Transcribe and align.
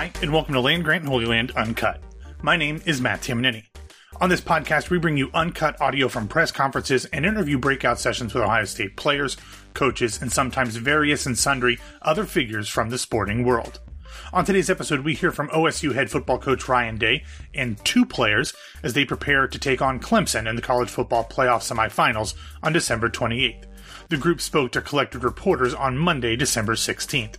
Hi, 0.00 0.10
and 0.22 0.32
welcome 0.32 0.54
to 0.54 0.60
Land 0.62 0.84
Grant 0.84 1.02
and 1.02 1.10
Holy 1.10 1.26
Land 1.26 1.50
Uncut. 1.50 2.00
My 2.40 2.56
name 2.56 2.80
is 2.86 3.02
Matt 3.02 3.20
Tamanini. 3.20 3.64
On 4.18 4.30
this 4.30 4.40
podcast, 4.40 4.88
we 4.88 4.98
bring 4.98 5.18
you 5.18 5.30
uncut 5.34 5.78
audio 5.78 6.08
from 6.08 6.26
press 6.26 6.50
conferences 6.50 7.04
and 7.04 7.26
interview 7.26 7.58
breakout 7.58 8.00
sessions 8.00 8.32
with 8.32 8.42
Ohio 8.42 8.64
State 8.64 8.96
players, 8.96 9.36
coaches, 9.74 10.22
and 10.22 10.32
sometimes 10.32 10.76
various 10.76 11.26
and 11.26 11.36
sundry 11.36 11.78
other 12.00 12.24
figures 12.24 12.66
from 12.66 12.88
the 12.88 12.96
sporting 12.96 13.44
world. 13.44 13.80
On 14.32 14.42
today's 14.42 14.70
episode, 14.70 15.00
we 15.00 15.12
hear 15.12 15.32
from 15.32 15.50
OSU 15.50 15.92
head 15.92 16.10
football 16.10 16.38
coach 16.38 16.66
Ryan 16.66 16.96
Day 16.96 17.22
and 17.52 17.76
two 17.84 18.06
players 18.06 18.54
as 18.82 18.94
they 18.94 19.04
prepare 19.04 19.46
to 19.48 19.58
take 19.58 19.82
on 19.82 20.00
Clemson 20.00 20.48
in 20.48 20.56
the 20.56 20.62
college 20.62 20.88
football 20.88 21.24
playoff 21.24 21.60
semifinals 21.60 22.32
on 22.62 22.72
December 22.72 23.10
28th. 23.10 23.66
The 24.08 24.16
group 24.16 24.40
spoke 24.40 24.72
to 24.72 24.80
collected 24.80 25.24
reporters 25.24 25.74
on 25.74 25.98
Monday, 25.98 26.36
December 26.36 26.72
16th. 26.72 27.36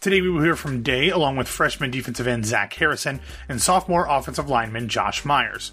Today 0.00 0.20
we 0.20 0.30
will 0.30 0.42
hear 0.42 0.56
from 0.56 0.82
Day 0.82 1.08
along 1.08 1.36
with 1.36 1.48
freshman 1.48 1.90
defensive 1.90 2.26
end 2.26 2.44
Zach 2.44 2.72
Harrison 2.74 3.20
and 3.48 3.60
sophomore 3.60 4.06
offensive 4.08 4.48
lineman 4.48 4.88
Josh 4.88 5.24
Myers. 5.24 5.72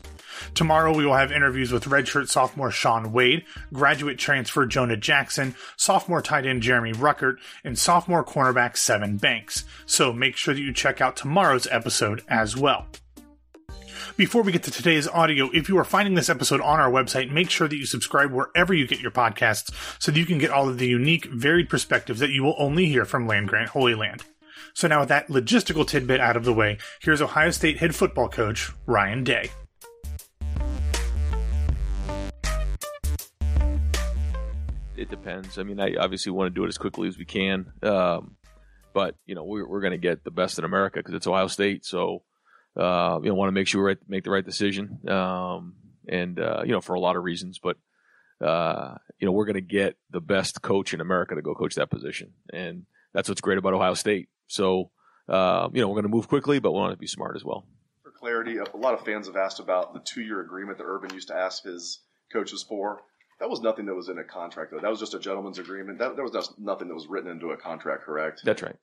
Tomorrow 0.54 0.96
we 0.96 1.06
will 1.06 1.16
have 1.16 1.32
interviews 1.32 1.72
with 1.72 1.86
redshirt 1.86 2.30
sophomore 2.30 2.72
Shaun 2.72 3.12
Wade, 3.12 3.44
graduate 3.74 4.18
transfer 4.18 4.66
Jonah 4.66 4.96
Jackson, 4.96 5.56
sophomore 5.76 6.22
tight 6.22 6.46
end 6.46 6.62
Jeremy 6.62 6.94
Ruckert, 6.94 7.38
and 7.64 7.78
sophomore 7.78 8.24
cornerback 8.24 8.76
Sevyn 8.76 9.20
Banks. 9.20 9.66
So 9.86 10.14
make 10.14 10.38
sure 10.38 10.54
that 10.54 10.62
you 10.62 10.74
check 10.74 11.02
out 11.02 11.18
tomorrow's 11.18 11.68
episode 11.68 12.24
as 12.30 12.56
well. 12.56 12.88
Before 14.18 14.42
we 14.42 14.52
get 14.52 14.64
to 14.64 14.72
today's 14.72 15.08
audio, 15.08 15.50
if 15.54 15.70
you 15.70 15.78
are 15.78 15.84
finding 15.84 16.16
this 16.16 16.30
episode 16.30 16.62
on 16.62 16.80
our 16.80 16.92
website, 16.92 17.32
make 17.32 17.50
sure 17.50 17.68
that 17.68 17.76
you 17.76 17.86
subscribe 17.86 18.32
wherever 18.32 18.74
you 18.74 18.88
get 18.88 19.00
your 19.00 19.12
podcasts 19.12 19.74
so 20.00 20.12
that 20.12 20.20
you 20.20 20.26
can 20.26 20.38
get 20.38 20.52
all 20.52 20.68
of 20.68 20.78
the 20.78 20.88
unique, 20.88 21.26
varied 21.26 21.70
perspectives 21.70 22.20
that 22.20 22.32
you 22.32 22.44
will 22.44 22.56
only 22.58 22.86
hear 22.86 23.06
from 23.06 23.28
Land 23.28 23.48
Grant 23.48 23.70
Holy 23.70 23.96
Land. 23.96 24.24
So 24.74 24.88
now 24.88 25.02
with 25.02 25.10
that 25.10 25.28
logistical 25.28 25.88
tidbit 25.88 26.20
out 26.20 26.38
of 26.38 26.46
the 26.46 26.54
way, 26.54 26.78
here's 27.02 27.22
Ohio 27.22 27.52
State 27.52 27.78
head 27.78 27.96
football 27.96 28.30
coach 28.30 28.72
Ryan 28.86 29.24
Day. 29.24 29.52
it 35.00 35.10
depends. 35.10 35.58
I 35.58 35.64
mean, 35.64 35.80
I 35.80 35.96
obviously 35.96 36.32
want 36.32 36.54
to 36.54 36.60
do 36.60 36.66
it 36.66 36.68
as 36.68 36.78
quickly 36.78 37.08
as 37.08 37.18
we 37.18 37.26
can, 37.26 37.72
um, 37.84 38.36
but 38.94 39.16
you 39.26 39.34
know, 39.34 39.44
we're, 39.44 39.68
we're 39.68 39.80
going 39.82 39.92
to 39.92 39.98
get 39.98 40.24
the 40.24 40.32
best 40.32 40.60
in 40.60 40.66
America 40.66 41.00
because 41.00 41.14
it's 41.14 41.26
Ohio 41.26 41.48
State. 41.48 41.86
So, 41.86 42.24
uh, 42.80 43.20
you 43.22 43.30
know, 43.30 43.36
want 43.36 43.50
to 43.50 43.54
make 43.54 43.68
sure 43.68 43.82
we 43.82 43.88
right, 43.90 43.98
make 44.08 44.24
the 44.24 44.32
right 44.32 44.46
decision, 44.46 45.00
um, 45.10 45.76
and 46.08 46.40
uh, 46.40 46.62
you 46.64 46.72
know, 46.72 46.82
for 46.82 46.94
a 46.94 47.00
lot 47.00 47.16
of 47.18 47.24
reasons. 47.24 47.60
But 47.60 47.78
uh, 48.42 48.96
you 49.20 49.26
know, 49.26 49.34
we're 49.34 49.46
going 49.46 49.56
to 49.56 49.62
get 49.62 49.98
the 50.10 50.22
best 50.22 50.62
coach 50.62 50.94
in 50.94 51.02
America 51.02 51.36
to 51.36 51.42
go 51.42 51.54
coach 51.54 51.76
that 51.76 51.90
position, 51.90 52.32
and 52.54 52.86
that's 53.14 53.28
what's 53.28 53.42
great 53.42 53.58
about 53.58 53.74
Ohio 53.74 53.96
State. 53.96 54.30
So, 54.48 54.92
uh, 55.28 55.68
you 55.74 55.82
know, 55.82 55.90
we're 55.90 55.96
going 55.96 56.04
to 56.04 56.10
move 56.10 56.28
quickly, 56.28 56.60
but 56.60 56.72
we 56.72 56.80
want 56.80 56.94
to 56.94 56.98
be 56.98 57.08
smart 57.08 57.36
as 57.36 57.44
well. 57.44 57.66
For 58.04 58.12
clarity, 58.12 58.58
a 58.58 58.78
lot 58.78 58.94
of 58.94 59.04
fans 59.06 59.28
have 59.28 59.36
asked 59.36 59.60
about 59.60 59.94
the 59.94 60.00
two-year 60.00 60.40
agreement 60.42 60.78
that 60.78 60.86
Urban 60.86 61.14
used 61.14 61.28
to 61.28 61.36
ask 61.36 61.64
his 61.64 62.00
coaches 62.32 62.64
for. 62.64 63.02
That 63.40 63.50
was 63.50 63.62
nothing 63.62 63.86
that 63.86 63.96
was 63.96 64.10
in 64.10 64.18
a 64.18 64.24
contract, 64.24 64.72
though. 64.72 64.80
That 64.80 64.90
was 64.90 65.00
just 65.00 65.14
a 65.14 65.20
gentleman's 65.20 65.60
agreement. 65.60 66.00
That, 66.00 66.16
there 66.16 66.24
was 66.24 66.34
just 66.34 66.60
nothing 66.60 66.88
that 66.90 66.94
was 66.94 67.08
written 67.08 67.30
into 67.30 67.52
a 67.52 67.58
contract, 67.58 68.04
correct? 68.04 68.42
That's 68.44 68.62
right. 68.62 68.76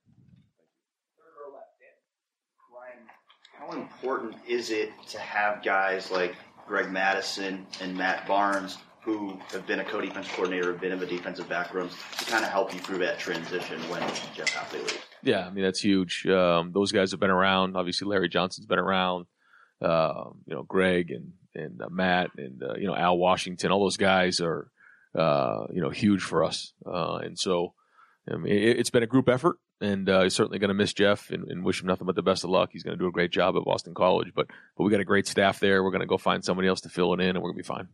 How 3.66 3.76
important 3.76 4.36
is 4.46 4.70
it 4.70 4.92
to 5.08 5.18
have 5.18 5.62
guys 5.62 6.10
like 6.10 6.36
Greg 6.66 6.90
Mattison 6.90 7.66
and 7.80 7.96
Matt 7.96 8.26
Barnes, 8.26 8.78
who 9.00 9.38
have 9.50 9.66
been 9.66 9.80
a 9.80 9.84
co-defense 9.84 10.28
coordinator, 10.28 10.72
have 10.72 10.80
been 10.80 10.92
in 10.92 11.00
the 11.00 11.06
defensive 11.06 11.48
backgrounds, 11.48 11.94
to 12.18 12.24
kind 12.26 12.44
of 12.44 12.50
help 12.50 12.72
you 12.72 12.80
through 12.80 12.98
that 12.98 13.18
transition 13.18 13.80
when 13.88 14.00
Jeff 14.34 14.54
Hafley 14.54 14.78
leaves? 14.78 14.98
Yeah, 15.22 15.46
I 15.46 15.50
mean 15.50 15.64
that's 15.64 15.80
huge. 15.80 16.26
Um, 16.26 16.70
those 16.72 16.92
guys 16.92 17.10
have 17.10 17.20
been 17.20 17.30
around. 17.30 17.76
Obviously, 17.76 18.06
Larry 18.06 18.28
Johnson's 18.28 18.66
been 18.66 18.78
around. 18.78 19.26
Um, 19.80 20.42
you 20.46 20.54
know, 20.54 20.62
Greg 20.62 21.10
and 21.10 21.32
and 21.54 21.82
uh, 21.82 21.88
Matt 21.90 22.30
and 22.36 22.62
uh, 22.62 22.74
you 22.74 22.86
know 22.86 22.94
Al 22.94 23.18
Washington. 23.18 23.72
All 23.72 23.82
those 23.82 23.96
guys 23.96 24.40
are 24.40 24.70
uh, 25.16 25.66
you 25.72 25.80
know 25.80 25.90
huge 25.90 26.22
for 26.22 26.44
us. 26.44 26.72
Uh, 26.84 27.16
and 27.16 27.36
so, 27.36 27.74
I 28.30 28.36
mean, 28.36 28.52
it, 28.52 28.78
it's 28.78 28.90
been 28.90 29.02
a 29.02 29.08
group 29.08 29.28
effort, 29.28 29.56
and 29.80 30.08
uh, 30.08 30.22
he's 30.22 30.34
certainly 30.34 30.58
going 30.58 30.68
to 30.68 30.74
miss 30.74 30.92
Jeff 30.92 31.30
and, 31.30 31.50
and 31.50 31.64
wish 31.64 31.80
him 31.80 31.86
nothing 31.86 32.06
but 32.06 32.16
the 32.16 32.22
best 32.22 32.44
of 32.44 32.50
luck. 32.50 32.70
He's 32.72 32.82
going 32.82 32.96
to 32.96 33.02
do 33.02 33.08
a 33.08 33.12
great 33.12 33.30
job 33.30 33.56
at 33.56 33.64
Boston 33.64 33.94
College, 33.94 34.32
but 34.34 34.46
but 34.76 34.84
we 34.84 34.90
got 34.90 35.00
a 35.00 35.04
great 35.04 35.26
staff 35.26 35.60
there. 35.60 35.82
We're 35.82 35.90
going 35.90 36.00
to 36.00 36.06
go 36.06 36.18
find 36.18 36.44
somebody 36.44 36.68
else 36.68 36.80
to 36.82 36.88
fill 36.88 37.12
it 37.14 37.20
in, 37.20 37.30
and 37.30 37.38
we're 37.38 37.50
going 37.50 37.62
to 37.62 37.62
be 37.62 37.66
fine. 37.66 37.88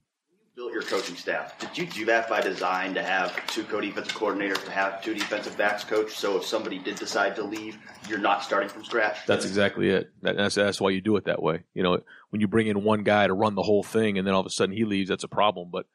built 0.54 0.72
your 0.72 0.82
coaching 0.82 1.16
staff. 1.16 1.58
Did 1.58 1.76
you 1.76 1.86
do 1.86 2.04
that 2.06 2.28
by 2.28 2.40
design 2.40 2.94
to 2.94 3.02
have 3.02 3.46
two 3.46 3.64
co-defensive 3.64 4.14
coordinators, 4.14 4.62
to 4.64 4.70
have 4.70 5.02
two 5.02 5.14
defensive 5.14 5.56
backs 5.56 5.82
coach? 5.84 6.12
So 6.12 6.36
if 6.36 6.44
somebody 6.44 6.78
did 6.78 6.96
decide 6.96 7.36
to 7.36 7.42
leave, 7.42 7.78
you're 8.08 8.18
not 8.18 8.42
starting 8.42 8.68
from 8.68 8.84
scratch. 8.84 9.24
That's 9.26 9.44
exactly 9.44 9.90
it. 9.90 10.12
That, 10.22 10.36
that's 10.36 10.54
that's 10.54 10.80
why 10.80 10.90
you 10.90 11.00
do 11.00 11.16
it 11.16 11.24
that 11.24 11.42
way. 11.42 11.64
You 11.74 11.82
know, 11.82 11.98
when 12.30 12.40
you 12.40 12.48
bring 12.48 12.66
in 12.66 12.84
one 12.84 13.02
guy 13.02 13.26
to 13.26 13.34
run 13.34 13.54
the 13.54 13.62
whole 13.62 13.82
thing, 13.82 14.18
and 14.18 14.26
then 14.26 14.34
all 14.34 14.40
of 14.40 14.46
a 14.46 14.50
sudden 14.50 14.74
he 14.74 14.84
leaves, 14.84 15.08
that's 15.08 15.24
a 15.24 15.28
problem. 15.28 15.70
But 15.72 15.86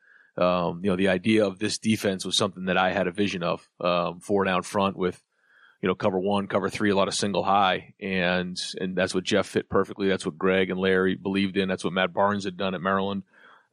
um, 0.43 0.81
you 0.83 0.89
know, 0.89 0.95
the 0.95 1.07
idea 1.09 1.45
of 1.45 1.59
this 1.59 1.77
defense 1.77 2.25
was 2.25 2.35
something 2.35 2.65
that 2.65 2.77
I 2.77 2.91
had 2.91 3.07
a 3.07 3.11
vision 3.11 3.43
of. 3.43 3.67
Um, 3.79 4.19
four 4.19 4.43
down 4.43 4.63
front 4.63 4.95
with, 4.95 5.21
you 5.81 5.87
know, 5.87 5.95
cover 5.95 6.19
one, 6.19 6.47
cover 6.47 6.69
three, 6.69 6.89
a 6.89 6.95
lot 6.95 7.07
of 7.07 7.13
single 7.13 7.43
high, 7.43 7.93
and 7.99 8.57
and 8.79 8.95
that's 8.95 9.13
what 9.13 9.23
Jeff 9.23 9.47
fit 9.47 9.69
perfectly. 9.69 10.07
That's 10.07 10.25
what 10.25 10.37
Greg 10.37 10.69
and 10.69 10.79
Larry 10.79 11.15
believed 11.15 11.57
in. 11.57 11.69
That's 11.69 11.83
what 11.83 11.93
Matt 11.93 12.13
Barnes 12.13 12.45
had 12.45 12.57
done 12.57 12.73
at 12.73 12.81
Maryland, 12.81 13.23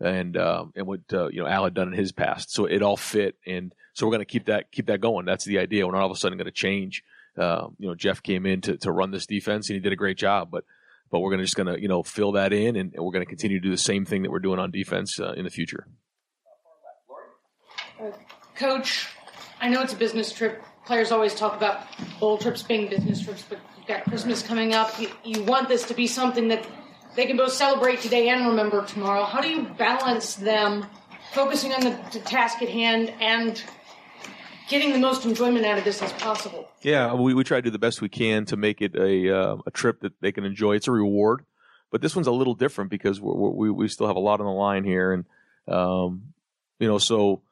and 0.00 0.36
um, 0.36 0.72
and 0.76 0.86
what 0.86 1.00
uh, 1.12 1.28
you 1.28 1.40
know 1.40 1.48
Al 1.48 1.64
had 1.64 1.74
done 1.74 1.88
in 1.88 1.94
his 1.94 2.12
past. 2.12 2.52
So 2.52 2.66
it 2.66 2.82
all 2.82 2.96
fit, 2.96 3.36
and 3.46 3.74
so 3.94 4.06
we're 4.06 4.12
going 4.12 4.20
to 4.20 4.26
keep 4.26 4.46
that 4.46 4.70
keep 4.70 4.86
that 4.86 5.00
going. 5.00 5.24
That's 5.24 5.44
the 5.44 5.58
idea. 5.58 5.86
We're 5.86 5.92
not 5.92 6.02
all 6.02 6.10
of 6.10 6.16
a 6.16 6.20
sudden 6.20 6.36
going 6.36 6.46
to 6.46 6.52
change. 6.52 7.02
Um, 7.36 7.74
you 7.78 7.88
know, 7.88 7.94
Jeff 7.94 8.22
came 8.22 8.46
in 8.46 8.60
to, 8.62 8.76
to 8.78 8.92
run 8.92 9.10
this 9.10 9.26
defense, 9.26 9.68
and 9.68 9.74
he 9.74 9.80
did 9.80 9.92
a 9.92 9.96
great 9.96 10.18
job. 10.18 10.50
But 10.50 10.64
but 11.10 11.20
we're 11.20 11.30
going 11.30 11.38
to 11.38 11.44
just 11.44 11.56
going 11.56 11.74
to 11.74 11.80
you 11.80 11.88
know 11.88 12.02
fill 12.02 12.32
that 12.32 12.52
in, 12.52 12.76
and, 12.76 12.92
and 12.94 13.04
we're 13.04 13.12
going 13.12 13.24
to 13.24 13.28
continue 13.28 13.60
to 13.60 13.64
do 13.64 13.70
the 13.70 13.78
same 13.78 14.04
thing 14.04 14.22
that 14.22 14.30
we're 14.30 14.40
doing 14.40 14.58
on 14.58 14.70
defense 14.70 15.18
uh, 15.18 15.32
in 15.32 15.44
the 15.44 15.50
future. 15.50 15.86
Coach, 18.56 19.08
I 19.60 19.68
know 19.68 19.80
it's 19.80 19.92
a 19.92 19.96
business 19.96 20.32
trip. 20.32 20.62
Players 20.86 21.12
always 21.12 21.34
talk 21.34 21.56
about 21.56 21.86
bowl 22.20 22.36
trips 22.36 22.62
being 22.62 22.88
business 22.88 23.22
trips, 23.22 23.44
but 23.48 23.58
you've 23.78 23.86
got 23.86 24.04
Christmas 24.04 24.42
coming 24.42 24.74
up. 24.74 24.98
You, 25.00 25.08
you 25.24 25.42
want 25.44 25.68
this 25.68 25.84
to 25.86 25.94
be 25.94 26.06
something 26.06 26.48
that 26.48 26.66
they 27.16 27.26
can 27.26 27.36
both 27.36 27.52
celebrate 27.52 28.00
today 28.00 28.28
and 28.28 28.46
remember 28.46 28.84
tomorrow. 28.84 29.24
How 29.24 29.40
do 29.40 29.48
you 29.48 29.62
balance 29.78 30.34
them 30.34 30.86
focusing 31.32 31.72
on 31.72 31.80
the, 31.80 31.98
the 32.12 32.20
task 32.20 32.60
at 32.60 32.68
hand 32.68 33.14
and 33.20 33.62
getting 34.68 34.92
the 34.92 34.98
most 34.98 35.24
enjoyment 35.24 35.64
out 35.64 35.78
of 35.78 35.84
this 35.84 36.02
as 36.02 36.12
possible? 36.14 36.68
Yeah, 36.82 37.14
we, 37.14 37.32
we 37.32 37.44
try 37.44 37.58
to 37.58 37.62
do 37.62 37.70
the 37.70 37.78
best 37.78 38.02
we 38.02 38.08
can 38.08 38.44
to 38.46 38.56
make 38.56 38.82
it 38.82 38.94
a 38.94 39.34
uh, 39.34 39.56
a 39.66 39.70
trip 39.70 40.00
that 40.00 40.20
they 40.20 40.32
can 40.32 40.44
enjoy. 40.44 40.74
It's 40.74 40.88
a 40.88 40.92
reward, 40.92 41.44
but 41.90 42.02
this 42.02 42.14
one's 42.14 42.26
a 42.26 42.32
little 42.32 42.54
different 42.54 42.90
because 42.90 43.20
we 43.20 43.70
we 43.70 43.88
still 43.88 44.06
have 44.06 44.16
a 44.16 44.20
lot 44.20 44.40
on 44.40 44.46
the 44.46 44.52
line 44.52 44.84
here, 44.84 45.12
and 45.12 45.24
um, 45.66 46.34
you 46.78 46.88
know, 46.88 46.98
so 46.98 47.42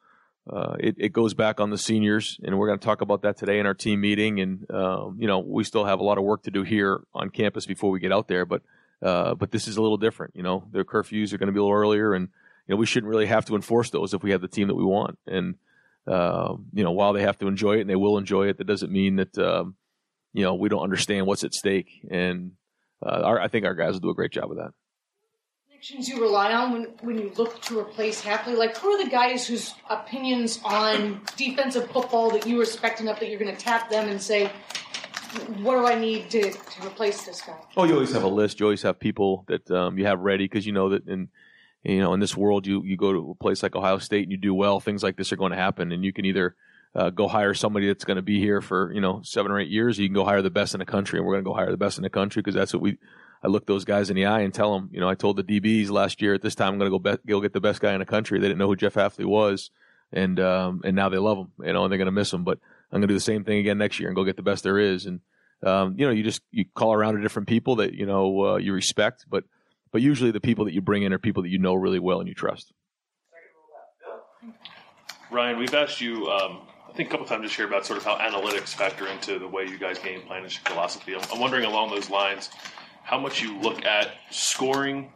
uh, 0.49 0.75
it 0.79 0.95
it 0.97 1.09
goes 1.13 1.33
back 1.33 1.61
on 1.61 1.69
the 1.69 1.77
seniors, 1.77 2.37
and 2.43 2.57
we're 2.57 2.67
going 2.67 2.79
to 2.79 2.85
talk 2.85 3.01
about 3.01 3.21
that 3.21 3.37
today 3.37 3.59
in 3.59 3.65
our 3.65 3.73
team 3.73 4.01
meeting. 4.01 4.41
And 4.41 4.69
um, 4.71 5.17
you 5.19 5.27
know, 5.27 5.39
we 5.39 5.63
still 5.63 5.85
have 5.85 5.99
a 5.99 6.03
lot 6.03 6.17
of 6.17 6.25
work 6.25 6.43
to 6.43 6.51
do 6.51 6.63
here 6.63 7.01
on 7.13 7.29
campus 7.29 7.65
before 7.65 7.91
we 7.91 7.99
get 7.99 8.11
out 8.11 8.27
there, 8.27 8.45
but 8.45 8.61
uh, 9.01 9.35
but 9.35 9.51
this 9.51 9.67
is 9.67 9.77
a 9.77 9.81
little 9.81 9.97
different. 9.97 10.35
You 10.35 10.43
know, 10.43 10.67
their 10.71 10.83
curfews 10.83 11.31
are 11.31 11.37
going 11.37 11.47
to 11.47 11.53
be 11.53 11.59
a 11.59 11.63
little 11.63 11.77
earlier, 11.77 12.13
and 12.13 12.27
you 12.67 12.75
know, 12.75 12.77
we 12.77 12.85
shouldn't 12.85 13.09
really 13.09 13.25
have 13.25 13.45
to 13.45 13.55
enforce 13.55 13.89
those 13.89 14.13
if 14.13 14.21
we 14.21 14.31
have 14.31 14.41
the 14.41 14.49
team 14.49 14.67
that 14.67 14.75
we 14.75 14.83
want. 14.83 15.17
And 15.27 15.55
uh, 16.07 16.55
you 16.73 16.83
know, 16.83 16.91
while 16.91 17.13
they 17.13 17.21
have 17.21 17.37
to 17.39 17.47
enjoy 17.47 17.77
it 17.77 17.81
and 17.81 17.89
they 17.89 17.95
will 17.95 18.17
enjoy 18.17 18.49
it, 18.49 18.57
that 18.57 18.67
doesn't 18.67 18.91
mean 18.91 19.15
that 19.15 19.37
um, 19.37 19.75
you 20.33 20.43
know 20.43 20.55
we 20.55 20.67
don't 20.67 20.83
understand 20.83 21.25
what's 21.25 21.45
at 21.45 21.53
stake. 21.53 22.05
And 22.11 22.51
uh, 23.01 23.21
our, 23.23 23.39
I 23.39 23.47
think 23.47 23.65
our 23.65 23.75
guys 23.75 23.93
will 23.93 24.01
do 24.01 24.09
a 24.09 24.15
great 24.15 24.31
job 24.31 24.51
of 24.51 24.57
that. 24.57 24.73
You 25.85 26.21
rely 26.21 26.53
on 26.53 26.71
when, 26.71 26.83
when 27.01 27.17
you 27.17 27.31
look 27.35 27.61
to 27.63 27.77
replace 27.77 28.21
Hafley? 28.21 28.55
Like, 28.55 28.77
who 28.77 28.89
are 28.91 29.03
the 29.03 29.09
guys 29.09 29.45
whose 29.45 29.73
opinions 29.89 30.61
on 30.63 31.21
defensive 31.35 31.91
football 31.91 32.31
that 32.31 32.47
you 32.47 32.57
respect 32.57 33.01
enough 33.01 33.19
that 33.19 33.29
you're 33.29 33.39
going 33.39 33.53
to 33.53 33.61
tap 33.61 33.89
them 33.89 34.07
and 34.07 34.21
say, 34.21 34.49
what 35.61 35.75
do 35.75 35.85
I 35.85 35.99
need 35.99 36.29
to, 36.31 36.51
to 36.51 36.87
replace 36.87 37.25
this 37.25 37.41
guy? 37.41 37.57
Oh, 37.75 37.83
you 37.83 37.95
always 37.95 38.13
have 38.13 38.23
a 38.23 38.27
list. 38.27 38.59
You 38.59 38.67
always 38.67 38.83
have 38.83 38.99
people 38.99 39.43
that 39.47 39.69
um, 39.71 39.97
you 39.97 40.05
have 40.05 40.19
ready 40.19 40.45
because 40.45 40.65
you 40.65 40.71
know 40.71 40.89
that 40.89 41.07
in 41.07 41.29
you 41.83 41.99
know 41.99 42.13
in 42.13 42.19
this 42.19 42.37
world 42.37 42.65
you 42.65 42.83
you 42.83 42.95
go 42.95 43.11
to 43.11 43.31
a 43.31 43.35
place 43.35 43.63
like 43.63 43.75
Ohio 43.75 43.97
State 43.97 44.23
and 44.23 44.31
you 44.31 44.37
do 44.37 44.53
well, 44.53 44.79
things 44.79 45.03
like 45.03 45.17
this 45.17 45.31
are 45.33 45.35
going 45.37 45.51
to 45.51 45.57
happen, 45.57 45.91
and 45.91 46.05
you 46.05 46.13
can 46.13 46.25
either 46.25 46.55
uh, 46.95 47.09
go 47.09 47.27
hire 47.27 47.53
somebody 47.53 47.87
that's 47.87 48.05
going 48.05 48.17
to 48.17 48.21
be 48.21 48.39
here 48.39 48.61
for 48.61 48.93
you 48.93 49.01
know 49.01 49.21
seven 49.23 49.51
or 49.51 49.59
eight 49.59 49.69
years, 49.69 49.97
or 49.97 50.03
you 50.03 50.07
can 50.07 50.15
go 50.15 50.23
hire 50.23 50.41
the 50.41 50.49
best 50.49 50.75
in 50.75 50.79
the 50.79 50.85
country, 50.85 51.17
and 51.19 51.27
we're 51.27 51.33
going 51.33 51.43
to 51.43 51.49
go 51.49 51.55
hire 51.55 51.71
the 51.71 51.77
best 51.77 51.97
in 51.97 52.03
the 52.03 52.09
country 52.09 52.41
because 52.41 52.55
that's 52.55 52.73
what 52.73 52.81
we. 52.81 52.97
I 53.43 53.49
look 53.49 53.65
those 53.65 53.83
guys 53.83 54.09
in 54.09 54.15
the 54.15 54.25
eye 54.25 54.41
and 54.41 54.53
tell 54.53 54.73
them, 54.73 54.89
you 54.93 55.01
know, 55.01 55.09
I 55.09 55.15
told 55.15 55.35
the 55.35 55.43
DBs 55.43 55.89
last 55.89 56.21
year 56.21 56.33
at 56.33 56.41
this 56.41 56.55
time 56.55 56.73
I'm 56.73 56.79
going 56.79 56.91
to 56.91 56.97
go 56.97 57.17
be- 57.17 57.23
go 57.27 57.41
get 57.41 57.51
the 57.51 57.59
best 57.59 57.81
guy 57.81 57.93
in 57.93 57.99
the 57.99 58.05
country. 58.05 58.39
They 58.39 58.47
didn't 58.47 58.59
know 58.59 58.67
who 58.67 58.77
Jeff 58.77 58.93
Hafley 58.93 59.25
was, 59.25 59.69
and 60.13 60.39
um, 60.39 60.81
and 60.85 60.95
now 60.95 61.09
they 61.09 61.17
love 61.17 61.37
him, 61.37 61.51
you 61.61 61.73
know, 61.73 61.83
and 61.83 61.91
they're 61.91 61.97
going 61.97 62.05
to 62.05 62.11
miss 62.11 62.31
him. 62.31 62.45
But 62.45 62.59
I'm 62.91 62.99
going 62.99 63.01
to 63.01 63.07
do 63.07 63.13
the 63.13 63.19
same 63.19 63.43
thing 63.43 63.57
again 63.57 63.77
next 63.77 63.99
year 63.99 64.07
and 64.07 64.15
go 64.15 64.23
get 64.23 64.37
the 64.37 64.43
best 64.43 64.63
there 64.63 64.79
is, 64.79 65.05
and 65.05 65.19
um, 65.61 65.95
you 65.97 66.05
know, 66.05 66.11
you 66.11 66.23
just 66.23 66.41
you 66.51 66.65
call 66.73 66.93
around 66.93 67.15
to 67.15 67.21
different 67.21 67.49
people 67.49 67.75
that 67.77 67.93
you 67.93 68.05
know 68.05 68.45
uh, 68.45 68.55
you 68.55 68.71
respect, 68.71 69.25
but 69.29 69.43
but 69.91 70.01
usually 70.01 70.31
the 70.31 70.41
people 70.41 70.65
that 70.65 70.73
you 70.73 70.81
bring 70.81 71.03
in 71.03 71.11
are 71.11 71.19
people 71.19 71.43
that 71.43 71.49
you 71.49 71.59
know 71.59 71.73
really 71.73 71.99
well 71.99 72.19
and 72.19 72.29
you 72.29 72.33
trust. 72.33 72.71
Ryan, 75.31 75.57
we've 75.57 75.73
asked 75.73 75.99
you, 75.99 76.29
um, 76.29 76.61
I 76.87 76.93
think, 76.93 77.09
a 77.09 77.11
couple 77.11 77.25
times 77.25 77.43
this 77.43 77.57
year 77.57 77.67
about 77.67 77.85
sort 77.85 77.97
of 77.97 78.05
how 78.05 78.17
analytics 78.17 78.69
factor 78.69 79.07
into 79.07 79.39
the 79.39 79.47
way 79.47 79.63
you 79.63 79.79
guys 79.79 79.97
game 79.97 80.21
plan 80.21 80.43
and 80.43 80.53
philosophy. 80.53 81.15
I'm, 81.15 81.21
I'm 81.33 81.39
wondering 81.39 81.65
along 81.65 81.89
those 81.89 82.09
lines 82.09 82.49
how 83.03 83.19
much 83.19 83.41
you 83.41 83.57
look 83.59 83.85
at 83.85 84.11
scoring 84.31 85.11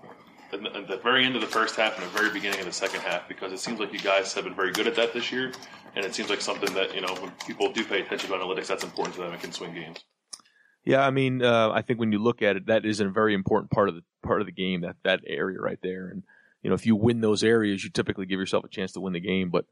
at 0.53 0.61
the, 0.87 0.97
very 1.03 1.25
end 1.25 1.35
of 1.35 1.41
the 1.41 1.47
first 1.47 1.75
half 1.75 1.97
and 1.97 2.05
the 2.05 2.17
very 2.17 2.31
beginning 2.31 2.59
of 2.59 2.65
the 2.65 2.71
second 2.71 3.01
half, 3.01 3.27
because 3.27 3.51
it 3.51 3.59
seems 3.59 3.79
like 3.79 3.91
you 3.91 3.99
guys 3.99 4.33
have 4.33 4.45
been 4.45 4.55
very 4.55 4.71
good 4.71 4.87
at 4.87 4.95
that 4.95 5.13
this 5.13 5.31
year, 5.31 5.51
and 5.95 6.05
it 6.05 6.15
seems 6.15 6.29
like 6.29 6.41
something 6.41 6.73
that 6.73 6.93
you 6.93 7.01
know 7.01 7.13
when 7.15 7.31
people 7.45 7.71
do 7.71 7.83
pay 7.83 8.01
attention 8.01 8.29
to 8.29 8.35
analytics, 8.35 8.67
that's 8.67 8.83
important 8.83 9.15
to 9.15 9.21
them 9.21 9.31
and 9.31 9.41
can 9.41 9.51
swing 9.51 9.73
games. 9.73 10.03
Yeah, 10.85 11.05
I 11.05 11.11
mean, 11.11 11.43
uh, 11.43 11.71
I 11.71 11.81
think 11.81 11.99
when 11.99 12.13
you 12.13 12.19
look 12.19 12.41
at 12.41 12.55
it, 12.55 12.67
that 12.67 12.85
is 12.85 13.01
a 13.01 13.09
very 13.09 13.33
important 13.33 13.71
part 13.71 13.89
of 13.89 13.95
the 13.95 14.03
part 14.23 14.41
of 14.41 14.47
the 14.47 14.53
game. 14.53 14.81
That 14.81 14.95
that 15.03 15.21
area 15.27 15.59
right 15.59 15.79
there, 15.81 16.07
and 16.07 16.23
you 16.61 16.69
know, 16.69 16.75
if 16.75 16.85
you 16.85 16.95
win 16.95 17.21
those 17.21 17.43
areas, 17.43 17.83
you 17.83 17.89
typically 17.89 18.25
give 18.25 18.39
yourself 18.39 18.63
a 18.63 18.69
chance 18.69 18.93
to 18.93 19.01
win 19.01 19.13
the 19.13 19.19
game. 19.19 19.49
But 19.49 19.65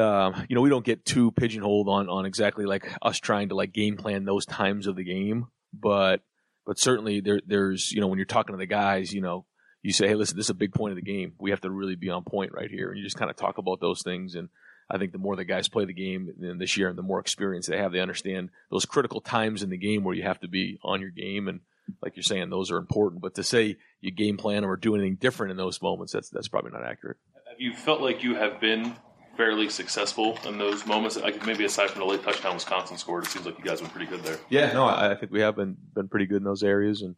um, 0.00 0.44
you 0.48 0.54
know, 0.54 0.60
we 0.60 0.68
don't 0.68 0.84
get 0.84 1.04
too 1.06 1.30
pigeonholed 1.32 1.88
on 1.88 2.08
on 2.08 2.26
exactly 2.26 2.66
like 2.66 2.86
us 3.00 3.18
trying 3.18 3.48
to 3.50 3.54
like 3.54 3.72
game 3.72 3.96
plan 3.96 4.24
those 4.24 4.44
times 4.44 4.86
of 4.86 4.96
the 4.96 5.04
game. 5.04 5.46
But 5.72 6.20
but 6.66 6.78
certainly 6.78 7.20
there 7.20 7.40
there's 7.46 7.92
you 7.92 8.00
know 8.00 8.06
when 8.06 8.18
you're 8.18 8.26
talking 8.26 8.54
to 8.54 8.58
the 8.58 8.66
guys, 8.66 9.12
you 9.12 9.20
know, 9.20 9.46
you 9.82 9.92
say, 9.92 10.08
hey, 10.08 10.14
listen, 10.14 10.36
this 10.36 10.46
is 10.46 10.50
a 10.50 10.54
big 10.54 10.72
point 10.72 10.92
of 10.92 10.96
the 10.96 11.02
game. 11.02 11.34
We 11.38 11.50
have 11.50 11.60
to 11.62 11.70
really 11.70 11.96
be 11.96 12.10
on 12.10 12.24
point 12.24 12.52
right 12.52 12.70
here, 12.70 12.90
and 12.90 12.98
you 12.98 13.04
just 13.04 13.18
kind 13.18 13.30
of 13.30 13.36
talk 13.36 13.58
about 13.58 13.80
those 13.80 14.02
things 14.02 14.34
and. 14.34 14.48
I 14.90 14.98
think 14.98 15.12
the 15.12 15.18
more 15.18 15.34
the 15.34 15.46
guys 15.46 15.66
play 15.66 15.86
the 15.86 15.94
game 15.94 16.30
this 16.58 16.76
year 16.76 16.90
and 16.90 16.98
the 16.98 17.02
more 17.02 17.18
experience 17.18 17.66
they 17.66 17.78
have, 17.78 17.92
they 17.92 18.00
understand 18.00 18.50
those 18.70 18.84
critical 18.84 19.22
times 19.22 19.62
in 19.62 19.70
the 19.70 19.78
game 19.78 20.04
where 20.04 20.14
you 20.14 20.24
have 20.24 20.40
to 20.40 20.46
be 20.46 20.78
on 20.84 21.00
your 21.00 21.08
game. 21.08 21.48
And 21.48 21.60
like 22.02 22.16
you're 22.16 22.22
saying, 22.22 22.50
those 22.50 22.70
are 22.70 22.76
important. 22.76 23.22
But 23.22 23.34
to 23.36 23.42
say 23.42 23.76
you 24.02 24.10
game 24.10 24.36
plan 24.36 24.62
or 24.62 24.76
do 24.76 24.94
anything 24.94 25.16
different 25.16 25.52
in 25.52 25.56
those 25.56 25.80
moments, 25.80 26.12
that's 26.12 26.28
that's 26.28 26.48
probably 26.48 26.72
not 26.72 26.84
accurate. 26.84 27.16
Have 27.48 27.60
you 27.60 27.72
felt 27.74 28.02
like 28.02 28.22
you 28.22 28.34
have 28.34 28.60
been 28.60 28.94
fairly 29.36 29.68
successful 29.68 30.38
in 30.46 30.58
those 30.58 30.86
moments? 30.86 31.16
Like 31.16 31.44
maybe 31.46 31.64
aside 31.64 31.90
from 31.90 32.00
the 32.00 32.06
late 32.06 32.22
touchdown 32.22 32.54
Wisconsin 32.54 32.98
scored, 32.98 33.24
it 33.24 33.30
seems 33.30 33.46
like 33.46 33.58
you 33.58 33.64
guys 33.64 33.80
have 33.80 33.88
been 33.88 33.98
pretty 33.98 34.10
good 34.10 34.24
there. 34.24 34.38
Yeah, 34.48 34.72
no, 34.72 34.84
I, 34.84 35.12
I 35.12 35.14
think 35.14 35.32
we 35.32 35.40
have 35.40 35.56
been 35.56 35.76
been 35.94 36.08
pretty 36.08 36.26
good 36.26 36.38
in 36.38 36.44
those 36.44 36.62
areas, 36.62 37.02
and 37.02 37.16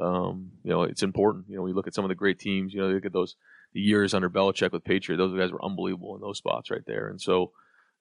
um, 0.00 0.52
you 0.62 0.70
know, 0.70 0.82
it's 0.82 1.02
important. 1.02 1.46
You 1.48 1.56
know, 1.56 1.62
we 1.62 1.72
look 1.72 1.86
at 1.86 1.94
some 1.94 2.04
of 2.04 2.08
the 2.08 2.14
great 2.14 2.38
teams. 2.38 2.72
You 2.72 2.80
know, 2.80 2.88
look 2.88 3.06
at 3.06 3.12
those 3.12 3.36
the 3.74 3.80
years 3.80 4.14
under 4.14 4.30
Belichick 4.30 4.72
with 4.72 4.84
Patriot, 4.84 5.18
those 5.18 5.36
guys 5.36 5.52
were 5.52 5.64
unbelievable 5.64 6.14
in 6.14 6.20
those 6.20 6.38
spots 6.38 6.70
right 6.70 6.86
there. 6.86 7.08
And 7.08 7.20
so, 7.20 7.50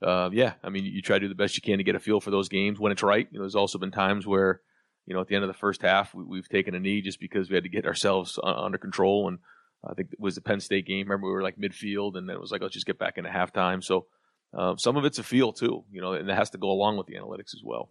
uh, 0.01 0.29
yeah, 0.31 0.53
I 0.63 0.69
mean, 0.69 0.85
you 0.85 1.01
try 1.01 1.17
to 1.17 1.21
do 1.21 1.27
the 1.27 1.35
best 1.35 1.55
you 1.55 1.61
can 1.61 1.79
to 1.79 1.83
get 1.83 1.95
a 1.95 1.99
feel 1.99 2.21
for 2.21 2.31
those 2.31 2.47
games 2.47 2.79
when 2.79 2.91
it's 2.91 3.03
right. 3.03 3.27
You 3.31 3.39
know, 3.39 3.43
there's 3.43 3.55
also 3.55 3.79
been 3.79 3.91
times 3.91 4.27
where, 4.27 4.61
you 5.07 5.15
know, 5.15 5.21
at 5.21 5.27
the 5.27 5.35
end 5.35 5.43
of 5.43 5.49
the 5.49 5.55
first 5.55 5.81
half, 5.81 6.13
we, 6.13 6.37
have 6.37 6.47
taken 6.47 6.75
a 6.75 6.79
knee 6.79 7.01
just 7.01 7.19
because 7.19 7.49
we 7.49 7.55
had 7.55 7.63
to 7.63 7.69
get 7.69 7.87
ourselves 7.87 8.39
under 8.43 8.77
control. 8.77 9.27
And 9.27 9.39
I 9.85 9.93
think 9.93 10.13
it 10.13 10.19
was 10.19 10.35
the 10.35 10.41
Penn 10.41 10.59
State 10.59 10.85
game. 10.85 11.07
Remember, 11.07 11.27
we 11.27 11.33
were 11.33 11.43
like 11.43 11.57
midfield, 11.57 12.15
and 12.15 12.27
then 12.27 12.35
it 12.35 12.41
was 12.41 12.51
like, 12.51 12.61
let's 12.61 12.73
just 12.73 12.85
get 12.85 12.99
back 12.99 13.17
into 13.17 13.29
halftime. 13.29 13.83
So 13.83 14.05
uh, 14.57 14.75
some 14.77 14.97
of 14.97 15.05
it's 15.05 15.19
a 15.19 15.23
feel 15.23 15.51
too, 15.51 15.83
you 15.91 16.01
know, 16.01 16.13
and 16.13 16.29
it 16.29 16.35
has 16.35 16.51
to 16.51 16.57
go 16.57 16.71
along 16.71 16.97
with 16.97 17.07
the 17.07 17.15
analytics 17.15 17.53
as 17.53 17.61
well. 17.63 17.89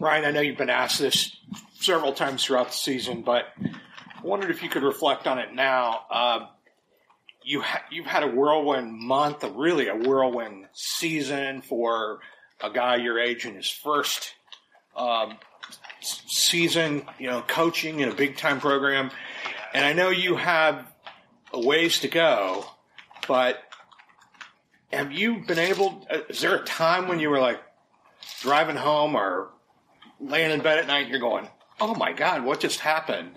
Ryan, 0.00 0.24
I 0.24 0.30
know 0.30 0.40
you've 0.40 0.58
been 0.58 0.70
asked 0.70 0.98
this 0.98 1.36
several 1.74 2.12
times 2.12 2.44
throughout 2.44 2.68
the 2.68 2.74
season, 2.74 3.22
but 3.22 3.44
I 3.62 4.26
wondered 4.26 4.50
if 4.50 4.62
you 4.62 4.68
could 4.68 4.82
reflect 4.82 5.26
on 5.26 5.38
it 5.38 5.54
now. 5.54 6.00
Uh, 6.10 6.46
you 7.44 7.60
ha- 7.60 7.84
you've 7.90 8.06
had 8.06 8.22
a 8.22 8.28
whirlwind 8.28 8.92
month, 8.92 9.44
really 9.44 9.88
a 9.88 9.96
whirlwind 9.96 10.66
season 10.72 11.62
for 11.62 12.20
a 12.62 12.70
guy 12.70 12.96
your 12.96 13.18
age 13.18 13.44
in 13.44 13.54
his 13.54 13.68
first 13.68 14.34
um, 14.96 15.38
season, 16.02 17.04
you 17.18 17.28
know, 17.28 17.42
coaching 17.42 18.00
in 18.00 18.08
a 18.08 18.14
big 18.14 18.36
time 18.36 18.60
program. 18.60 19.10
And 19.74 19.84
I 19.84 19.92
know 19.92 20.10
you 20.10 20.36
have 20.36 20.86
a 21.52 21.60
ways 21.60 22.00
to 22.00 22.08
go, 22.08 22.64
but 23.26 23.58
have 24.92 25.12
you 25.12 25.44
been 25.46 25.58
able? 25.58 26.06
Is 26.28 26.40
there 26.40 26.56
a 26.56 26.64
time 26.64 27.08
when 27.08 27.18
you 27.20 27.30
were 27.30 27.40
like 27.40 27.60
driving 28.40 28.76
home 28.76 29.14
or 29.14 29.50
laying 30.20 30.50
in 30.50 30.60
bed 30.60 30.78
at 30.78 30.86
night 30.86 31.02
and 31.02 31.10
you're 31.10 31.20
going, 31.20 31.48
"Oh 31.80 31.94
my 31.94 32.12
God, 32.12 32.44
what 32.44 32.60
just 32.60 32.80
happened?" 32.80 33.32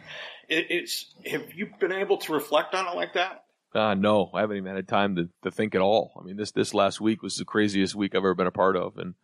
it, 0.50 0.68
it's 0.70 1.14
have 1.26 1.54
you 1.54 1.70
been 1.80 1.92
able 1.92 2.18
to 2.18 2.34
reflect 2.34 2.74
on 2.74 2.88
it 2.88 2.96
like 2.96 3.14
that? 3.14 3.44
Uh, 3.74 3.94
no, 3.94 4.30
I 4.34 4.42
haven't 4.42 4.58
even 4.58 4.76
had 4.76 4.88
time 4.88 5.16
to, 5.18 5.30
to 5.44 5.52
think 5.52 5.76
at 5.76 5.82
all. 5.82 6.14
I 6.20 6.24
mean, 6.24 6.38
this 6.38 6.52
this 6.52 6.74
last 6.74 7.02
week 7.02 7.22
was 7.22 7.36
the 7.36 7.46
craziest 7.46 7.96
week 7.96 8.16
I've 8.16 8.20
ever 8.20 8.36
been 8.36 8.48
a 8.48 8.52
part 8.52 8.78
of, 8.78 8.98
and 8.98 9.16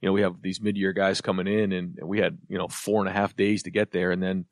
you 0.00 0.08
know 0.08 0.12
we 0.12 0.22
have 0.22 0.42
these 0.42 0.60
mid 0.60 0.76
year 0.76 0.92
guys 0.92 1.20
coming 1.20 1.46
in, 1.46 1.72
and, 1.72 1.98
and, 1.98 2.08
we 2.08 2.18
had 2.18 2.38
you 2.48 2.58
know 2.58 2.68
four 2.68 3.00
and 3.00 3.08
a 3.08 3.12
half 3.12 3.36
days 3.36 3.62
to 3.64 3.70
get 3.70 3.92
there, 3.92 4.10
and 4.10 4.22
then 4.22 4.46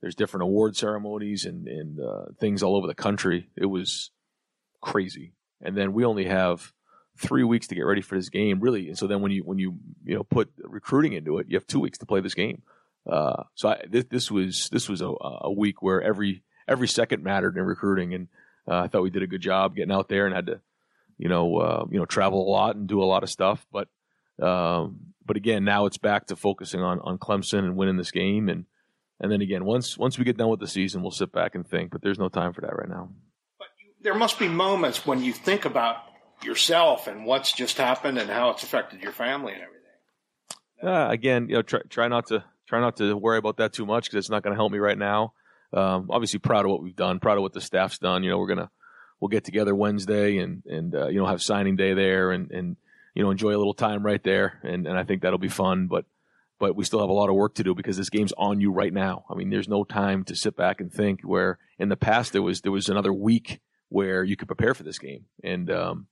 there's 0.00 0.14
different 0.14 0.42
award 0.42 0.76
ceremonies 0.76 1.44
and 1.44 1.66
and 1.66 2.00
uh, 2.00 2.26
things 2.40 2.62
all 2.62 2.76
over 2.76 2.86
the 2.86 2.94
country. 2.94 3.50
It 3.56 3.66
was 3.66 4.10
crazy, 4.80 5.34
and 5.60 5.76
then 5.76 5.92
we 5.92 6.04
only 6.04 6.26
have 6.26 6.72
three 7.18 7.44
weeks 7.44 7.66
to 7.68 7.74
get 7.74 7.82
ready 7.82 8.02
for 8.02 8.16
this 8.16 8.28
game, 8.28 8.60
really. 8.60 8.88
And 8.88 8.98
so 8.98 9.06
then 9.06 9.20
when 9.20 9.32
you 9.32 9.42
when 9.42 9.58
you 9.58 9.78
you 10.04 10.14
know 10.14 10.22
put 10.22 10.50
recruiting 10.58 11.12
into 11.12 11.38
it, 11.38 11.46
you 11.48 11.56
have 11.56 11.66
two 11.66 11.80
weeks 11.80 11.98
to 11.98 12.06
play 12.06 12.20
this 12.20 12.34
game. 12.34 12.62
Uh, 13.10 13.44
so 13.54 13.68
I, 13.68 13.82
this, 13.88 14.04
this, 14.10 14.30
was 14.30 14.68
this 14.70 14.88
was 14.88 15.00
a, 15.00 15.12
a, 15.20 15.52
week 15.52 15.80
where 15.80 16.02
every 16.02 16.42
every 16.66 16.88
second 16.88 17.22
mattered 17.22 17.56
in 17.56 17.62
recruiting, 17.62 18.14
and 18.14 18.28
uh, 18.68 18.78
I 18.78 18.88
thought 18.88 19.02
we 19.02 19.10
did 19.10 19.22
a 19.22 19.28
good 19.28 19.40
job 19.40 19.76
getting 19.76 19.92
out 19.92 20.08
there 20.08 20.26
and 20.26 20.34
had 20.34 20.46
to, 20.46 20.60
you 21.16 21.28
know, 21.28 21.56
uh, 21.58 21.84
you 21.88 21.98
know, 21.98 22.04
travel 22.04 22.42
a 22.42 22.50
lot 22.50 22.74
and 22.74 22.88
do 22.88 23.02
a 23.02 23.04
lot 23.04 23.22
of 23.22 23.30
stuff. 23.30 23.64
But 23.72 23.88
um, 24.40 25.00
but 25.24 25.36
again, 25.36 25.64
now 25.64 25.86
it's 25.86 25.98
back 25.98 26.26
to 26.26 26.36
focusing 26.36 26.80
on 26.80 27.00
on 27.00 27.18
Clemson 27.18 27.60
and 27.60 27.76
winning 27.76 27.96
this 27.96 28.10
game, 28.10 28.48
and 28.48 28.64
and 29.20 29.30
then 29.30 29.40
again, 29.40 29.64
once 29.64 29.96
once 29.98 30.18
we 30.18 30.24
get 30.24 30.36
done 30.36 30.48
with 30.48 30.60
the 30.60 30.68
season, 30.68 31.02
we'll 31.02 31.10
sit 31.10 31.32
back 31.32 31.54
and 31.54 31.66
think. 31.66 31.90
But 31.90 32.02
there's 32.02 32.18
no 32.18 32.28
time 32.28 32.52
for 32.52 32.60
that 32.62 32.76
right 32.76 32.88
now. 32.88 33.10
But 33.58 33.68
you, 33.78 33.92
there 34.02 34.14
must 34.14 34.38
be 34.38 34.48
moments 34.48 35.06
when 35.06 35.22
you 35.22 35.32
think 35.32 35.64
about 35.64 35.96
yourself 36.42 37.06
and 37.06 37.24
what's 37.24 37.52
just 37.52 37.78
happened 37.78 38.18
and 38.18 38.30
how 38.30 38.50
it's 38.50 38.62
affected 38.62 39.02
your 39.02 39.12
family 39.12 39.54
and 39.54 39.62
everything. 39.62 39.76
Uh, 40.82 41.10
again, 41.10 41.48
you 41.48 41.56
know, 41.56 41.62
try, 41.62 41.80
try 41.88 42.08
not 42.08 42.26
to 42.28 42.44
try 42.68 42.80
not 42.80 42.96
to 42.98 43.16
worry 43.16 43.38
about 43.38 43.56
that 43.56 43.72
too 43.72 43.86
much 43.86 44.04
because 44.04 44.18
it's 44.18 44.30
not 44.30 44.42
going 44.42 44.52
to 44.52 44.58
help 44.58 44.70
me 44.70 44.78
right 44.78 44.98
now. 44.98 45.32
Um, 45.72 46.08
obviously, 46.10 46.38
proud 46.38 46.64
of 46.64 46.70
what 46.70 46.82
we've 46.82 46.96
done, 46.96 47.18
proud 47.18 47.38
of 47.38 47.42
what 47.42 47.52
the 47.52 47.60
staff's 47.60 47.98
done. 47.98 48.22
You 48.22 48.30
know, 48.30 48.38
we're 48.38 48.48
gonna 48.48 48.70
we'll 49.20 49.28
get 49.28 49.44
together 49.44 49.74
Wednesday 49.74 50.38
and 50.38 50.62
and 50.66 50.94
uh, 50.94 51.08
you 51.08 51.18
know 51.18 51.26
have 51.26 51.42
signing 51.42 51.76
day 51.76 51.94
there 51.94 52.30
and 52.30 52.50
and 52.50 52.76
you 53.16 53.22
know 53.22 53.30
enjoy 53.30 53.56
a 53.56 53.58
little 53.58 53.74
time 53.74 54.04
right 54.04 54.22
there, 54.22 54.60
and 54.62 54.86
and 54.86 54.96
I 54.96 55.02
think 55.02 55.22
that'll 55.22 55.38
be 55.38 55.48
fun. 55.48 55.86
But 55.86 56.04
but 56.58 56.76
we 56.76 56.84
still 56.84 57.00
have 57.00 57.08
a 57.08 57.14
lot 57.14 57.30
of 57.30 57.34
work 57.34 57.54
to 57.54 57.64
do 57.64 57.74
because 57.74 57.96
this 57.96 58.10
game's 58.10 58.34
on 58.36 58.60
you 58.60 58.70
right 58.70 58.92
now. 58.92 59.24
I 59.30 59.34
mean, 59.34 59.50
there's 59.50 59.68
no 59.68 59.84
time 59.84 60.22
to 60.24 60.36
sit 60.36 60.54
back 60.54 60.80
and 60.80 60.92
think. 60.92 61.22
Where 61.22 61.58
in 61.78 61.88
the 61.88 61.96
past 61.96 62.34
there 62.34 62.42
was 62.42 62.60
there 62.60 62.70
was 62.70 62.90
another 62.90 63.12
week 63.12 63.60
where 63.88 64.22
you 64.22 64.36
could 64.36 64.48
prepare 64.48 64.74
for 64.74 64.82
this 64.82 64.98
game, 64.98 65.24
and 65.42 65.70
um, 65.70 66.06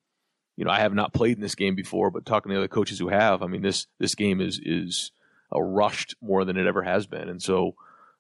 you 0.56 0.64
know 0.64 0.70
I 0.70 0.80
have 0.80 0.94
not 0.94 1.12
played 1.12 1.36
in 1.36 1.42
this 1.42 1.54
game 1.54 1.74
before, 1.74 2.10
but 2.10 2.24
talking 2.24 2.48
to 2.48 2.54
the 2.54 2.60
other 2.60 2.68
coaches 2.68 2.98
who 2.98 3.08
have, 3.08 3.42
I 3.42 3.48
mean 3.48 3.62
this 3.62 3.86
this 4.00 4.14
game 4.14 4.40
is 4.40 4.58
is 4.64 5.12
uh, 5.54 5.60
rushed 5.60 6.16
more 6.22 6.46
than 6.46 6.56
it 6.56 6.66
ever 6.66 6.82
has 6.82 7.06
been. 7.06 7.28
And 7.28 7.42
so, 7.42 7.74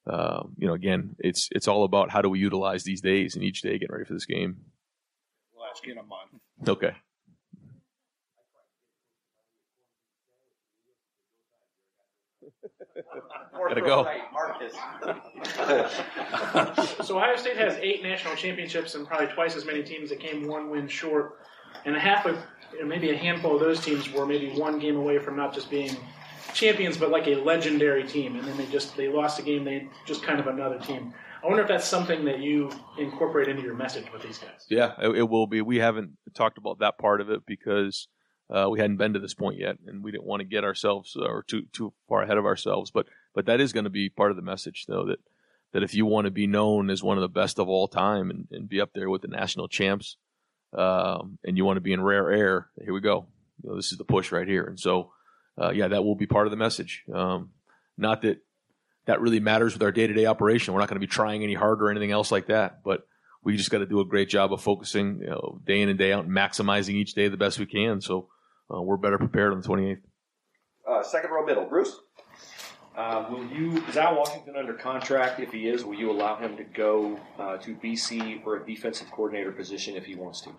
uh, 0.06 0.42
you 0.58 0.66
know, 0.66 0.74
again, 0.74 1.16
it's 1.18 1.48
it's 1.52 1.68
all 1.68 1.84
about 1.84 2.10
how 2.10 2.20
do 2.20 2.28
we 2.28 2.38
utilize 2.38 2.84
these 2.84 3.00
days 3.00 3.34
and 3.34 3.42
each 3.42 3.62
day 3.62 3.78
getting 3.78 3.92
ready 3.92 4.04
for 4.04 4.12
this 4.12 4.26
game. 4.26 4.58
We'll 5.54 5.64
ask 5.64 5.86
you 5.86 5.92
in 5.92 5.98
a 5.98 6.02
month. 6.02 6.68
Okay. 6.68 6.94
Gotta 13.52 13.80
go. 13.80 14.04
so 17.02 17.16
Ohio 17.16 17.36
State 17.36 17.56
has 17.56 17.76
eight 17.80 18.02
national 18.02 18.36
championships 18.36 18.94
and 18.94 19.06
probably 19.06 19.28
twice 19.28 19.56
as 19.56 19.64
many 19.64 19.82
teams 19.82 20.10
that 20.10 20.20
came 20.20 20.46
one 20.46 20.70
win 20.70 20.86
short, 20.86 21.38
and 21.84 21.96
a 21.96 22.00
half 22.00 22.26
of 22.26 22.38
maybe 22.84 23.10
a 23.10 23.16
handful 23.16 23.54
of 23.54 23.60
those 23.60 23.80
teams 23.80 24.12
were 24.12 24.26
maybe 24.26 24.50
one 24.50 24.78
game 24.78 24.96
away 24.96 25.18
from 25.18 25.36
not 25.36 25.54
just 25.54 25.70
being 25.70 25.96
champions, 26.52 26.96
but 26.96 27.10
like 27.10 27.26
a 27.26 27.34
legendary 27.36 28.04
team, 28.04 28.36
and 28.36 28.46
then 28.46 28.56
they 28.56 28.66
just 28.66 28.96
they 28.96 29.08
lost 29.08 29.38
a 29.38 29.42
game. 29.42 29.64
They 29.64 29.88
just 30.06 30.22
kind 30.22 30.38
of 30.40 30.46
another 30.46 30.78
team. 30.78 31.12
I 31.42 31.46
wonder 31.46 31.62
if 31.62 31.68
that's 31.68 31.86
something 31.86 32.24
that 32.24 32.38
you 32.38 32.70
incorporate 32.98 33.48
into 33.48 33.62
your 33.62 33.74
message 33.74 34.10
with 34.12 34.22
these 34.22 34.38
guys. 34.38 34.64
Yeah, 34.70 34.94
it, 35.02 35.18
it 35.18 35.28
will 35.28 35.46
be. 35.46 35.60
We 35.60 35.76
haven't 35.76 36.12
talked 36.32 36.56
about 36.56 36.78
that 36.78 36.96
part 36.96 37.20
of 37.20 37.28
it 37.28 37.44
because 37.44 38.08
uh, 38.50 38.68
we 38.70 38.78
hadn't 38.78 38.98
been 38.98 39.14
to 39.14 39.18
this 39.18 39.34
point 39.34 39.58
yet, 39.58 39.76
and 39.86 40.02
we 40.02 40.12
didn't 40.12 40.24
want 40.26 40.40
to 40.40 40.44
get 40.44 40.64
ourselves 40.64 41.16
uh, 41.18 41.24
or 41.24 41.42
too 41.42 41.62
too 41.72 41.92
far 42.08 42.22
ahead 42.22 42.38
of 42.38 42.44
ourselves. 42.44 42.90
But 42.90 43.06
but 43.34 43.46
that 43.46 43.60
is 43.60 43.72
going 43.72 43.84
to 43.84 43.90
be 43.90 44.08
part 44.08 44.30
of 44.30 44.36
the 44.36 44.42
message, 44.42 44.84
though 44.86 45.06
that 45.06 45.18
that 45.72 45.82
if 45.82 45.94
you 45.94 46.06
want 46.06 46.26
to 46.26 46.30
be 46.30 46.46
known 46.46 46.90
as 46.90 47.02
one 47.02 47.16
of 47.16 47.22
the 47.22 47.28
best 47.28 47.58
of 47.58 47.68
all 47.68 47.88
time 47.88 48.30
and, 48.30 48.46
and 48.52 48.68
be 48.68 48.80
up 48.80 48.90
there 48.94 49.10
with 49.10 49.22
the 49.22 49.28
national 49.28 49.68
champs, 49.68 50.16
um, 50.72 51.38
and 51.44 51.56
you 51.56 51.64
want 51.64 51.78
to 51.78 51.80
be 51.80 51.92
in 51.92 52.02
rare 52.02 52.30
air, 52.30 52.68
here 52.82 52.94
we 52.94 53.00
go. 53.00 53.26
You 53.62 53.70
know, 53.70 53.76
this 53.76 53.92
is 53.92 53.98
the 53.98 54.04
push 54.04 54.30
right 54.30 54.46
here, 54.46 54.64
and 54.64 54.78
so 54.78 55.12
uh, 55.60 55.70
yeah, 55.70 55.88
that 55.88 56.04
will 56.04 56.16
be 56.16 56.26
part 56.26 56.46
of 56.46 56.50
the 56.50 56.56
message. 56.56 57.04
Um, 57.12 57.50
not 57.96 58.22
that 58.22 58.38
that 59.06 59.20
really 59.20 59.40
matters 59.40 59.74
with 59.74 59.82
our 59.82 59.92
day 59.92 60.06
to 60.06 60.14
day 60.14 60.26
operation. 60.26 60.74
We're 60.74 60.80
not 60.80 60.88
going 60.88 61.00
to 61.00 61.06
be 61.06 61.10
trying 61.10 61.42
any 61.42 61.54
harder 61.54 61.86
or 61.86 61.90
anything 61.90 62.10
else 62.10 62.30
like 62.30 62.46
that, 62.46 62.82
but 62.84 63.06
we 63.44 63.56
just 63.56 63.70
got 63.70 63.78
to 63.78 63.86
do 63.86 64.00
a 64.00 64.04
great 64.04 64.28
job 64.28 64.52
of 64.52 64.62
focusing 64.62 65.20
you 65.20 65.28
know, 65.28 65.60
day 65.64 65.82
in 65.82 65.88
and 65.88 65.98
day 65.98 66.12
out 66.12 66.24
and 66.24 66.34
maximizing 66.34 66.94
each 66.94 67.14
day 67.14 67.28
the 67.28 67.36
best 67.36 67.58
we 67.58 67.66
can. 67.66 68.00
So 68.00 68.28
uh, 68.74 68.80
we're 68.80 68.96
better 68.96 69.18
prepared 69.18 69.52
on 69.52 69.60
the 69.60 69.68
28th. 69.68 70.00
Uh, 70.88 71.02
second 71.02 71.30
row 71.30 71.44
middle, 71.44 71.66
Bruce. 71.66 72.00
Uh, 72.96 73.26
will 73.28 73.46
you 73.46 73.84
is 73.88 73.96
Al 73.96 74.16
Washington 74.16 74.54
under 74.56 74.72
contract? 74.72 75.40
If 75.40 75.52
he 75.52 75.68
is, 75.68 75.84
will 75.84 75.94
you 75.94 76.12
allow 76.12 76.36
him 76.36 76.56
to 76.56 76.64
go 76.64 77.18
uh, 77.38 77.56
to 77.58 77.74
BC 77.74 78.42
for 78.44 78.56
a 78.56 78.66
defensive 78.66 79.10
coordinator 79.10 79.50
position 79.50 79.96
if 79.96 80.04
he 80.04 80.14
wants 80.14 80.40
to? 80.42 80.50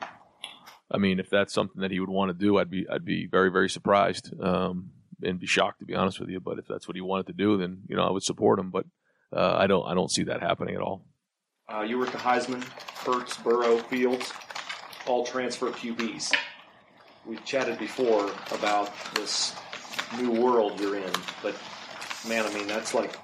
I 0.92 0.98
mean, 0.98 1.20
if 1.20 1.30
that's 1.30 1.54
something 1.54 1.82
that 1.82 1.92
he 1.92 2.00
would 2.00 2.10
want 2.10 2.30
to 2.30 2.34
do, 2.34 2.58
I'd 2.58 2.70
be 2.70 2.86
I'd 2.92 3.06
be 3.06 3.28
very 3.32 3.50
very 3.50 3.70
surprised 3.70 4.34
um, 4.42 4.92
and 5.24 5.40
be 5.40 5.48
shocked 5.48 5.80
to 5.80 5.86
be 5.86 5.96
honest 5.96 6.20
with 6.20 6.30
you. 6.30 6.42
But 6.42 6.60
if 6.60 6.68
that's 6.68 6.90
what 6.90 6.96
he 6.96 7.02
wanted 7.02 7.28
to 7.28 7.34
do, 7.34 7.58
then 7.58 7.84
you 7.88 7.96
know 7.96 8.04
I 8.04 8.12
would 8.12 8.24
support 8.24 8.60
him. 8.60 8.70
But 8.70 8.86
uh, 9.32 9.56
I 9.58 9.68
don't 9.68 9.88
I 9.88 9.94
don't 9.94 10.12
see 10.12 10.24
that 10.24 10.42
happening 10.42 10.76
at 10.76 10.82
all. 10.82 11.06
Uh, 11.68 11.82
you 11.82 11.98
were 11.98 12.06
the 12.06 12.12
Heisman, 12.12 12.64
Hurts, 13.06 13.38
Burrow, 13.38 13.80
Fields, 13.80 14.32
all 15.08 15.26
transfer 15.26 15.72
QBs. 15.72 16.32
We've 17.26 17.44
chatted 17.44 17.80
before 17.80 18.30
about 18.52 18.92
this 19.16 19.56
new 20.16 20.32
world 20.32 20.80
you're 20.80 20.96
in, 20.96 21.12
but 21.42 21.56
man, 22.28 22.46
I 22.46 22.54
mean 22.54 22.68
that's 22.68 22.94
like 22.94 23.18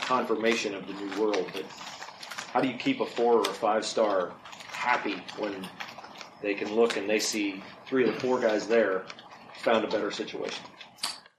confirmation 0.00 0.74
of 0.74 0.88
the 0.88 0.92
new 0.94 1.20
world. 1.20 1.48
But 1.52 1.64
how 2.52 2.60
do 2.60 2.66
you 2.66 2.76
keep 2.76 3.00
a 3.00 3.06
four 3.06 3.34
or 3.34 3.42
a 3.42 3.54
five 3.54 3.86
star 3.86 4.32
happy 4.66 5.22
when 5.38 5.66
they 6.42 6.54
can 6.54 6.74
look 6.74 6.96
and 6.96 7.08
they 7.08 7.20
see 7.20 7.62
three 7.86 8.08
of 8.08 8.12
the 8.12 8.20
four 8.20 8.40
guys 8.40 8.66
there 8.66 9.04
found 9.62 9.84
a 9.84 9.88
better 9.88 10.10
situation? 10.10 10.64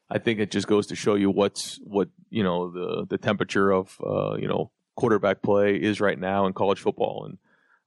I 0.10 0.20
think 0.20 0.40
it 0.40 0.52
just 0.52 0.68
goes 0.68 0.88
to 0.88 0.96
show 0.96 1.16
you 1.16 1.30
what's 1.30 1.80
what 1.84 2.08
you 2.30 2.44
know 2.44 2.72
the 2.72 3.06
the 3.10 3.18
temperature 3.18 3.72
of 3.72 3.98
uh, 4.02 4.36
you 4.36 4.48
know 4.48 4.72
quarterback 4.96 5.42
play 5.42 5.76
is 5.76 6.02
right 6.02 6.20
now 6.20 6.46
in 6.46 6.54
college 6.54 6.80
football, 6.80 7.26
and 7.26 7.38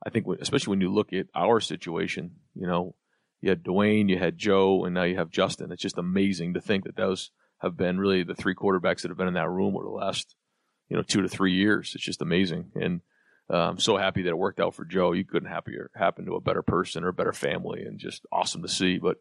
I 0.04 0.10
think 0.10 0.26
especially 0.40 0.72
when 0.72 0.80
you 0.80 0.92
look 0.92 1.12
at 1.12 1.26
our 1.34 1.60
situation, 1.60 2.32
you 2.54 2.66
know, 2.66 2.94
you 3.40 3.50
had 3.50 3.62
Dwayne, 3.62 4.08
you 4.08 4.18
had 4.18 4.38
Joe, 4.38 4.84
and 4.84 4.94
now 4.94 5.04
you 5.04 5.16
have 5.16 5.30
Justin. 5.30 5.72
It's 5.72 5.82
just 5.82 5.98
amazing 5.98 6.54
to 6.54 6.60
think 6.60 6.84
that 6.84 6.96
those 6.96 7.30
have 7.58 7.76
been 7.76 7.98
really 7.98 8.22
the 8.22 8.34
three 8.34 8.54
quarterbacks 8.54 9.02
that 9.02 9.08
have 9.08 9.18
been 9.18 9.28
in 9.28 9.34
that 9.34 9.50
room 9.50 9.76
over 9.76 9.84
the 9.84 9.90
last 9.90 10.34
you 10.88 10.96
know 10.96 11.02
two 11.02 11.22
to 11.22 11.28
three 11.28 11.54
years. 11.54 11.92
It's 11.94 12.04
just 12.04 12.22
amazing, 12.22 12.72
and 12.74 13.00
I'm 13.50 13.78
so 13.78 13.96
happy 13.96 14.22
that 14.22 14.30
it 14.30 14.38
worked 14.38 14.60
out 14.60 14.74
for 14.74 14.84
Joe. 14.84 15.12
You 15.12 15.24
couldn't 15.24 15.48
happier 15.48 15.90
happen 15.94 16.26
to 16.26 16.34
a 16.34 16.40
better 16.40 16.62
person 16.62 17.04
or 17.04 17.08
a 17.08 17.14
better 17.14 17.32
family, 17.32 17.82
and 17.82 17.98
just 17.98 18.26
awesome 18.30 18.62
to 18.62 18.68
see. 18.68 18.98
But 18.98 19.18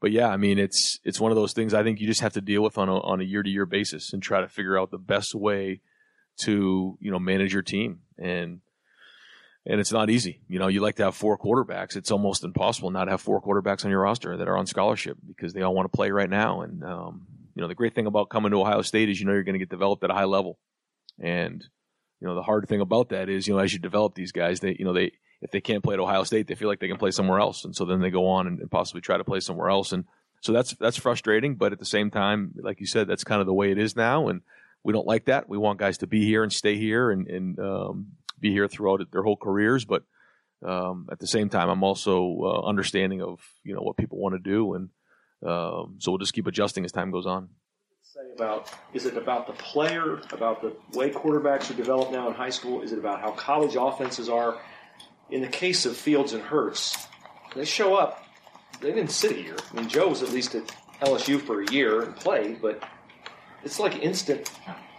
but 0.00 0.12
yeah, 0.12 0.28
I 0.28 0.36
mean, 0.36 0.58
it's 0.58 1.00
it's 1.04 1.20
one 1.20 1.32
of 1.32 1.36
those 1.36 1.52
things 1.52 1.74
I 1.74 1.82
think 1.82 2.00
you 2.00 2.06
just 2.06 2.20
have 2.20 2.34
to 2.34 2.40
deal 2.40 2.62
with 2.62 2.78
on 2.78 2.88
a 2.88 2.98
on 3.00 3.20
a 3.20 3.24
year 3.24 3.42
to 3.42 3.50
year 3.50 3.66
basis 3.66 4.12
and 4.12 4.22
try 4.22 4.40
to 4.40 4.48
figure 4.48 4.78
out 4.78 4.90
the 4.90 4.98
best 4.98 5.34
way 5.34 5.80
to 6.36 6.98
you 7.00 7.10
know 7.10 7.18
manage 7.18 7.52
your 7.52 7.62
team 7.62 8.00
and 8.18 8.60
and 9.66 9.80
it's 9.80 9.92
not 9.92 10.10
easy. 10.10 10.40
You 10.46 10.58
know, 10.58 10.68
you 10.68 10.80
like 10.80 10.96
to 10.96 11.04
have 11.04 11.14
four 11.14 11.38
quarterbacks. 11.38 11.96
It's 11.96 12.10
almost 12.10 12.44
impossible 12.44 12.90
not 12.90 13.06
to 13.06 13.12
have 13.12 13.22
four 13.22 13.40
quarterbacks 13.40 13.84
on 13.84 13.90
your 13.90 14.02
roster 14.02 14.36
that 14.36 14.48
are 14.48 14.58
on 14.58 14.66
scholarship 14.66 15.16
because 15.26 15.54
they 15.54 15.62
all 15.62 15.74
want 15.74 15.90
to 15.90 15.96
play 15.96 16.10
right 16.10 16.28
now. 16.28 16.60
And 16.60 16.84
um, 16.84 17.26
you 17.54 17.62
know, 17.62 17.68
the 17.68 17.74
great 17.74 17.94
thing 17.94 18.06
about 18.06 18.28
coming 18.28 18.50
to 18.50 18.60
Ohio 18.60 18.82
State 18.82 19.08
is 19.08 19.18
you 19.18 19.26
know 19.26 19.32
you're 19.32 19.42
going 19.42 19.54
to 19.54 19.58
get 19.58 19.70
developed 19.70 20.04
at 20.04 20.10
a 20.10 20.14
high 20.14 20.24
level. 20.24 20.58
And 21.18 21.64
you 22.20 22.28
know, 22.28 22.34
the 22.34 22.42
hard 22.42 22.68
thing 22.68 22.80
about 22.80 23.10
that 23.10 23.28
is 23.28 23.46
you 23.46 23.54
know 23.54 23.60
as 23.60 23.72
you 23.72 23.78
develop 23.78 24.14
these 24.14 24.32
guys, 24.32 24.60
they 24.60 24.76
you 24.78 24.84
know 24.84 24.92
they 24.92 25.12
if 25.40 25.50
they 25.50 25.60
can't 25.60 25.82
play 25.82 25.94
at 25.94 26.00
Ohio 26.00 26.24
State, 26.24 26.46
they 26.46 26.54
feel 26.54 26.68
like 26.68 26.80
they 26.80 26.88
can 26.88 26.98
play 26.98 27.10
somewhere 27.10 27.38
else, 27.38 27.64
and 27.64 27.74
so 27.74 27.84
then 27.84 28.00
they 28.00 28.10
go 28.10 28.28
on 28.28 28.46
and, 28.46 28.60
and 28.60 28.70
possibly 28.70 29.00
try 29.00 29.16
to 29.16 29.24
play 29.24 29.40
somewhere 29.40 29.68
else. 29.68 29.92
And 29.92 30.04
so 30.42 30.52
that's 30.52 30.74
that's 30.74 30.98
frustrating, 30.98 31.54
but 31.54 31.72
at 31.72 31.78
the 31.78 31.86
same 31.86 32.10
time, 32.10 32.52
like 32.60 32.80
you 32.80 32.86
said, 32.86 33.08
that's 33.08 33.24
kind 33.24 33.40
of 33.40 33.46
the 33.46 33.54
way 33.54 33.70
it 33.70 33.78
is 33.78 33.96
now. 33.96 34.28
And 34.28 34.42
we 34.84 34.92
don't 34.92 35.06
like 35.06 35.24
that. 35.24 35.48
We 35.48 35.58
want 35.58 35.78
guys 35.78 35.98
to 35.98 36.06
be 36.06 36.24
here 36.24 36.42
and 36.42 36.52
stay 36.52 36.76
here 36.76 37.10
and, 37.10 37.26
and 37.26 37.58
um, 37.58 38.06
be 38.38 38.52
here 38.52 38.68
throughout 38.68 39.00
their 39.10 39.22
whole 39.22 39.36
careers. 39.36 39.84
But 39.86 40.04
um, 40.64 41.08
at 41.10 41.18
the 41.18 41.26
same 41.26 41.48
time, 41.48 41.70
I'm 41.70 41.82
also 41.82 42.38
uh, 42.42 42.68
understanding 42.68 43.22
of 43.22 43.40
you 43.64 43.74
know 43.74 43.80
what 43.80 43.96
people 43.96 44.18
want 44.18 44.34
to 44.34 44.38
do, 44.38 44.74
and 44.74 44.90
um, 45.44 45.96
so 45.98 46.12
we'll 46.12 46.18
just 46.18 46.34
keep 46.34 46.46
adjusting 46.46 46.84
as 46.84 46.92
time 46.92 47.10
goes 47.10 47.26
on. 47.26 47.48
Say 48.02 48.20
about 48.34 48.70
is 48.92 49.06
it 49.06 49.16
about 49.16 49.46
the 49.46 49.54
player, 49.54 50.20
about 50.30 50.60
the 50.60 50.76
way 50.96 51.10
quarterbacks 51.10 51.70
are 51.70 51.74
developed 51.74 52.12
now 52.12 52.28
in 52.28 52.34
high 52.34 52.50
school? 52.50 52.82
Is 52.82 52.92
it 52.92 52.98
about 52.98 53.20
how 53.20 53.32
college 53.32 53.76
offenses 53.76 54.28
are? 54.28 54.60
In 55.30 55.40
the 55.40 55.48
case 55.48 55.86
of 55.86 55.96
Fields 55.96 56.34
and 56.34 56.42
Hurts, 56.42 57.08
they 57.56 57.64
show 57.64 57.94
up. 57.94 58.22
They 58.80 58.92
didn't 58.92 59.10
sit 59.10 59.38
year. 59.38 59.56
I 59.72 59.76
mean, 59.76 59.88
Joe 59.88 60.08
was 60.08 60.22
at 60.22 60.30
least 60.30 60.54
at 60.54 60.70
LSU 61.00 61.40
for 61.40 61.62
a 61.62 61.72
year 61.72 62.02
and 62.02 62.14
played, 62.14 62.60
but 62.60 62.82
it's 63.64 63.80
like 63.80 64.00
instant 64.02 64.50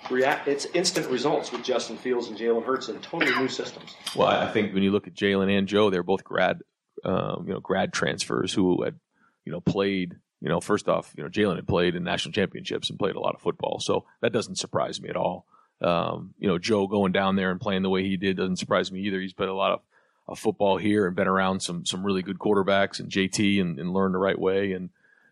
react. 0.09 0.47
It's 0.47 0.65
instant 0.73 1.07
results 1.09 1.51
with 1.51 1.63
Justin 1.63 1.97
Fields 1.97 2.27
and 2.27 2.37
Jalen 2.37 2.65
Hurts 2.65 2.89
in 2.89 2.99
totally 2.99 3.35
new 3.35 3.47
systems. 3.47 3.95
Well, 4.15 4.27
I 4.27 4.51
think 4.51 4.73
when 4.73 4.83
you 4.83 4.91
look 4.91 5.07
at 5.07 5.13
Jalen 5.13 5.55
and 5.55 5.67
Joe, 5.67 5.89
they're 5.89 6.03
both 6.03 6.23
grad, 6.23 6.61
um, 7.03 7.45
you 7.47 7.53
know, 7.53 7.59
grad 7.59 7.93
transfers 7.93 8.53
who 8.53 8.83
had, 8.83 8.99
you 9.45 9.51
know, 9.51 9.61
played. 9.61 10.15
You 10.41 10.49
know, 10.49 10.59
first 10.59 10.87
off, 10.87 11.11
you 11.17 11.23
know, 11.23 11.29
Jalen 11.29 11.55
had 11.55 11.67
played 11.67 11.95
in 11.95 12.03
national 12.03 12.33
championships 12.33 12.89
and 12.89 12.99
played 12.99 13.15
a 13.15 13.19
lot 13.19 13.33
of 13.33 13.41
football, 13.41 13.79
so 13.79 14.05
that 14.21 14.33
doesn't 14.33 14.57
surprise 14.57 15.01
me 15.01 15.09
at 15.09 15.15
all. 15.15 15.47
Um, 15.81 16.35
you 16.37 16.47
know, 16.47 16.59
Joe 16.59 16.87
going 16.87 17.13
down 17.13 17.35
there 17.35 17.51
and 17.51 17.59
playing 17.59 17.81
the 17.81 17.89
way 17.89 18.03
he 18.03 18.17
did 18.17 18.37
doesn't 18.37 18.57
surprise 18.57 18.91
me 18.91 19.01
either. 19.01 19.19
He's 19.19 19.33
played 19.33 19.49
a 19.49 19.55
lot 19.55 19.71
of, 19.71 19.81
of 20.27 20.37
football 20.37 20.77
here 20.77 21.07
and 21.07 21.15
been 21.15 21.27
around 21.27 21.61
some 21.61 21.85
some 21.85 22.05
really 22.05 22.21
good 22.21 22.37
quarterbacks 22.37 22.99
and 22.99 23.09
JT 23.09 23.59
and, 23.59 23.79
and 23.79 23.93
learned 23.93 24.13
the 24.13 24.19
right 24.19 24.37
way 24.37 24.73
and 24.73 24.89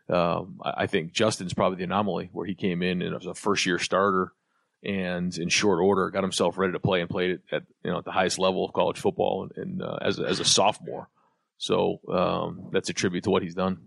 um, 0.10 0.60
I, 0.63 0.88
think 0.88 1.13
Justin's 1.13 1.53
probably 1.53 1.77
the 1.77 1.86
anomaly 1.86 2.29
where 2.33 2.45
he 2.45 2.55
came 2.55 2.81
in 2.81 3.01
and 3.01 3.13
was 3.15 3.25
a 3.25 3.33
first 3.33 3.65
year 3.65 3.79
starter 3.79 4.33
and 4.83 5.36
in 5.38 5.48
short 5.48 5.79
order 5.79 6.10
got 6.10 6.24
himself 6.24 6.57
ready 6.57 6.74
to 6.74 6.79
play 6.79 7.00
and 7.00 7.10
played 7.10 7.31
at, 7.31 7.39
at 7.51 7.63
you 7.83 7.91
know 7.91 8.00
at 8.00 8.05
the 8.05 8.12
highest 8.12 8.38
level 8.38 8.65
of 8.65 8.74
college 8.74 9.00
football 9.00 9.48
and, 9.55 9.65
and 9.65 9.81
uh, 9.81 9.98
as 10.01 10.19
as 10.19 10.39
a 10.39 10.45
sophomore. 10.45 11.07
So 11.57 12.01
um, 12.12 12.69
that's 12.72 12.89
a 12.89 12.93
tribute 12.93 13.24
to 13.24 13.29
what 13.29 13.43
he's 13.43 13.55
done. 13.55 13.79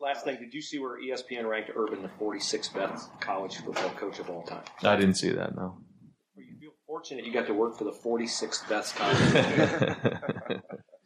Last 0.00 0.24
thing, 0.24 0.38
did 0.38 0.54
you 0.54 0.62
see 0.62 0.78
where 0.78 0.98
ESPN 0.98 1.46
ranked 1.46 1.70
Urban 1.76 2.00
the 2.00 2.08
46th 2.08 2.72
best 2.72 3.10
college 3.20 3.56
football 3.56 3.90
coach 3.90 4.18
of 4.18 4.30
all 4.30 4.42
time? 4.44 4.62
I 4.82 4.96
didn't 4.96 5.16
see 5.16 5.30
that. 5.32 5.54
No. 5.54 5.76
You 6.36 6.56
feel 6.58 6.70
fortunate 6.86 7.26
you 7.26 7.32
got 7.34 7.46
to 7.48 7.52
work 7.52 7.76
for 7.76 7.84
the 7.84 7.92
46th 7.92 8.66
best 8.66 8.96
college. 8.96 9.18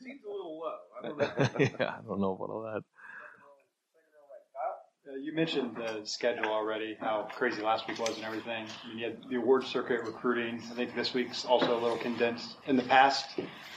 Seems 0.00 0.20
a 0.25 0.30
little 0.30 0.61
low. 0.61 0.75
I 1.02 1.08
don't 1.08 1.18
know. 1.18 1.26
yeah, 1.58 1.94
I 1.99 2.02
don't 2.06 2.20
know 2.20 2.34
about 2.34 2.50
all 2.50 2.62
that. 2.73 2.84
You 5.21 5.33
mentioned 5.33 5.76
the 5.76 6.00
schedule 6.04 6.47
already, 6.47 6.97
how 7.00 7.28
crazy 7.35 7.62
last 7.62 7.87
week 7.88 7.99
was 7.99 8.16
and 8.16 8.25
everything. 8.25 8.66
I 8.85 8.88
mean, 8.88 8.99
you 8.99 9.04
had 9.04 9.18
the 9.28 9.37
award 9.37 9.64
circuit 9.64 10.02
recruiting. 10.04 10.62
I 10.71 10.75
think 10.75 10.94
this 10.94 11.14
week's 11.14 11.44
also 11.44 11.78
a 11.78 11.80
little 11.80 11.99
condensed. 11.99 12.56
In 12.66 12.76
the 12.76 12.83
past, 12.83 13.26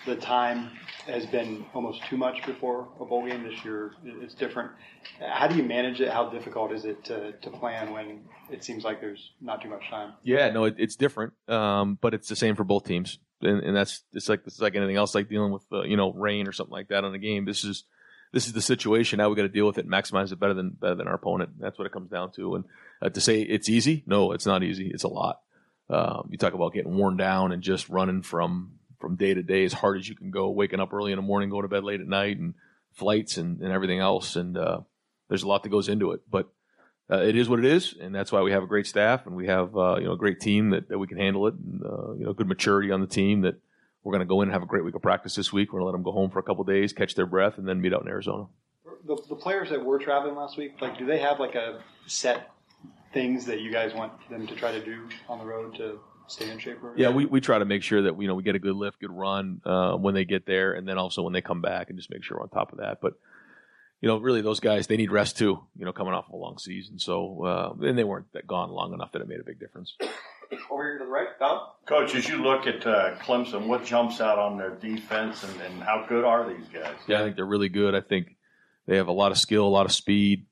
the 0.06 0.16
time 0.16 0.72
has 1.06 1.26
been 1.26 1.66
almost 1.74 2.04
too 2.06 2.18
much 2.18 2.46
before 2.46 2.88
a 3.00 3.06
bowl 3.06 3.28
game. 3.28 3.44
This 3.44 3.64
year, 3.64 3.94
it's 4.04 4.34
different. 4.34 4.72
How 5.20 5.48
do 5.48 5.56
you 5.56 5.64
manage 5.64 6.02
it? 6.02 6.10
How 6.10 6.30
difficult 6.30 6.72
is 6.72 6.86
it 6.86 7.04
to, 7.06 7.34
to 7.34 7.50
plan 7.52 7.92
when 7.92 8.22
it 8.50 8.64
seems 8.64 8.84
like 8.84 9.00
there's 9.00 9.32
not 9.42 9.62
too 9.62 9.70
much 9.70 9.88
time? 9.90 10.14
Yeah, 10.24 10.50
no, 10.50 10.66
it, 10.66 10.76
it's 10.78 10.96
different, 10.96 11.34
um, 11.48 11.98
but 12.02 12.14
it's 12.14 12.30
the 12.30 12.36
same 12.36 12.56
for 12.56 12.64
both 12.64 12.86
teams, 12.86 13.20
and, 13.42 13.62
and 13.62 13.76
that's 13.76 14.04
it's 14.14 14.30
like 14.30 14.42
it's 14.46 14.60
like 14.60 14.76
anything 14.76 14.96
else, 14.96 15.14
like 15.14 15.30
dealing 15.30 15.52
with 15.52 15.64
uh, 15.72 15.84
you 15.84 15.98
know 15.98 16.14
rain 16.14 16.48
or 16.48 16.52
something 16.52 16.74
like 16.74 16.88
that 16.88 17.04
on 17.04 17.14
a 17.14 17.20
game. 17.20 17.46
This 17.46 17.64
is 17.64 17.84
this 18.32 18.48
is 18.48 18.54
the 18.54 18.62
situation. 18.62 19.18
Now 19.18 19.30
we 19.30 19.36
got 19.36 19.44
to 19.44 19.50
deal 19.50 19.68
with 19.68 19.78
it, 19.78 19.88
maximize 19.88 20.32
it 20.32 20.40
better 20.40 20.54
than 20.54 20.70
better 20.70 20.96
than 20.96 21.08
our 21.08 21.16
opponent. 21.16 21.52
That's 21.60 21.78
what 21.78 21.86
it 21.86 21.94
comes 21.94 22.10
down 22.10 22.32
to. 22.34 22.56
And 22.56 22.66
uh, 23.02 23.10
to 23.10 23.22
say 23.22 23.42
it's 23.42 23.70
easy, 23.70 24.04
no, 24.06 24.32
it's 24.32 24.46
not 24.46 24.64
easy. 24.64 24.90
It's 24.94 25.04
a 25.04 25.10
lot. 25.10 25.42
Um, 25.90 26.28
you 26.30 26.38
talk 26.38 26.54
about 26.54 26.74
getting 26.74 26.98
worn 26.98 27.18
down 27.18 27.52
and 27.52 27.62
just 27.62 27.90
running 27.90 28.22
from 28.22 28.74
from 29.00 29.16
day 29.16 29.34
to 29.34 29.44
day 29.44 29.64
as 29.64 29.74
hard 29.74 29.98
as 29.98 30.10
you 30.10 30.16
can 30.16 30.32
go, 30.32 30.50
waking 30.50 30.80
up 30.80 30.94
early 30.94 31.12
in 31.12 31.18
the 31.18 31.22
morning, 31.22 31.50
going 31.50 31.64
to 31.64 31.68
bed 31.68 31.84
late 31.84 32.02
at 32.02 32.08
night, 32.08 32.38
and 32.38 32.56
flights 32.94 33.38
and, 33.38 33.62
and 33.62 33.72
everything 33.72 34.00
else. 34.00 34.36
And 34.36 34.58
uh, 34.58 34.82
there's 35.30 35.44
a 35.44 35.48
lot 35.48 35.64
that 35.64 35.70
goes 35.70 35.88
into 35.88 36.12
it, 36.12 36.22
but 36.30 36.50
uh, 37.10 37.22
it 37.22 37.38
is 37.38 37.48
what 37.48 37.60
it 37.60 37.66
is, 37.66 37.96
and 38.02 38.14
that's 38.14 38.32
why 38.32 38.42
we 38.42 38.52
have 38.52 38.64
a 38.64 38.68
great 38.68 38.86
staff 38.86 39.26
and 39.26 39.36
we 39.36 39.48
have 39.48 39.78
uh, 39.78 39.96
you 39.98 40.06
know 40.06 40.14
a 40.14 40.18
great 40.18 40.42
team 40.42 40.72
that, 40.72 40.90
that 40.90 41.00
we 41.00 41.08
can 41.08 41.18
handle 41.18 41.48
it, 41.48 41.54
and 41.54 41.82
uh, 41.84 42.14
you 42.14 42.26
know 42.26 42.34
good 42.34 42.48
maturity 42.48 42.92
on 42.92 43.00
the 43.00 43.08
team 43.08 43.42
that 43.42 43.56
we're 44.08 44.14
going 44.14 44.26
to 44.26 44.26
go 44.26 44.42
in 44.42 44.48
and 44.48 44.54
have 44.54 44.64
a 44.64 44.68
great 44.68 44.86
week 44.86 44.96
of 44.96 45.02
practice 45.02 45.36
this 45.36 45.52
week. 45.52 45.74
We're 45.74 45.82
going 45.82 45.92
to 45.92 45.92
let 45.92 45.92
them 45.92 46.04
go 46.04 46.14
home 46.14 46.30
for 46.30 46.40
a 46.40 46.44
couple 46.44 46.64
days, 46.64 46.94
catch 46.94 47.14
their 47.16 47.26
breath, 47.26 47.58
and 47.58 47.68
then 47.68 47.82
meet 47.82 47.94
out 47.94 48.04
in 48.04 48.08
Arizona. 48.08 48.46
The, 49.06 49.22
the 49.28 49.36
players 49.36 49.70
that 49.70 49.84
were 49.84 50.00
traveling 50.00 50.38
last 50.38 50.58
week, 50.58 50.76
like, 50.80 50.98
do 50.98 51.06
they 51.06 51.20
have 51.20 51.42
like 51.42 51.56
a 51.56 51.82
set 52.06 52.52
things 53.14 53.46
that 53.48 53.60
you 53.60 53.70
guys 53.70 53.94
want 53.94 54.14
them 54.30 54.48
to 54.48 54.56
try 54.56 54.72
to 54.72 54.84
do 54.84 55.10
on 55.28 55.40
the 55.40 55.46
road 55.46 55.76
to 55.76 56.00
stay 56.28 56.50
in 56.50 56.58
shape? 56.58 56.82
Or 56.82 56.94
Yeah, 56.96 57.10
we, 57.10 57.26
we 57.26 57.42
try 57.42 57.60
to 57.60 57.66
make 57.66 57.84
sure 57.84 58.04
that 58.04 58.18
you 58.22 58.30
know 58.30 58.36
we 58.36 58.44
get 58.44 58.56
a 58.56 58.60
good 58.60 58.78
lift, 58.78 59.02
good 59.02 59.12
run 59.12 59.60
uh, 59.66 59.98
when 59.98 60.14
they 60.14 60.24
get 60.24 60.46
there, 60.46 60.72
and 60.72 60.88
then 60.88 60.98
also 60.98 61.22
when 61.22 61.34
they 61.34 61.42
come 61.42 61.62
back, 61.62 61.90
and 61.90 62.00
just 62.00 62.10
make 62.10 62.24
sure 62.24 62.38
we're 62.38 62.44
on 62.44 62.50
top 62.50 62.72
of 62.72 62.78
that. 62.78 63.00
But 63.02 63.12
you 64.00 64.08
know, 64.08 64.20
really 64.20 64.42
those 64.42 64.62
guys 64.62 64.88
they 64.88 64.96
need 64.96 65.12
rest 65.12 65.38
too. 65.38 65.60
You 65.78 65.84
know, 65.84 65.92
coming 65.92 66.14
off 66.14 66.30
a 66.30 66.36
long 66.38 66.60
season, 66.60 66.98
so 66.98 67.44
uh, 67.44 67.86
and 67.86 67.98
they 67.98 68.06
weren't 68.06 68.32
that 68.32 68.48
gone 68.48 68.70
long 68.70 68.94
enough 68.94 69.12
that 69.12 69.22
it 69.22 69.28
made 69.28 69.42
a 69.42 69.44
big 69.44 69.60
difference. 69.60 69.98
Over 70.72 70.84
here 70.84 70.98
to 71.00 71.06
the 71.06 71.10
right, 71.10 71.28
Don. 71.40 71.62
Coach, 71.86 72.16
as 72.16 72.28
you 72.28 72.42
look 72.42 72.68
at 72.68 72.86
uh, 72.86 73.16
Clemson, 73.18 73.68
what 73.68 73.86
jumps 73.86 74.22
out 74.22 74.40
on 74.40 74.58
their 74.58 74.72
defense, 74.72 75.44
and, 75.44 75.62
and 75.62 75.84
how 75.84 76.06
good 76.08 76.24
are 76.24 76.48
these 76.48 76.68
guys? 76.68 76.96
Yeah, 77.08 77.22
I 77.22 77.24
think 77.24 77.36
they're 77.36 77.46
really 77.46 77.70
good. 77.70 77.96
I 77.96 78.02
think 78.02 78.36
they 78.88 78.98
have 78.98 79.08
a 79.08 79.14
lot 79.14 79.32
of 79.32 79.38
skill, 79.38 79.66
a 79.66 79.70
lot 79.70 79.86
of 79.86 79.92
speed. 79.92 80.46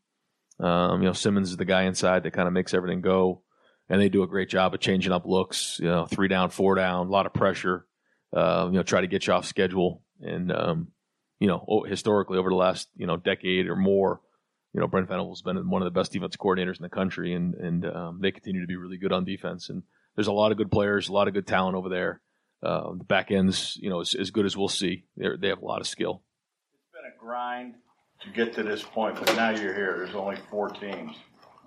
Um, 0.59 1.01
you 1.01 1.07
know, 1.07 1.13
Simmons 1.13 1.51
is 1.51 1.57
the 1.57 1.65
guy 1.65 1.83
inside 1.83 2.23
that 2.23 2.31
kind 2.31 2.47
of 2.47 2.53
makes 2.53 2.73
everything 2.73 3.01
go, 3.01 3.41
and 3.89 3.99
they 4.01 4.09
do 4.09 4.23
a 4.23 4.27
great 4.27 4.49
job 4.49 4.73
of 4.73 4.79
changing 4.79 5.11
up 5.11 5.25
looks. 5.25 5.79
You 5.79 5.87
know, 5.87 6.05
three 6.05 6.27
down, 6.27 6.49
four 6.49 6.75
down, 6.75 7.07
a 7.07 7.11
lot 7.11 7.25
of 7.25 7.33
pressure. 7.33 7.85
Uh, 8.33 8.67
you 8.71 8.77
know, 8.77 8.83
try 8.83 9.01
to 9.01 9.07
get 9.07 9.27
you 9.27 9.33
off 9.33 9.45
schedule, 9.45 10.01
and 10.21 10.51
um, 10.51 10.87
you 11.39 11.47
know, 11.47 11.85
historically 11.87 12.37
over 12.37 12.49
the 12.49 12.55
last 12.55 12.87
you 12.95 13.07
know 13.07 13.17
decade 13.17 13.67
or 13.67 13.75
more, 13.75 14.21
you 14.75 14.81
know, 14.81 14.87
Brent 14.87 15.07
Venables 15.07 15.39
has 15.39 15.41
been 15.41 15.69
one 15.69 15.81
of 15.81 15.85
the 15.85 15.97
best 15.97 16.11
defense 16.11 16.35
coordinators 16.35 16.75
in 16.75 16.83
the 16.83 16.89
country, 16.89 17.33
and 17.33 17.55
and 17.55 17.85
um, 17.85 18.19
they 18.21 18.31
continue 18.31 18.59
to 18.59 18.67
be 18.67 18.75
really 18.75 18.97
good 18.97 19.13
on 19.13 19.23
defense. 19.23 19.69
And 19.69 19.83
there's 20.15 20.27
a 20.27 20.33
lot 20.33 20.51
of 20.51 20.57
good 20.57 20.69
players, 20.69 21.07
a 21.07 21.13
lot 21.13 21.29
of 21.29 21.33
good 21.33 21.47
talent 21.47 21.77
over 21.77 21.87
there. 21.87 22.19
Uh, 22.61 22.93
the 22.97 23.05
back 23.05 23.31
end's, 23.31 23.77
you 23.77 23.89
know, 23.89 24.01
as, 24.01 24.13
as 24.15 24.31
good 24.31 24.45
as 24.45 24.57
we'll 24.57 24.67
see. 24.67 25.05
They're, 25.15 25.37
they 25.37 25.47
have 25.47 25.61
a 25.61 25.65
lot 25.65 25.79
of 25.79 25.87
skill. 25.87 26.23
It's 26.73 26.91
been 26.91 27.09
a 27.09 27.17
grind 27.17 27.75
to 28.23 28.29
get 28.31 28.53
to 28.55 28.63
this 28.63 28.83
point, 28.83 29.15
but 29.15 29.33
now 29.37 29.51
you're 29.51 29.73
here. 29.73 29.95
There's 29.97 30.15
only 30.15 30.35
four 30.49 30.67
teams. 30.67 31.15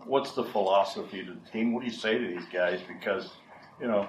What's 0.04 0.32
the 0.32 0.44
philosophy 0.44 1.20
of 1.20 1.28
the 1.28 1.50
team? 1.50 1.72
What 1.72 1.80
do 1.80 1.86
you 1.86 1.96
say 1.96 2.18
to 2.18 2.26
these 2.26 2.46
guys? 2.52 2.80
Because 2.86 3.30
you 3.80 3.86
know, 3.86 4.02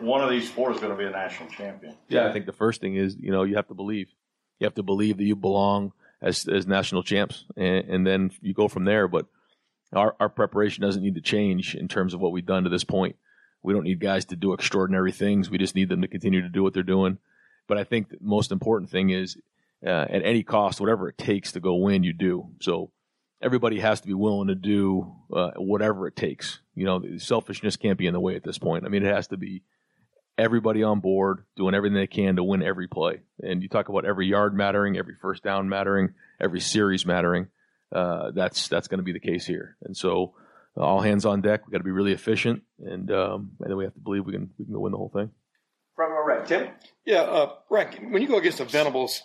one 0.00 0.20
of 0.20 0.28
these 0.28 0.50
four 0.50 0.70
is 0.70 0.80
going 0.80 0.92
to 0.92 0.98
be 0.98 1.06
a 1.06 1.10
national 1.10 1.48
champion. 1.48 1.96
Yeah, 2.08 2.28
I 2.28 2.32
think 2.32 2.44
the 2.44 2.52
first 2.52 2.82
thing 2.82 2.96
is, 2.96 3.16
you 3.18 3.32
know, 3.32 3.44
you 3.44 3.56
have 3.56 3.68
to 3.68 3.74
believe. 3.74 4.08
You 4.58 4.66
have 4.66 4.74
to 4.74 4.82
believe 4.82 5.16
that 5.16 5.24
you 5.24 5.34
belong 5.34 5.92
as 6.24 6.48
as 6.48 6.66
national 6.66 7.02
champs, 7.02 7.44
and, 7.56 7.84
and 7.88 8.06
then 8.06 8.30
you 8.40 8.54
go 8.54 8.66
from 8.66 8.84
there. 8.84 9.06
But 9.06 9.26
our 9.92 10.16
our 10.18 10.28
preparation 10.28 10.82
doesn't 10.82 11.02
need 11.02 11.14
to 11.16 11.20
change 11.20 11.74
in 11.74 11.86
terms 11.86 12.14
of 12.14 12.20
what 12.20 12.32
we've 12.32 12.46
done 12.46 12.64
to 12.64 12.70
this 12.70 12.84
point. 12.84 13.16
We 13.62 13.72
don't 13.72 13.84
need 13.84 14.00
guys 14.00 14.24
to 14.26 14.36
do 14.36 14.52
extraordinary 14.52 15.12
things. 15.12 15.50
We 15.50 15.58
just 15.58 15.74
need 15.74 15.88
them 15.88 16.02
to 16.02 16.08
continue 16.08 16.42
to 16.42 16.48
do 16.48 16.62
what 16.62 16.74
they're 16.74 16.82
doing. 16.82 17.18
But 17.66 17.78
I 17.78 17.84
think 17.84 18.10
the 18.10 18.18
most 18.20 18.52
important 18.52 18.90
thing 18.90 19.10
is, 19.10 19.38
uh, 19.86 20.06
at 20.08 20.24
any 20.24 20.42
cost, 20.42 20.80
whatever 20.80 21.08
it 21.08 21.16
takes 21.16 21.52
to 21.52 21.60
go 21.60 21.76
win, 21.76 22.02
you 22.02 22.12
do. 22.12 22.50
So 22.60 22.90
everybody 23.40 23.80
has 23.80 24.00
to 24.00 24.06
be 24.06 24.14
willing 24.14 24.48
to 24.48 24.54
do 24.54 25.14
uh, 25.32 25.52
whatever 25.56 26.06
it 26.06 26.16
takes. 26.16 26.60
You 26.74 26.84
know, 26.84 27.02
selfishness 27.18 27.76
can't 27.76 27.98
be 27.98 28.06
in 28.06 28.12
the 28.12 28.20
way 28.20 28.36
at 28.36 28.44
this 28.44 28.58
point. 28.58 28.84
I 28.84 28.88
mean, 28.88 29.04
it 29.04 29.14
has 29.14 29.28
to 29.28 29.36
be 29.36 29.62
everybody 30.36 30.82
on 30.82 31.00
board 31.00 31.44
doing 31.56 31.74
everything 31.74 31.96
they 31.96 32.06
can 32.06 32.36
to 32.36 32.44
win 32.44 32.62
every 32.62 32.88
play. 32.88 33.20
And 33.42 33.62
you 33.62 33.68
talk 33.68 33.88
about 33.88 34.04
every 34.04 34.26
yard 34.26 34.54
mattering, 34.54 34.96
every 34.96 35.14
first 35.20 35.42
down 35.42 35.68
mattering, 35.68 36.14
every 36.40 36.60
series 36.60 37.06
mattering. 37.06 37.48
Uh, 37.92 38.32
that's 38.32 38.68
that's 38.68 38.88
going 38.88 38.98
to 38.98 39.04
be 39.04 39.12
the 39.12 39.20
case 39.20 39.46
here. 39.46 39.76
And 39.82 39.96
so 39.96 40.34
uh, 40.76 40.82
all 40.82 41.00
hands 41.00 41.24
on 41.24 41.40
deck. 41.40 41.66
We 41.66 41.72
got 41.72 41.78
to 41.78 41.84
be 41.84 41.90
really 41.90 42.12
efficient, 42.12 42.62
and 42.80 43.10
um, 43.10 43.52
and 43.60 43.70
then 43.70 43.76
we 43.76 43.84
have 43.84 43.94
to 43.94 44.00
believe 44.00 44.26
we 44.26 44.32
can 44.32 44.50
we 44.58 44.64
can 44.64 44.74
go 44.74 44.80
win 44.80 44.92
the 44.92 44.98
whole 44.98 45.10
thing. 45.10 45.30
Front 45.94 46.10
row 46.10 46.24
right, 46.24 46.46
Tim. 46.46 46.68
Yeah, 47.06 47.20
uh, 47.20 47.52
Frank. 47.68 48.00
When 48.10 48.20
you 48.20 48.26
go 48.26 48.38
against 48.38 48.58
a 48.58 48.64
Venables 48.64 49.22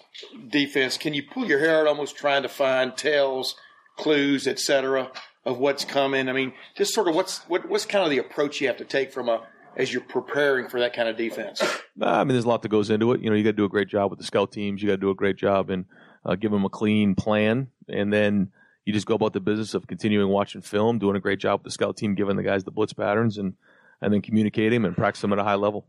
defense, 0.47 0.97
can 0.97 1.15
you 1.15 1.23
pull 1.23 1.45
your 1.45 1.57
hair 1.57 1.81
out 1.81 1.87
almost 1.87 2.15
trying 2.15 2.43
to 2.43 2.49
find 2.49 2.95
tells, 2.95 3.55
clues, 3.97 4.47
etc. 4.47 5.11
of 5.45 5.57
what's 5.57 5.85
coming? 5.85 6.29
I 6.29 6.33
mean, 6.33 6.53
just 6.77 6.93
sort 6.93 7.07
of 7.07 7.15
what's 7.15 7.39
what, 7.49 7.67
what's 7.67 7.87
kind 7.87 8.03
of 8.03 8.11
the 8.11 8.19
approach 8.19 8.61
you 8.61 8.67
have 8.67 8.77
to 8.77 8.85
take 8.85 9.11
from 9.11 9.29
a 9.29 9.47
as 9.75 9.91
you're 9.91 10.01
preparing 10.01 10.67
for 10.67 10.79
that 10.79 10.93
kind 10.93 11.09
of 11.09 11.17
defense? 11.17 11.61
I 12.01 12.23
mean, 12.23 12.33
there's 12.33 12.45
a 12.45 12.47
lot 12.47 12.61
that 12.61 12.69
goes 12.69 12.89
into 12.89 13.11
it. 13.13 13.21
You 13.21 13.29
know, 13.29 13.35
you 13.35 13.43
got 13.43 13.51
to 13.51 13.57
do 13.57 13.65
a 13.65 13.69
great 13.69 13.87
job 13.87 14.09
with 14.09 14.19
the 14.19 14.25
scout 14.25 14.51
teams. 14.51 14.81
You 14.81 14.87
got 14.87 14.95
to 14.95 15.01
do 15.01 15.09
a 15.09 15.15
great 15.15 15.37
job 15.37 15.69
and 15.69 15.85
uh, 16.25 16.35
give 16.35 16.51
them 16.51 16.65
a 16.65 16.69
clean 16.69 17.15
plan, 17.15 17.67
and 17.87 18.11
then 18.11 18.51
you 18.85 18.93
just 18.93 19.05
go 19.05 19.15
about 19.15 19.33
the 19.33 19.39
business 19.39 19.73
of 19.73 19.87
continuing 19.87 20.29
watching 20.29 20.61
film, 20.61 20.99
doing 20.99 21.15
a 21.15 21.19
great 21.19 21.39
job 21.39 21.61
with 21.61 21.65
the 21.65 21.71
scout 21.71 21.97
team, 21.97 22.15
giving 22.15 22.35
the 22.35 22.43
guys 22.43 22.63
the 22.63 22.71
blitz 22.71 22.93
patterns, 22.93 23.37
and 23.37 23.53
and 24.01 24.13
then 24.13 24.21
communicating 24.21 24.85
and 24.85 24.95
practice 24.95 25.21
them 25.21 25.33
at 25.33 25.39
a 25.39 25.43
high 25.43 25.55
level. 25.55 25.85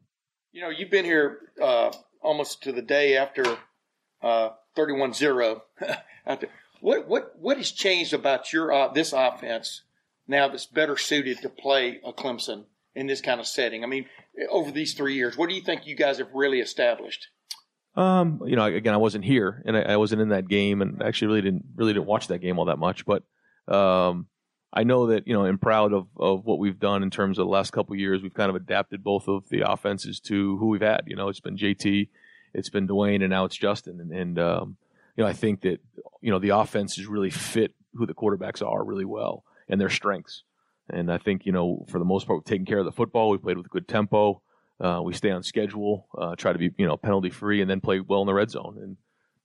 You 0.53 0.63
know, 0.63 0.71
you've 0.71 0.91
been 0.91 1.05
here 1.05 1.39
uh, 1.63 1.93
almost 2.23 2.63
to 2.65 2.73
the 2.73 2.83
day 2.83 3.17
after 3.17 3.45
uh, 4.23 4.51
31-0. 4.77 5.61
what 6.81 7.09
what 7.09 7.35
what 7.39 7.57
has 7.57 7.71
changed 7.71 8.13
about 8.13 8.53
your 8.53 8.73
uh, 8.73 8.89
this 8.89 9.13
offense 9.13 9.83
now 10.27 10.49
that's 10.49 10.67
better 10.67 10.97
suited 10.97 11.41
to 11.43 11.49
play 11.49 12.01
a 12.05 12.13
Clemson 12.13 12.65
in 12.95 13.07
this 13.07 13.21
kind 13.21 13.41
of 13.41 13.47
setting? 13.47 13.85
I 13.85 13.87
mean, 13.87 14.07
over 14.51 14.71
these 14.71 14.95
three 14.95 15.15
years, 15.15 15.37
what 15.37 15.49
do 15.49 15.55
you 15.55 15.63
think 15.63 15.87
you 15.87 15.95
guys 15.95 16.19
have 16.19 16.29
really 16.35 16.61
established? 16.61 17.29
Um, 17.97 18.41
you 18.47 18.57
know, 18.57 18.65
again, 18.65 18.95
I 18.95 18.99
wasn't 18.99 19.25
here 19.25 19.63
and 19.67 19.77
I, 19.77 19.83
I, 19.83 19.97
wasn't 19.97 20.23
in 20.23 20.29
that 20.29 20.49
game, 20.49 20.81
and 20.81 21.03
actually 21.03 21.29
really 21.29 21.43
didn't 21.43 21.65
really 21.75 21.93
didn't 21.93 22.07
watch 22.07 22.29
that 22.29 22.39
game 22.39 22.59
all 22.59 22.67
that 22.67 22.79
much. 22.79 23.05
But 23.05 23.25
um, 23.67 24.27
I 24.73 24.85
know 24.85 25.09
that 25.09 25.27
you 25.27 25.35
know, 25.35 25.45
I'm 25.45 25.59
proud 25.59 25.93
of 25.93 26.07
of 26.17 26.45
what 26.45 26.61
we've 26.61 26.79
done 26.79 27.03
in 27.03 27.11
terms 27.11 27.39
of 27.39 27.47
the 27.47 27.51
last 27.51 27.73
couple 27.73 27.97
years. 27.97 28.23
We've 28.23 28.35
kind 28.35 28.49
of 28.49 28.55
adapted 28.57 29.03
both 29.03 29.27
of 29.27 29.49
the 29.49 29.69
offenses 29.69 30.21
to 30.21 30.57
who 30.59 30.69
we've 30.69 30.81
had. 30.81 31.03
You 31.07 31.17
know, 31.17 31.29
it's 31.29 31.41
been 31.41 31.57
JT, 31.57 32.09
it's 32.55 32.71
been 32.71 32.87
Dwayne, 32.87 33.23
and 33.23 33.31
now 33.31 33.45
it's 33.45 33.57
Justin. 33.57 34.01
And, 34.01 34.13
and 34.13 34.39
um, 34.39 34.77
you 35.17 35.25
know, 35.25 35.29
I 35.29 35.33
think 35.33 35.63
that 35.63 35.81
you 36.21 36.31
know 36.31 36.39
the 36.39 36.51
offenses 36.51 37.07
really 37.07 37.31
fit 37.31 37.75
who 37.95 38.07
the 38.07 38.15
quarterbacks 38.15 38.65
are 38.65 38.85
really 38.85 39.05
well 39.05 39.43
and 39.69 39.81
their 39.81 39.91
strengths. 39.91 40.45
And 40.93 41.13
I 41.13 41.19
think 41.19 41.47
you 41.47 41.53
know, 41.53 41.85
for 41.89 41.99
the 41.99 42.05
most 42.05 42.27
part, 42.27 42.39
we've 42.39 42.45
taken 42.45 42.67
care 42.67 42.79
of 42.79 42.85
the 42.85 42.93
football. 42.93 43.31
We 43.31 43.39
played 43.39 43.57
with 43.57 43.71
good 43.71 43.89
tempo. 43.89 44.43
Uh, 44.81 45.03
we 45.05 45.13
stay 45.13 45.31
on 45.31 45.43
schedule, 45.43 46.07
uh, 46.17 46.35
try 46.37 46.53
to 46.53 46.59
be 46.59 46.71
you 46.79 46.87
know 46.87 46.97
penalty 46.97 47.31
free, 47.31 47.61
and 47.61 47.71
then 47.71 47.81
play 47.81 48.01
well 48.01 48.23
in 48.23 48.27
the 48.27 48.35
red 48.35 48.51
zone. 48.51 48.79
And 48.83 48.97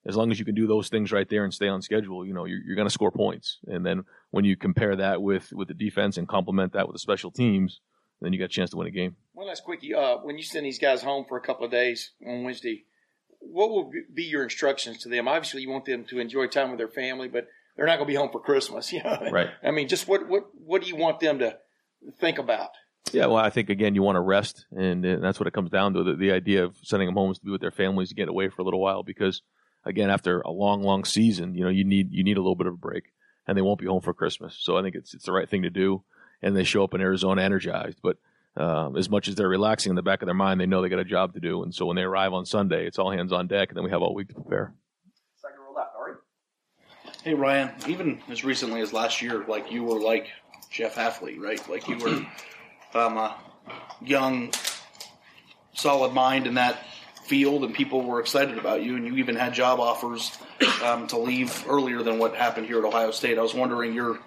as 0.05 0.15
long 0.15 0.31
as 0.31 0.39
you 0.39 0.45
can 0.45 0.55
do 0.55 0.67
those 0.67 0.87
things 0.87 1.11
right 1.11 1.27
there 1.27 1.43
and 1.43 1.53
stay 1.53 1.67
on 1.67 1.81
schedule, 1.81 2.25
you 2.25 2.33
know 2.33 2.45
you're, 2.45 2.61
you're 2.65 2.75
going 2.75 2.87
to 2.87 2.93
score 2.93 3.11
points. 3.11 3.59
And 3.67 3.85
then 3.85 4.03
when 4.31 4.45
you 4.45 4.55
compare 4.55 4.95
that 4.95 5.21
with 5.21 5.51
with 5.51 5.67
the 5.67 5.73
defense 5.73 6.17
and 6.17 6.27
complement 6.27 6.73
that 6.73 6.87
with 6.87 6.95
the 6.95 6.99
special 6.99 7.31
teams, 7.31 7.81
then 8.21 8.31
you 8.31 8.39
got 8.39 8.45
a 8.45 8.49
chance 8.49 8.69
to 8.69 8.77
win 8.77 8.87
a 8.87 8.91
game. 8.91 9.15
One 9.33 9.47
last 9.47 9.63
quickie: 9.65 9.93
uh, 9.93 10.17
when 10.17 10.37
you 10.37 10.43
send 10.43 10.65
these 10.65 10.79
guys 10.79 11.01
home 11.01 11.25
for 11.27 11.37
a 11.37 11.41
couple 11.41 11.65
of 11.65 11.71
days 11.71 12.11
on 12.25 12.43
Wednesday, 12.43 12.85
what 13.39 13.69
will 13.69 13.91
be 14.13 14.23
your 14.23 14.43
instructions 14.43 14.99
to 14.99 15.09
them? 15.09 15.27
Obviously, 15.27 15.61
you 15.61 15.69
want 15.69 15.85
them 15.85 16.05
to 16.05 16.19
enjoy 16.19 16.47
time 16.47 16.69
with 16.69 16.77
their 16.77 16.87
family, 16.87 17.27
but 17.27 17.47
they're 17.75 17.85
not 17.85 17.97
going 17.97 18.07
to 18.07 18.11
be 18.11 18.15
home 18.15 18.29
for 18.31 18.39
Christmas. 18.39 18.91
You 18.93 19.03
know, 19.03 19.29
right? 19.31 19.49
I 19.63 19.71
mean, 19.71 19.87
just 19.87 20.07
what 20.07 20.27
what 20.27 20.45
what 20.53 20.81
do 20.81 20.87
you 20.87 20.95
want 20.95 21.19
them 21.19 21.39
to 21.39 21.57
think 22.19 22.37
about? 22.37 22.69
Yeah, 23.11 23.27
well, 23.27 23.37
I 23.37 23.49
think 23.49 23.69
again, 23.69 23.95
you 23.95 24.01
want 24.01 24.15
to 24.15 24.21
rest, 24.21 24.65
and, 24.71 25.05
and 25.05 25.23
that's 25.23 25.39
what 25.39 25.47
it 25.47 25.53
comes 25.53 25.69
down 25.69 25.93
to. 25.93 26.03
The, 26.03 26.15
the, 26.15 26.31
idea 26.31 26.65
of 26.65 26.75
sending 26.81 27.07
them 27.07 27.15
home 27.15 27.31
is 27.31 27.37
to 27.37 27.45
be 27.45 27.51
with 27.51 27.61
their 27.61 27.71
families, 27.71 28.09
to 28.09 28.15
get 28.15 28.29
away 28.29 28.49
for 28.49 28.63
a 28.63 28.65
little 28.65 28.81
while, 28.81 29.03
because 29.03 29.41
again, 29.85 30.09
after 30.09 30.41
a 30.41 30.49
long, 30.49 30.81
long 30.81 31.05
season, 31.05 31.55
you 31.55 31.63
know, 31.63 31.69
you 31.69 31.83
need 31.83 32.11
you 32.11 32.23
need 32.23 32.37
a 32.37 32.41
little 32.41 32.55
bit 32.55 32.67
of 32.67 32.73
a 32.73 32.77
break, 32.77 33.13
and 33.47 33.57
they 33.57 33.61
won't 33.61 33.79
be 33.79 33.85
home 33.85 34.01
for 34.01 34.13
Christmas. 34.13 34.57
So 34.59 34.77
I 34.77 34.81
think 34.81 34.95
it's 34.95 35.13
it's 35.13 35.25
the 35.25 35.31
right 35.31 35.49
thing 35.49 35.61
to 35.61 35.69
do, 35.69 36.03
and 36.41 36.55
they 36.55 36.63
show 36.63 36.83
up 36.83 36.93
in 36.93 37.01
Arizona 37.01 37.41
energized. 37.43 37.99
But 38.01 38.17
um, 38.57 38.97
as 38.97 39.09
much 39.09 39.27
as 39.27 39.35
they're 39.35 39.47
relaxing 39.47 39.91
in 39.91 39.95
the 39.95 40.01
back 40.01 40.21
of 40.21 40.25
their 40.25 40.35
mind, 40.35 40.59
they 40.59 40.65
know 40.65 40.81
they 40.81 40.89
got 40.89 40.99
a 40.99 41.05
job 41.05 41.33
to 41.33 41.39
do, 41.39 41.63
and 41.63 41.73
so 41.73 41.85
when 41.85 41.95
they 41.95 42.03
arrive 42.03 42.33
on 42.33 42.45
Sunday, 42.45 42.87
it's 42.87 42.97
all 42.97 43.11
hands 43.11 43.31
on 43.31 43.47
deck, 43.47 43.69
and 43.69 43.77
then 43.77 43.83
we 43.83 43.91
have 43.91 44.01
all 44.01 44.15
week 44.15 44.29
to 44.29 44.33
prepare. 44.33 44.73
Second 45.35 45.59
row 45.59 45.73
left, 45.73 45.91
Ari. 45.97 46.15
Hey 47.25 47.33
Ryan, 47.33 47.71
even 47.87 48.21
as 48.29 48.43
recently 48.43 48.81
as 48.81 48.93
last 48.93 49.19
year, 49.19 49.43
like 49.47 49.71
you 49.71 49.83
were 49.83 49.99
like 49.99 50.27
Jeff 50.69 50.93
Hafley, 50.93 51.39
right? 51.39 51.59
Like 51.67 51.87
you 51.87 51.97
were 51.97 52.23
um, 52.93 53.17
a 53.17 53.35
young, 53.99 54.53
solid 55.73 56.13
mind 56.13 56.45
in 56.45 56.53
that 56.53 56.85
field, 57.25 57.63
and 57.63 57.73
people 57.73 58.03
were 58.03 58.19
excited 58.19 58.59
about 58.59 58.83
you, 58.83 58.95
and 58.95 59.07
you 59.07 59.15
even 59.15 59.35
had 59.35 59.55
job 59.55 59.79
offers 59.79 60.37
um, 60.83 61.07
to 61.07 61.17
leave 61.17 61.65
earlier 61.67 62.03
than 62.03 62.19
what 62.19 62.35
happened 62.35 62.67
here 62.67 62.77
at 62.77 62.85
Ohio 62.85 63.09
State. 63.09 63.39
I 63.39 63.41
was 63.41 63.55
wondering 63.55 63.95
your 63.95 64.19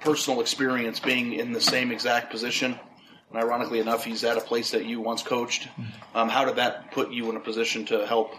personal 0.00 0.40
experience 0.40 1.00
being 1.00 1.34
in 1.34 1.52
the 1.52 1.60
same 1.60 1.92
exact 1.92 2.30
position. 2.30 2.80
And 3.28 3.38
ironically 3.38 3.80
enough, 3.80 4.02
he's 4.02 4.24
at 4.24 4.38
a 4.38 4.40
place 4.40 4.70
that 4.70 4.86
you 4.86 5.02
once 5.02 5.22
coached. 5.22 5.68
Um, 6.14 6.30
how 6.30 6.46
did 6.46 6.56
that 6.56 6.90
put 6.90 7.10
you 7.10 7.28
in 7.28 7.36
a 7.36 7.40
position 7.40 7.84
to 7.84 8.06
help 8.06 8.34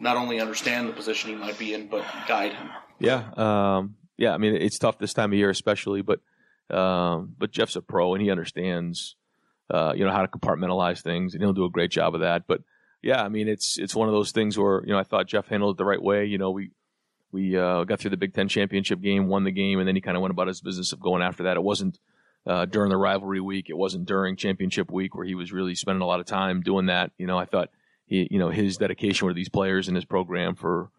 not 0.00 0.16
only 0.16 0.40
understand 0.40 0.88
the 0.88 0.92
position 0.92 1.30
he 1.30 1.36
might 1.36 1.58
be 1.58 1.74
in, 1.74 1.86
but 1.86 2.04
guide 2.26 2.54
him? 2.54 2.70
Yeah, 2.98 3.30
um, 3.36 3.96
yeah. 4.16 4.32
I 4.32 4.38
mean, 4.38 4.54
it's 4.54 4.78
tough 4.78 4.98
this 4.98 5.14
time 5.14 5.32
of 5.32 5.38
year, 5.38 5.50
especially, 5.50 6.02
but 6.02 6.20
um, 6.74 7.34
but 7.38 7.50
Jeff's 7.50 7.76
a 7.76 7.82
pro 7.82 8.14
and 8.14 8.22
he 8.22 8.30
understands, 8.30 9.16
uh, 9.72 9.92
you 9.94 10.04
know, 10.04 10.10
how 10.10 10.22
to 10.22 10.28
compartmentalize 10.28 11.02
things, 11.02 11.34
and 11.34 11.42
he'll 11.42 11.52
do 11.52 11.64
a 11.64 11.70
great 11.70 11.90
job 11.90 12.14
of 12.14 12.22
that. 12.22 12.46
But 12.46 12.62
yeah, 13.02 13.22
I 13.22 13.28
mean, 13.28 13.48
it's 13.48 13.78
it's 13.78 13.94
one 13.94 14.08
of 14.08 14.14
those 14.14 14.32
things 14.32 14.58
where 14.58 14.82
you 14.84 14.92
know 14.92 14.98
I 14.98 15.04
thought 15.04 15.26
Jeff 15.26 15.48
handled 15.48 15.76
it 15.76 15.78
the 15.78 15.84
right 15.84 16.02
way. 16.02 16.24
You 16.24 16.38
know, 16.38 16.50
we 16.50 16.70
we 17.32 17.56
uh, 17.56 17.84
got 17.84 18.00
through 18.00 18.10
the 18.10 18.16
Big 18.16 18.34
Ten 18.34 18.48
championship 18.48 19.00
game, 19.00 19.28
won 19.28 19.44
the 19.44 19.50
game, 19.50 19.78
and 19.78 19.86
then 19.86 19.94
he 19.94 20.00
kind 20.00 20.16
of 20.16 20.22
went 20.22 20.32
about 20.32 20.48
his 20.48 20.60
business 20.60 20.92
of 20.92 21.00
going 21.00 21.22
after 21.22 21.44
that. 21.44 21.56
It 21.56 21.62
wasn't 21.62 21.98
uh, 22.46 22.66
during 22.66 22.90
the 22.90 22.96
rivalry 22.96 23.40
week. 23.40 23.70
It 23.70 23.76
wasn't 23.76 24.06
during 24.06 24.36
championship 24.36 24.90
week 24.90 25.14
where 25.14 25.26
he 25.26 25.34
was 25.34 25.52
really 25.52 25.74
spending 25.74 26.02
a 26.02 26.06
lot 26.06 26.20
of 26.20 26.26
time 26.26 26.60
doing 26.60 26.86
that. 26.86 27.12
You 27.18 27.26
know, 27.26 27.38
I 27.38 27.44
thought 27.44 27.70
he, 28.10 28.28
you 28.30 28.38
know, 28.38 28.50
his 28.50 28.76
dedication 28.76 29.26
with 29.26 29.36
these 29.36 29.48
players 29.48 29.88
and 29.88 29.96
his 29.96 30.04
program 30.04 30.54
for 30.54 30.90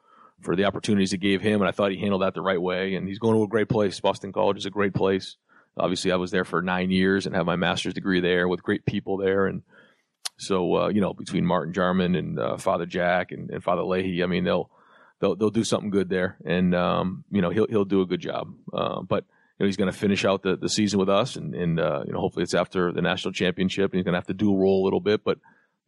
for 0.41 0.55
the 0.55 0.65
opportunities 0.65 1.13
it 1.13 1.19
gave 1.19 1.39
him, 1.39 1.61
and 1.61 1.69
I 1.69 1.71
thought 1.71 1.91
he 1.91 1.99
handled 1.99 2.23
that 2.23 2.33
the 2.33 2.41
right 2.41 2.59
way. 2.59 2.95
And 2.95 3.07
he's 3.07 3.19
going 3.19 3.35
to 3.35 3.43
a 3.43 3.47
great 3.47 3.69
place. 3.69 3.99
Boston 3.99 4.33
College 4.33 4.57
is 4.57 4.65
a 4.65 4.71
great 4.71 4.95
place 4.95 5.37
obviously 5.77 6.11
I 6.11 6.17
was 6.17 6.31
there 6.31 6.45
for 6.45 6.61
nine 6.61 6.91
years 6.91 7.25
and 7.25 7.35
have 7.35 7.45
my 7.45 7.55
master's 7.55 7.93
degree 7.93 8.19
there 8.19 8.47
with 8.47 8.63
great 8.63 8.85
people 8.85 9.17
there. 9.17 9.45
And 9.45 9.63
so, 10.37 10.75
uh, 10.75 10.87
you 10.89 11.01
know, 11.01 11.13
between 11.13 11.45
Martin 11.45 11.73
Jarmond 11.73 12.17
and 12.17 12.39
uh, 12.39 12.57
Father 12.57 12.85
Jack 12.85 13.31
and, 13.31 13.49
and, 13.49 13.63
Father 13.63 13.83
Leahy, 13.83 14.23
I 14.23 14.25
mean, 14.25 14.43
they'll, 14.43 14.69
they'll 15.19 15.35
they'll 15.35 15.49
do 15.51 15.63
something 15.63 15.91
good 15.91 16.09
there, 16.09 16.37
and 16.43 16.73
um, 16.73 17.23
you 17.31 17.41
know 17.43 17.51
he'll 17.51 17.67
he'll 17.67 17.85
do 17.85 18.01
a 18.01 18.07
good 18.07 18.21
job. 18.21 18.51
Uh, 18.73 19.01
but 19.01 19.25
you 19.59 19.63
know, 19.63 19.65
he's 19.67 19.77
going 19.77 19.91
to 19.91 19.97
finish 19.97 20.25
out 20.25 20.41
the, 20.41 20.55
the 20.55 20.69
season 20.69 20.99
with 20.99 21.09
us, 21.09 21.35
and, 21.35 21.53
and 21.53 21.79
uh, 21.79 22.01
you 22.07 22.13
know 22.13 22.19
hopefully 22.19 22.41
it's 22.41 22.55
after 22.55 22.91
the 22.91 23.03
national 23.03 23.33
championship, 23.33 23.91
and 23.91 23.99
he's 23.99 24.03
going 24.03 24.13
to 24.13 24.17
have 24.17 24.27
to 24.27 24.33
dual 24.33 24.57
role 24.57 24.83
a 24.83 24.85
little 24.85 24.99
bit. 24.99 25.23
But 25.23 25.37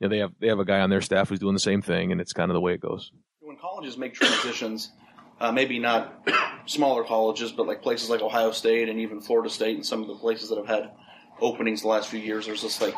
know, 0.04 0.10
they 0.10 0.20
have 0.20 0.32
they 0.40 0.48
have 0.48 0.60
a 0.60 0.66
guy 0.66 0.80
on 0.80 0.90
their 0.90 1.02
staff 1.02 1.30
who's 1.30 1.40
doing 1.40 1.54
the 1.54 1.60
same 1.60 1.82
thing, 1.82 2.12
and 2.12 2.22
it's 2.22 2.34
kind 2.34 2.50
of 2.50 2.54
the 2.54 2.62
way 2.62 2.74
it 2.74 2.82
goes. 2.82 3.12
When 3.40 3.58
colleges 3.58 3.98
make 3.98 4.14
transitions, 4.14 4.92
uh, 5.40 5.52
maybe 5.52 5.80
not 5.80 6.28
smaller 6.66 7.04
colleges, 7.04 7.52
but 7.52 7.68
like 7.68 7.82
places 7.82 8.10
like 8.10 8.22
Ohio 8.22 8.52
State 8.52 8.90
and 8.90 9.00
even 9.00 9.22
Florida 9.22 9.50
State 9.50 9.76
and 9.76 9.86
some 9.86 10.02
of 10.02 10.08
the 10.08 10.16
places 10.16 10.50
that 10.50 10.58
have 10.58 10.68
had 10.68 10.92
openings 11.40 11.82
the 11.82 11.88
last 11.88 12.10
few 12.10 12.20
years, 12.20 12.46
there's 12.46 12.62
this 12.62 12.82
like 12.82 12.96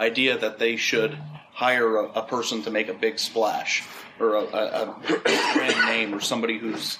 idea 0.00 0.38
that 0.38 0.58
they 0.58 0.76
should 0.76 1.16
hire 1.52 1.96
a, 1.96 2.04
a 2.12 2.22
person 2.22 2.62
to 2.62 2.70
make 2.70 2.88
a 2.88 2.94
big 2.94 3.18
splash 3.18 3.84
or 4.18 4.34
a, 4.34 4.40
a, 4.40 4.90
a 4.90 5.20
brand 5.54 5.86
name 5.86 6.14
or 6.14 6.20
somebody 6.20 6.58
who's 6.58 6.98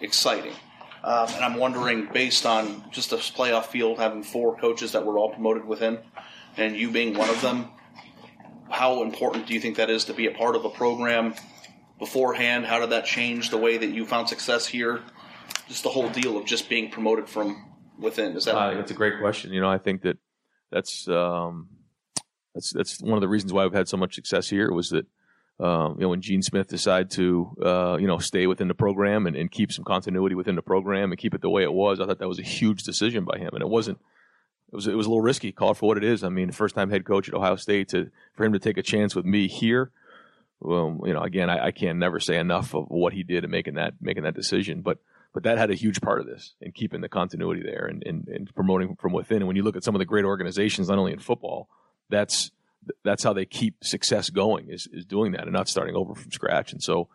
exciting. 0.00 0.52
Um, 1.02 1.28
and 1.28 1.44
I'm 1.44 1.54
wondering, 1.54 2.08
based 2.12 2.44
on 2.44 2.84
just 2.90 3.12
a 3.12 3.16
playoff 3.16 3.66
field 3.66 3.98
having 3.98 4.22
four 4.22 4.56
coaches 4.56 4.92
that 4.92 5.04
were 5.04 5.18
all 5.18 5.30
promoted 5.30 5.64
with 5.64 5.78
him, 5.78 5.98
and 6.56 6.76
you 6.76 6.90
being 6.90 7.16
one 7.16 7.30
of 7.30 7.40
them, 7.40 7.70
how 8.70 9.02
important 9.02 9.46
do 9.46 9.54
you 9.54 9.60
think 9.60 9.76
that 9.76 9.90
is 9.90 10.06
to 10.06 10.14
be 10.14 10.26
a 10.26 10.32
part 10.32 10.56
of 10.56 10.64
a 10.64 10.70
program 10.70 11.34
beforehand? 11.98 12.66
How 12.66 12.78
did 12.80 12.90
that 12.90 13.04
change 13.04 13.50
the 13.50 13.58
way 13.58 13.76
that 13.76 13.88
you 13.88 14.04
found 14.04 14.28
success 14.28 14.66
here? 14.66 15.02
Just 15.68 15.82
the 15.82 15.90
whole 15.90 16.08
deal 16.08 16.36
of 16.36 16.44
just 16.44 16.68
being 16.68 16.90
promoted 16.90 17.28
from 17.28 17.64
within. 17.98 18.36
Is 18.36 18.44
that? 18.44 18.56
Uh, 18.56 18.74
that's 18.74 18.90
a 18.90 18.94
great 18.94 19.18
question. 19.20 19.52
You 19.52 19.60
know, 19.60 19.70
I 19.70 19.78
think 19.78 20.02
that 20.02 20.18
that's 20.70 21.08
um, 21.08 21.68
that's 22.54 22.72
that's 22.72 23.00
one 23.00 23.14
of 23.14 23.20
the 23.20 23.28
reasons 23.28 23.52
why 23.52 23.64
we've 23.64 23.72
had 23.72 23.88
so 23.88 23.96
much 23.96 24.14
success 24.14 24.48
here 24.48 24.72
was 24.72 24.90
that 24.90 25.06
um, 25.60 25.96
you 25.96 26.02
know 26.02 26.10
when 26.10 26.20
Gene 26.20 26.42
Smith 26.42 26.68
decided 26.68 27.10
to 27.12 27.56
uh, 27.64 27.96
you 28.00 28.06
know 28.06 28.18
stay 28.18 28.46
within 28.46 28.68
the 28.68 28.74
program 28.74 29.26
and, 29.26 29.36
and 29.36 29.50
keep 29.50 29.72
some 29.72 29.84
continuity 29.84 30.34
within 30.34 30.56
the 30.56 30.62
program 30.62 31.10
and 31.10 31.18
keep 31.18 31.34
it 31.34 31.40
the 31.40 31.50
way 31.50 31.62
it 31.62 31.72
was. 31.72 32.00
I 32.00 32.06
thought 32.06 32.18
that 32.18 32.28
was 32.28 32.38
a 32.38 32.42
huge 32.42 32.82
decision 32.82 33.24
by 33.24 33.38
him, 33.38 33.50
and 33.52 33.62
it 33.62 33.68
wasn't. 33.68 33.98
It 34.72 34.74
was 34.74 34.86
it 34.86 34.94
was 34.94 35.06
a 35.06 35.08
little 35.08 35.22
risky. 35.22 35.52
Call 35.52 35.74
for 35.74 35.86
what 35.86 35.96
it 35.96 36.04
is. 36.04 36.22
I 36.22 36.28
mean, 36.28 36.52
first 36.52 36.74
time 36.74 36.90
head 36.90 37.04
coach 37.04 37.28
at 37.28 37.34
Ohio 37.34 37.56
State 37.56 37.88
to 37.90 38.10
for 38.34 38.44
him 38.44 38.52
to 38.52 38.58
take 38.58 38.76
a 38.76 38.82
chance 38.82 39.14
with 39.14 39.24
me 39.24 39.48
here. 39.48 39.90
Well, 40.60 41.00
you 41.04 41.14
know, 41.14 41.22
again, 41.22 41.48
I, 41.48 41.66
I 41.66 41.70
can 41.70 41.98
never 41.98 42.18
say 42.18 42.36
enough 42.36 42.74
of 42.74 42.86
what 42.88 43.12
he 43.12 43.22
did 43.22 43.44
in 43.44 43.50
making 43.50 43.74
that 43.74 43.94
making 44.00 44.24
that 44.24 44.34
decision, 44.34 44.82
but 44.82 44.98
but 45.32 45.44
that 45.44 45.58
had 45.58 45.70
a 45.70 45.74
huge 45.74 46.00
part 46.00 46.20
of 46.20 46.26
this 46.26 46.54
in 46.60 46.72
keeping 46.72 47.00
the 47.00 47.08
continuity 47.08 47.62
there 47.62 47.86
and, 47.86 48.02
and, 48.04 48.26
and 48.28 48.54
promoting 48.54 48.96
from 48.96 49.12
within. 49.12 49.38
And 49.38 49.46
when 49.46 49.56
you 49.56 49.62
look 49.62 49.76
at 49.76 49.84
some 49.84 49.94
of 49.94 49.98
the 49.98 50.04
great 50.04 50.24
organizations, 50.24 50.88
not 50.88 50.98
only 50.98 51.12
in 51.12 51.18
football, 51.18 51.68
that's 52.08 52.50
that's 53.04 53.22
how 53.22 53.32
they 53.32 53.44
keep 53.44 53.84
success 53.84 54.30
going 54.30 54.68
is 54.68 54.88
is 54.92 55.04
doing 55.04 55.32
that 55.32 55.42
and 55.42 55.52
not 55.52 55.68
starting 55.68 55.94
over 55.94 56.14
from 56.14 56.32
scratch. 56.32 56.72
And 56.72 56.82
so, 56.82 57.08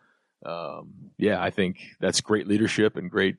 um, 0.44 1.10
yeah, 1.18 1.42
I 1.42 1.50
think 1.50 1.80
that's 2.00 2.20
great 2.20 2.46
leadership 2.46 2.96
and 2.96 3.10
great 3.10 3.36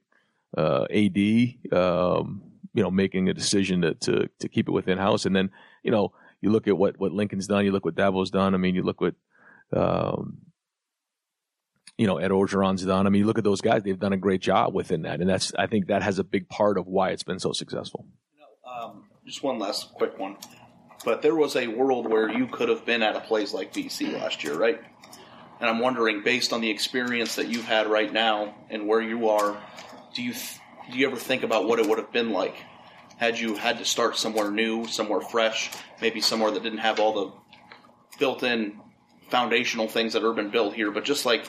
uh, 0.58 0.86
AD. 0.90 1.74
Um, 1.74 2.44
you 2.76 2.84
know, 2.84 2.92
making 2.92 3.30
a 3.30 3.34
decision 3.34 3.82
to, 3.82 3.94
to 3.96 4.30
to 4.40 4.50
keep 4.50 4.68
it 4.68 4.72
within 4.72 4.98
house, 4.98 5.26
and 5.26 5.36
then 5.36 5.50
you 5.82 5.92
know, 5.92 6.12
you 6.42 6.52
look 6.52 6.68
at 6.68 6.78
what 6.78 7.00
what 7.00 7.14
Lincoln's 7.14 7.48
done, 7.48 7.66
you 7.66 7.72
look 7.72 7.86
what 7.86 7.96
Dabo's 7.96 8.30
done. 8.30 8.54
I 8.54 8.58
mean, 8.58 8.76
you 8.76 8.84
look 8.84 9.00
what 9.00 9.16
um, 9.74 10.40
you 11.98 12.06
know, 12.06 12.18
Ed 12.18 12.32
Orgeron's 12.32 12.84
done. 12.84 13.08
I 13.08 13.10
mean, 13.10 13.22
you 13.22 13.26
look 13.26 13.38
at 13.38 13.46
those 13.46 13.62
guys; 13.62 13.84
they've 13.84 13.98
done 13.98 14.12
a 14.12 14.18
great 14.18 14.42
job 14.42 14.74
within 14.76 15.04
that, 15.04 15.22
and 15.22 15.30
that's 15.30 15.54
I 15.58 15.68
think 15.68 15.88
that 15.88 16.04
has 16.04 16.20
a 16.20 16.24
big 16.26 16.50
part 16.50 16.78
of 16.78 16.86
why 16.86 17.12
it's 17.12 17.24
been 17.24 17.40
so 17.40 17.54
successful. 17.54 18.06
Um, 18.70 19.06
just 19.26 19.42
one 19.42 19.58
last 19.58 19.94
quick 19.94 20.20
one. 20.20 20.36
But 21.06 21.22
there 21.22 21.36
was 21.36 21.56
a 21.56 21.68
world 21.68 22.10
where 22.10 22.30
you 22.30 22.48
could 22.48 22.68
have 22.68 22.86
been 22.86 23.04
at 23.04 23.16
a 23.16 23.22
place 23.22 23.54
like 23.54 23.74
BC 23.74 24.14
last 24.14 24.44
year, 24.44 24.56
right? 24.56 24.82
And 25.62 25.70
I'm 25.70 25.80
wondering, 25.80 26.24
based 26.24 26.52
on 26.52 26.62
the 26.62 26.70
experience 26.70 27.36
that 27.36 27.48
you've 27.48 27.66
had 27.66 27.88
right 27.88 28.12
now 28.12 28.56
and 28.70 28.88
where 28.88 29.02
you 29.02 29.30
are, 29.30 29.62
do 30.14 30.24
you 30.24 30.34
do 30.92 30.98
you 30.98 31.08
ever 31.08 31.18
think 31.18 31.44
about 31.44 31.68
what 31.68 31.80
it 31.80 31.88
would 31.88 31.98
have 31.98 32.12
been 32.12 32.32
like 32.32 32.56
had 33.18 33.40
you 33.40 33.56
had 33.56 33.78
to 33.78 33.86
start 33.86 34.18
somewhere 34.18 34.52
new, 34.52 34.86
somewhere 34.88 35.22
fresh, 35.22 35.72
maybe 36.02 36.20
somewhere 36.20 36.52
that 36.52 36.64
didn't 36.64 36.80
have 36.80 37.00
all 37.00 37.14
the 37.14 37.32
built-in 38.20 38.80
foundational 39.30 39.88
things 39.88 40.14
that 40.14 40.24
Urban 40.24 40.50
built 40.50 40.74
here, 40.74 40.92
but 40.92 41.06
just 41.06 41.26
like 41.26 41.46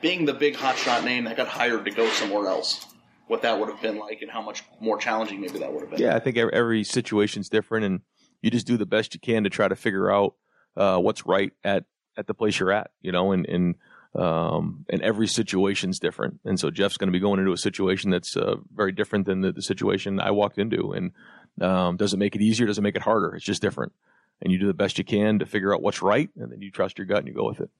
being 0.00 0.24
the 0.24 0.34
big 0.34 0.54
hotshot 0.54 1.04
name 1.04 1.24
that 1.24 1.36
got 1.36 1.48
hired 1.48 1.84
to 1.84 1.90
go 1.90 2.08
somewhere 2.10 2.46
else, 2.46 2.86
what 3.26 3.42
that 3.42 3.58
would 3.58 3.68
have 3.68 3.82
been 3.82 3.98
like, 3.98 4.22
and 4.22 4.30
how 4.30 4.40
much 4.40 4.62
more 4.80 4.96
challenging 4.96 5.40
maybe 5.40 5.58
that 5.58 5.72
would 5.72 5.80
have 5.80 5.90
been. 5.90 6.00
Yeah, 6.00 6.14
I 6.14 6.20
think 6.20 6.36
every, 6.36 6.52
every 6.52 6.84
situation's 6.84 7.48
different, 7.48 7.84
and 7.84 8.00
you 8.42 8.50
just 8.50 8.66
do 8.66 8.76
the 8.76 8.86
best 8.86 9.14
you 9.14 9.20
can 9.20 9.44
to 9.44 9.50
try 9.50 9.66
to 9.66 9.76
figure 9.76 10.10
out 10.10 10.34
uh, 10.76 10.98
what's 10.98 11.26
right 11.26 11.52
at 11.64 11.84
at 12.16 12.26
the 12.26 12.34
place 12.34 12.60
you're 12.60 12.72
at. 12.72 12.90
You 13.00 13.10
know, 13.10 13.32
and 13.32 13.46
and 13.46 13.74
um, 14.16 14.84
and 14.88 15.02
every 15.02 15.26
situation's 15.26 15.98
different, 15.98 16.40
and 16.44 16.58
so 16.58 16.70
Jeff's 16.70 16.96
going 16.96 17.08
to 17.08 17.12
be 17.12 17.20
going 17.20 17.38
into 17.38 17.52
a 17.52 17.58
situation 17.58 18.10
that's 18.10 18.36
uh, 18.36 18.56
very 18.74 18.92
different 18.92 19.26
than 19.26 19.42
the, 19.42 19.52
the 19.52 19.62
situation 19.62 20.20
I 20.20 20.30
walked 20.30 20.58
into, 20.58 20.92
and 20.92 21.12
um, 21.60 21.96
does 21.96 22.14
it 22.14 22.18
make 22.18 22.34
it 22.34 22.42
easier? 22.42 22.66
Does 22.66 22.78
it 22.78 22.82
make 22.82 22.96
it 22.96 23.02
harder? 23.02 23.34
It's 23.34 23.44
just 23.44 23.62
different, 23.62 23.92
and 24.40 24.52
you 24.52 24.58
do 24.58 24.66
the 24.66 24.74
best 24.74 24.98
you 24.98 25.04
can 25.04 25.38
to 25.40 25.46
figure 25.46 25.74
out 25.74 25.82
what's 25.82 26.02
right, 26.02 26.30
and 26.36 26.50
then 26.50 26.62
you 26.62 26.70
trust 26.70 26.98
your 26.98 27.06
gut 27.06 27.18
and 27.18 27.28
you 27.28 27.34
go 27.34 27.46
with 27.46 27.60
it. 27.60 27.70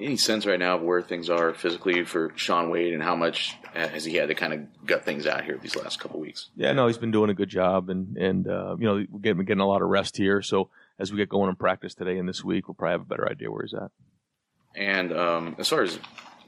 Any 0.00 0.16
sense 0.16 0.46
right 0.46 0.58
now 0.58 0.76
of 0.76 0.82
where 0.82 1.02
things 1.02 1.28
are 1.28 1.52
physically 1.52 2.02
for 2.04 2.32
Shaun 2.34 2.70
Wade 2.70 2.94
and 2.94 3.02
how 3.02 3.14
much 3.14 3.56
has 3.74 4.04
he 4.04 4.14
had 4.14 4.28
to 4.28 4.34
kind 4.34 4.52
of 4.54 4.86
gut 4.86 5.04
things 5.04 5.26
out 5.26 5.44
here 5.44 5.58
these 5.58 5.76
last 5.76 6.00
couple 6.00 6.18
weeks? 6.18 6.48
Yeah, 6.56 6.72
no, 6.72 6.86
he's 6.86 6.96
been 6.96 7.10
doing 7.10 7.28
a 7.28 7.34
good 7.34 7.50
job, 7.50 7.90
and 7.90 8.16
and 8.16 8.48
uh, 8.48 8.76
you 8.78 8.86
know 8.86 9.04
getting, 9.20 9.44
getting 9.44 9.60
a 9.60 9.66
lot 9.66 9.82
of 9.82 9.88
rest 9.88 10.16
here. 10.16 10.40
So 10.40 10.70
as 10.98 11.10
we 11.10 11.18
get 11.18 11.28
going 11.28 11.48
in 11.48 11.56
practice 11.56 11.94
today 11.94 12.18
and 12.18 12.28
this 12.28 12.44
week, 12.44 12.68
we'll 12.68 12.74
probably 12.74 12.92
have 12.92 13.00
a 13.02 13.04
better 13.04 13.28
idea 13.28 13.50
where 13.50 13.62
he's 13.62 13.74
at. 13.74 13.90
And 14.74 15.12
um, 15.12 15.56
as 15.58 15.68
far 15.68 15.82
as 15.82 15.98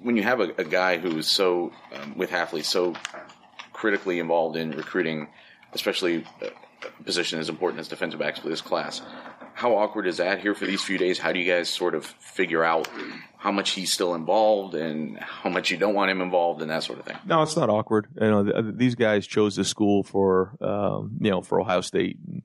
when 0.02 0.16
you 0.16 0.22
have 0.22 0.40
a, 0.40 0.50
a 0.58 0.64
guy 0.64 0.98
who's 0.98 1.26
so 1.26 1.72
um, 1.94 2.16
with 2.16 2.32
athletes 2.32 2.68
so 2.68 2.94
critically 3.72 4.18
involved 4.18 4.56
in 4.56 4.70
recruiting, 4.70 5.28
especially 5.72 6.24
a 6.42 7.02
position 7.04 7.38
as 7.38 7.48
important 7.48 7.80
as 7.80 7.88
defensive 7.88 8.20
backs 8.20 8.38
for 8.38 8.48
this 8.48 8.60
class, 8.60 9.02
how 9.54 9.76
awkward 9.76 10.06
is 10.06 10.16
that 10.16 10.40
here 10.40 10.54
for 10.54 10.66
these 10.66 10.82
few 10.82 10.98
days? 10.98 11.18
How 11.18 11.32
do 11.32 11.38
you 11.38 11.50
guys 11.50 11.68
sort 11.68 11.94
of 11.94 12.04
figure 12.04 12.64
out 12.64 12.88
how 13.36 13.52
much 13.52 13.70
he's 13.70 13.92
still 13.92 14.14
involved 14.14 14.74
and 14.74 15.18
how 15.18 15.48
much 15.48 15.70
you 15.70 15.76
don't 15.76 15.94
want 15.94 16.10
him 16.10 16.20
involved 16.20 16.60
and 16.60 16.70
that 16.70 16.82
sort 16.82 16.98
of 16.98 17.04
thing? 17.04 17.16
No, 17.24 17.42
it's 17.42 17.56
not 17.56 17.70
awkward. 17.70 18.08
You 18.20 18.30
know, 18.30 18.44
th- 18.44 18.74
these 18.74 18.94
guys 18.96 19.26
chose 19.26 19.54
this 19.54 19.68
school 19.68 20.02
for 20.02 20.56
um, 20.60 21.18
you 21.20 21.30
know 21.30 21.40
for 21.40 21.60
Ohio 21.60 21.82
State, 21.82 22.18
and, 22.26 22.42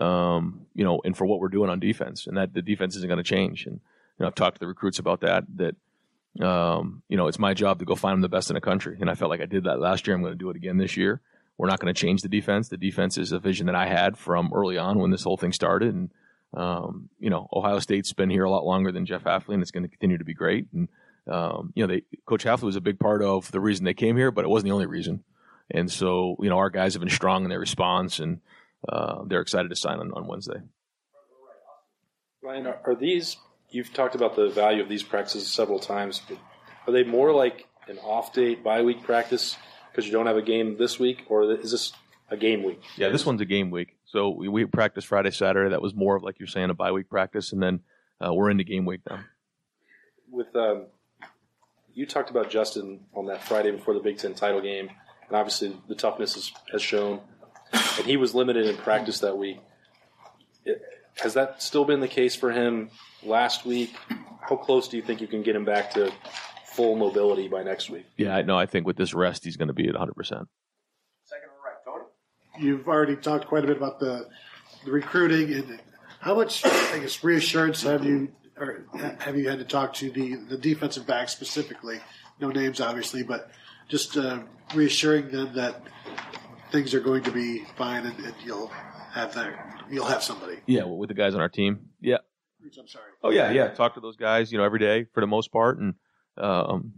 um, 0.00 0.66
you 0.74 0.84
know, 0.84 1.00
and 1.04 1.16
for 1.16 1.26
what 1.26 1.40
we're 1.40 1.48
doing 1.48 1.70
on 1.70 1.80
defense, 1.80 2.26
and 2.26 2.36
that 2.36 2.54
the 2.54 2.62
defense 2.62 2.96
isn't 2.96 3.08
going 3.08 3.18
to 3.18 3.24
change. 3.24 3.66
And 3.66 3.76
you 3.76 4.20
know, 4.20 4.26
I've 4.26 4.34
talked 4.34 4.56
to 4.56 4.60
the 4.60 4.66
recruits 4.66 4.98
about 4.98 5.20
that. 5.20 5.44
That 5.56 6.44
um, 6.44 7.02
you 7.08 7.16
know, 7.16 7.26
it's 7.26 7.38
my 7.38 7.54
job 7.54 7.78
to 7.80 7.84
go 7.84 7.94
find 7.94 8.14
them 8.14 8.22
the 8.22 8.28
best 8.28 8.50
in 8.50 8.54
the 8.54 8.60
country, 8.60 8.96
and 9.00 9.10
I 9.10 9.14
felt 9.14 9.30
like 9.30 9.42
I 9.42 9.46
did 9.46 9.64
that 9.64 9.80
last 9.80 10.06
year. 10.06 10.16
I'm 10.16 10.22
going 10.22 10.32
to 10.32 10.38
do 10.38 10.50
it 10.50 10.56
again 10.56 10.78
this 10.78 10.96
year. 10.96 11.20
We're 11.58 11.68
not 11.68 11.80
going 11.80 11.92
to 11.92 12.00
change 12.00 12.22
the 12.22 12.28
defense. 12.28 12.68
The 12.68 12.78
defense 12.78 13.18
is 13.18 13.32
a 13.32 13.38
vision 13.38 13.66
that 13.66 13.74
I 13.74 13.86
had 13.86 14.16
from 14.16 14.50
early 14.54 14.78
on 14.78 14.98
when 14.98 15.10
this 15.10 15.24
whole 15.24 15.36
thing 15.36 15.52
started, 15.52 15.94
and 15.94 16.10
um, 16.54 17.08
you 17.18 17.30
know, 17.30 17.48
Ohio 17.52 17.78
State's 17.78 18.12
been 18.12 18.30
here 18.30 18.44
a 18.44 18.50
lot 18.50 18.64
longer 18.64 18.92
than 18.92 19.06
Jeff 19.06 19.24
Hafley, 19.24 19.54
and 19.54 19.62
it's 19.62 19.70
going 19.70 19.84
to 19.84 19.88
continue 19.88 20.18
to 20.18 20.24
be 20.24 20.34
great. 20.34 20.66
And 20.72 20.88
um, 21.26 21.72
you 21.74 21.86
know, 21.86 21.94
they 21.94 22.02
Coach 22.26 22.44
Hafley 22.44 22.64
was 22.64 22.76
a 22.76 22.80
big 22.80 22.98
part 22.98 23.22
of 23.22 23.50
the 23.52 23.60
reason 23.60 23.84
they 23.84 23.94
came 23.94 24.16
here, 24.16 24.30
but 24.30 24.44
it 24.44 24.48
wasn't 24.48 24.68
the 24.68 24.74
only 24.74 24.86
reason. 24.86 25.22
And 25.70 25.90
so, 25.90 26.36
you 26.40 26.50
know, 26.50 26.58
our 26.58 26.70
guys 26.70 26.94
have 26.94 27.00
been 27.00 27.08
strong 27.08 27.44
in 27.44 27.50
their 27.50 27.60
response, 27.60 28.18
and 28.18 28.40
uh, 28.88 29.22
they're 29.26 29.40
excited 29.40 29.68
to 29.68 29.76
sign 29.76 29.98
on, 29.98 30.12
on 30.12 30.26
Wednesday. 30.26 30.60
Ryan, 32.42 32.66
are, 32.66 32.80
are 32.84 32.94
these? 32.94 33.36
You've 33.70 33.92
talked 33.92 34.14
about 34.14 34.36
the 34.36 34.48
value 34.48 34.82
of 34.82 34.88
these 34.88 35.02
practices 35.02 35.46
several 35.48 35.78
times, 35.78 36.20
but 36.28 36.38
are 36.86 36.92
they 36.92 37.04
more 37.04 37.32
like 37.32 37.66
an 37.88 37.98
off 37.98 38.32
date 38.32 38.62
bye 38.62 38.82
week 38.82 39.02
practice 39.02 39.56
because 39.90 40.06
you 40.06 40.12
don't 40.12 40.26
have 40.26 40.36
a 40.36 40.42
game 40.42 40.76
this 40.78 40.98
week, 40.98 41.24
or 41.28 41.52
is 41.52 41.70
this 41.70 41.92
a 42.30 42.36
game 42.36 42.62
week? 42.62 42.80
Yeah, 42.96 43.10
this 43.10 43.24
one's 43.24 43.40
a 43.40 43.46
game 43.46 43.70
week. 43.70 43.96
So 44.04 44.30
we, 44.30 44.48
we 44.48 44.64
practiced 44.64 45.06
Friday, 45.06 45.30
Saturday. 45.30 45.70
That 45.70 45.82
was 45.82 45.94
more 45.94 46.16
of 46.16 46.22
like 46.22 46.38
you're 46.38 46.46
saying 46.48 46.70
a 46.70 46.74
bye 46.74 46.92
week 46.92 47.08
practice, 47.08 47.52
and 47.52 47.62
then 47.62 47.80
uh, 48.20 48.32
we're 48.34 48.50
into 48.50 48.64
game 48.64 48.84
week 48.84 49.00
now. 49.08 49.20
With 50.30 50.54
um, 50.56 50.86
you 51.94 52.06
talked 52.06 52.30
about 52.30 52.50
Justin 52.50 53.00
on 53.14 53.26
that 53.26 53.44
Friday 53.44 53.70
before 53.70 53.94
the 53.94 54.00
Big 54.00 54.18
Ten 54.18 54.34
title 54.34 54.60
game, 54.60 54.90
and 55.28 55.36
obviously 55.36 55.76
the 55.88 55.94
toughness 55.94 56.36
is, 56.36 56.52
has 56.72 56.82
shown, 56.82 57.20
and 57.72 58.06
he 58.06 58.16
was 58.16 58.34
limited 58.34 58.66
in 58.66 58.76
practice 58.76 59.20
that 59.20 59.36
week. 59.36 59.58
It, 60.64 60.82
has 61.20 61.34
that 61.34 61.62
still 61.62 61.84
been 61.84 62.00
the 62.00 62.08
case 62.08 62.34
for 62.34 62.50
him 62.50 62.90
last 63.22 63.64
week? 63.64 63.94
How 64.40 64.56
close 64.56 64.88
do 64.88 64.96
you 64.96 65.02
think 65.02 65.20
you 65.20 65.26
can 65.26 65.42
get 65.42 65.54
him 65.54 65.64
back 65.64 65.92
to 65.92 66.12
full 66.66 66.96
mobility 66.96 67.48
by 67.48 67.62
next 67.62 67.90
week? 67.90 68.06
Yeah, 68.16 68.40
no, 68.42 68.58
I 68.58 68.66
think 68.66 68.86
with 68.86 68.96
this 68.96 69.14
rest, 69.14 69.44
he's 69.44 69.56
going 69.56 69.68
to 69.68 69.74
be 69.74 69.88
at 69.88 69.94
100. 69.94 70.14
percent 70.14 70.48
Second 71.24 71.50
on 71.50 71.56
the 71.56 71.92
right, 71.94 72.02
Tony. 72.54 72.64
You've 72.66 72.88
already 72.88 73.16
talked 73.16 73.46
quite 73.46 73.64
a 73.64 73.66
bit 73.66 73.76
about 73.76 74.00
the, 74.00 74.28
the 74.84 74.90
recruiting 74.90 75.52
and 75.54 75.80
how 76.20 76.34
much 76.34 76.64
I 76.64 76.98
guess 77.00 77.22
reassurance 77.24 77.82
have 77.82 78.04
you 78.04 78.32
or 78.56 78.84
have 79.18 79.36
you 79.36 79.48
had 79.48 79.58
to 79.58 79.64
talk 79.64 79.92
to 79.94 80.10
the 80.10 80.36
the 80.36 80.56
defensive 80.56 81.06
back 81.06 81.28
specifically? 81.28 82.00
No 82.40 82.50
names, 82.50 82.80
obviously, 82.80 83.22
but 83.22 83.50
just 83.88 84.16
uh, 84.16 84.40
reassuring 84.74 85.30
them 85.30 85.52
that 85.54 85.82
things 86.72 86.94
are 86.94 87.00
going 87.00 87.22
to 87.22 87.30
be 87.30 87.64
fine 87.76 88.06
and, 88.06 88.18
and 88.18 88.34
you'll 88.44 88.72
have 89.12 89.34
that 89.34 89.84
you'll 89.90 90.06
have 90.06 90.22
somebody. 90.22 90.58
Yeah, 90.66 90.84
with 90.84 91.08
the 91.08 91.14
guys 91.14 91.34
on 91.34 91.40
our 91.40 91.48
team. 91.48 91.90
Yeah, 92.00 92.18
I'm 92.64 92.88
sorry. 92.88 93.04
Oh 93.22 93.30
yeah, 93.30 93.50
yeah. 93.52 93.68
Talk 93.68 93.94
to 93.94 94.00
those 94.00 94.16
guys, 94.16 94.50
you 94.50 94.58
know, 94.58 94.64
every 94.64 94.78
day 94.78 95.06
for 95.12 95.20
the 95.20 95.26
most 95.26 95.52
part, 95.52 95.78
and 95.78 95.94
um, 96.38 96.94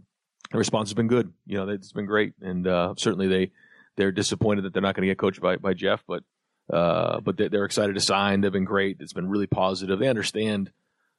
the 0.51 0.57
response 0.57 0.89
has 0.89 0.93
been 0.93 1.07
good. 1.07 1.31
You 1.45 1.57
know, 1.57 1.69
it's 1.69 1.91
been 1.91 2.05
great, 2.05 2.33
and 2.41 2.65
uh, 2.65 2.93
certainly 2.97 3.27
they 3.27 3.51
they're 3.97 4.11
disappointed 4.11 4.63
that 4.63 4.73
they're 4.73 4.81
not 4.81 4.95
going 4.95 5.07
to 5.07 5.11
get 5.11 5.17
coached 5.17 5.41
by 5.41 5.57
by 5.57 5.73
Jeff, 5.73 6.03
but 6.07 6.23
uh, 6.71 7.19
but 7.19 7.37
they, 7.37 7.49
they're 7.49 7.65
excited 7.65 7.93
to 7.95 8.01
sign. 8.01 8.41
They've 8.41 8.51
been 8.51 8.65
great. 8.65 8.97
It's 8.99 9.13
been 9.13 9.29
really 9.29 9.47
positive. 9.47 9.99
They 9.99 10.07
understand. 10.07 10.71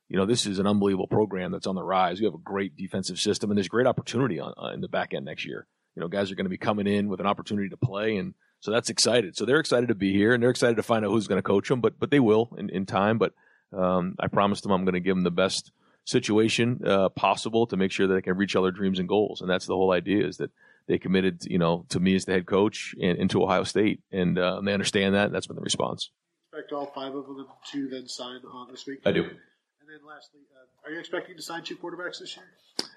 You 0.09 0.17
know, 0.17 0.25
this 0.25 0.47
is 0.47 0.61
an 0.61 0.69
unbelievable 0.69 1.09
program 1.09 1.51
that's 1.51 1.67
on 1.67 1.75
the 1.75 1.83
rise. 1.83 2.21
We 2.21 2.27
have 2.27 2.35
a 2.35 2.39
great 2.39 2.77
defensive 2.77 3.19
system, 3.19 3.51
and 3.51 3.59
there's 3.59 3.67
great 3.67 3.89
opportunity 3.89 4.39
on, 4.39 4.55
uh, 4.57 4.69
in 4.69 4.81
the 4.81 4.87
back 4.87 5.13
end 5.13 5.25
next 5.25 5.45
year. 5.45 5.67
You 5.97 6.01
know, 6.01 6.07
guys 6.07 6.31
are 6.31 6.37
going 6.37 6.45
to 6.45 6.51
be 6.51 6.59
coming 6.59 6.87
in 6.87 7.09
with 7.09 7.19
an 7.19 7.27
opportunity 7.27 7.71
to 7.71 7.77
play, 7.77 8.17
and 8.17 8.35
so 8.67 8.73
that's 8.73 8.91
excited. 8.91 9.37
So 9.37 9.45
they're 9.45 9.61
excited 9.61 9.91
to 9.91 9.95
be 9.95 10.13
here, 10.13 10.35
and 10.35 10.43
they're 10.43 10.51
excited 10.51 10.75
to 10.75 10.83
find 10.83 11.05
out 11.05 11.13
who's 11.13 11.29
going 11.29 11.39
to 11.39 11.43
coach 11.47 11.69
them. 11.69 11.81
But 11.81 12.01
but 12.01 12.11
they 12.11 12.19
will 12.19 12.53
in, 12.59 12.69
in 12.69 12.85
time. 12.85 13.17
But 13.17 13.33
um, 13.73 14.17
I 14.19 14.27
promised 14.27 14.65
them 14.65 14.73
I'm 14.73 14.85
going 14.85 14.95
to 14.95 15.01
give 15.01 15.15
them 15.15 15.23
the 15.23 15.31
best 15.31 15.71
situation 16.05 16.81
uh, 16.85 17.11
possible 17.11 17.69
to 17.69 17.77
make 17.77 17.93
sure 17.93 18.09
that 18.09 18.15
they 18.15 18.23
can 18.23 18.37
reach 18.37 18.57
all 18.57 18.65
their 18.65 18.73
dreams 18.73 18.99
and 18.99 19.09
goals. 19.09 19.41
And 19.41 19.49
that's 19.49 19.67
the 19.67 19.77
whole 19.77 19.93
idea 19.93 20.27
is 20.27 20.39
that 20.39 20.51
they 20.89 20.99
committed, 20.99 21.45
you 21.45 21.59
know, 21.59 21.87
to 21.91 22.01
me 22.01 22.17
as 22.17 22.25
the 22.25 22.33
head 22.33 22.45
coach 22.45 22.93
and 23.01 23.19
into 23.19 23.41
Ohio 23.41 23.63
State, 23.63 24.01
and, 24.11 24.37
uh, 24.37 24.57
and 24.59 24.67
they 24.67 24.73
understand 24.73 25.15
that. 25.15 25.27
And 25.27 25.35
that's 25.35 25.47
been 25.47 25.55
the 25.55 25.63
response. 25.63 26.11
Expect 26.53 26.73
all 26.73 26.87
five 26.93 27.15
of 27.15 27.25
them 27.25 27.47
to 27.71 27.89
then 27.89 28.09
sign 28.09 28.41
on 28.53 28.67
this 28.73 28.85
week. 28.85 28.99
I 29.07 29.13
do. 29.13 29.23
And 29.23 29.31
then 29.31 30.01
lastly, 30.05 30.41
uh, 30.53 30.89
are 30.89 30.93
you 30.93 30.99
expecting 30.99 31.37
to 31.37 31.43
sign 31.43 31.63
two 31.63 31.77
quarterbacks 31.77 32.19
this 32.19 32.37
year? 32.37 32.47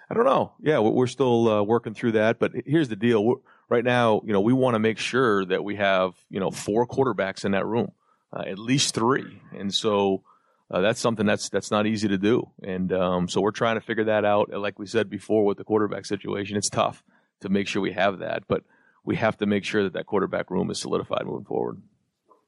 I 0.09 0.15
don't 0.15 0.25
know. 0.25 0.53
Yeah, 0.61 0.79
we're 0.79 1.05
still 1.05 1.47
uh, 1.47 1.61
working 1.61 1.93
through 1.93 2.13
that. 2.13 2.39
But 2.39 2.53
here's 2.65 2.89
the 2.89 2.95
deal: 2.95 3.23
we're, 3.23 3.35
right 3.69 3.83
now, 3.83 4.21
you 4.25 4.33
know, 4.33 4.41
we 4.41 4.53
want 4.53 4.75
to 4.75 4.79
make 4.79 4.97
sure 4.97 5.45
that 5.45 5.63
we 5.63 5.75
have, 5.75 6.13
you 6.29 6.39
know, 6.39 6.51
four 6.51 6.87
quarterbacks 6.87 7.45
in 7.45 7.51
that 7.51 7.65
room, 7.65 7.91
uh, 8.33 8.43
at 8.45 8.59
least 8.59 8.95
three. 8.95 9.41
And 9.57 9.73
so 9.73 10.23
uh, 10.71 10.81
that's 10.81 10.99
something 10.99 11.25
that's 11.25 11.49
that's 11.49 11.71
not 11.71 11.87
easy 11.87 12.07
to 12.07 12.17
do. 12.17 12.49
And 12.61 12.91
um, 12.91 13.27
so 13.29 13.41
we're 13.41 13.51
trying 13.51 13.75
to 13.75 13.81
figure 13.81 14.05
that 14.05 14.25
out. 14.25 14.49
Like 14.51 14.77
we 14.77 14.85
said 14.85 15.09
before, 15.09 15.45
with 15.45 15.57
the 15.57 15.63
quarterback 15.63 16.05
situation, 16.05 16.57
it's 16.57 16.69
tough 16.69 17.03
to 17.41 17.49
make 17.49 17.67
sure 17.67 17.81
we 17.81 17.93
have 17.93 18.19
that, 18.19 18.43
but 18.47 18.63
we 19.05 19.15
have 19.15 19.37
to 19.37 19.45
make 19.45 19.63
sure 19.63 19.83
that 19.83 19.93
that 19.93 20.05
quarterback 20.05 20.51
room 20.51 20.69
is 20.69 20.79
solidified 20.79 21.25
moving 21.25 21.45
forward. 21.45 21.81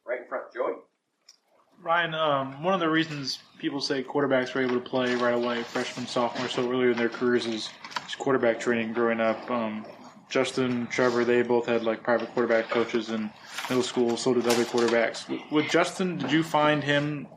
Right 0.05 0.21
in 0.21 0.27
front, 0.27 0.43
Joey. 0.53 0.73
Ryan, 1.81 2.13
um, 2.13 2.61
one 2.61 2.75
of 2.75 2.79
the 2.79 2.89
reasons 2.89 3.39
people 3.57 3.81
say 3.81 4.03
quarterbacks 4.03 4.55
are 4.55 4.61
able 4.61 4.75
to 4.75 4.81
play 4.81 5.15
right 5.15 5.33
away, 5.33 5.63
freshman, 5.63 6.05
sophomore, 6.05 6.47
so 6.47 6.69
earlier 6.69 6.91
in 6.91 6.97
their 6.97 7.09
careers 7.09 7.47
is, 7.47 7.71
is 8.07 8.15
quarterback 8.15 8.59
training 8.59 8.93
growing 8.93 9.19
up. 9.19 9.49
Um, 9.49 9.83
Justin, 10.31 10.87
Trevor, 10.87 11.25
they 11.25 11.41
both 11.41 11.65
had 11.65 11.83
like 11.83 12.03
private 12.03 12.33
quarterback 12.33 12.69
coaches 12.69 13.09
in 13.09 13.29
middle 13.69 13.83
school. 13.83 14.15
So 14.15 14.33
did 14.33 14.47
other 14.47 14.63
quarterbacks. 14.63 15.27
With, 15.51 15.69
Justin, 15.69 16.17
did 16.17 16.31
you 16.31 16.41
find 16.41 16.83
him 16.83 17.27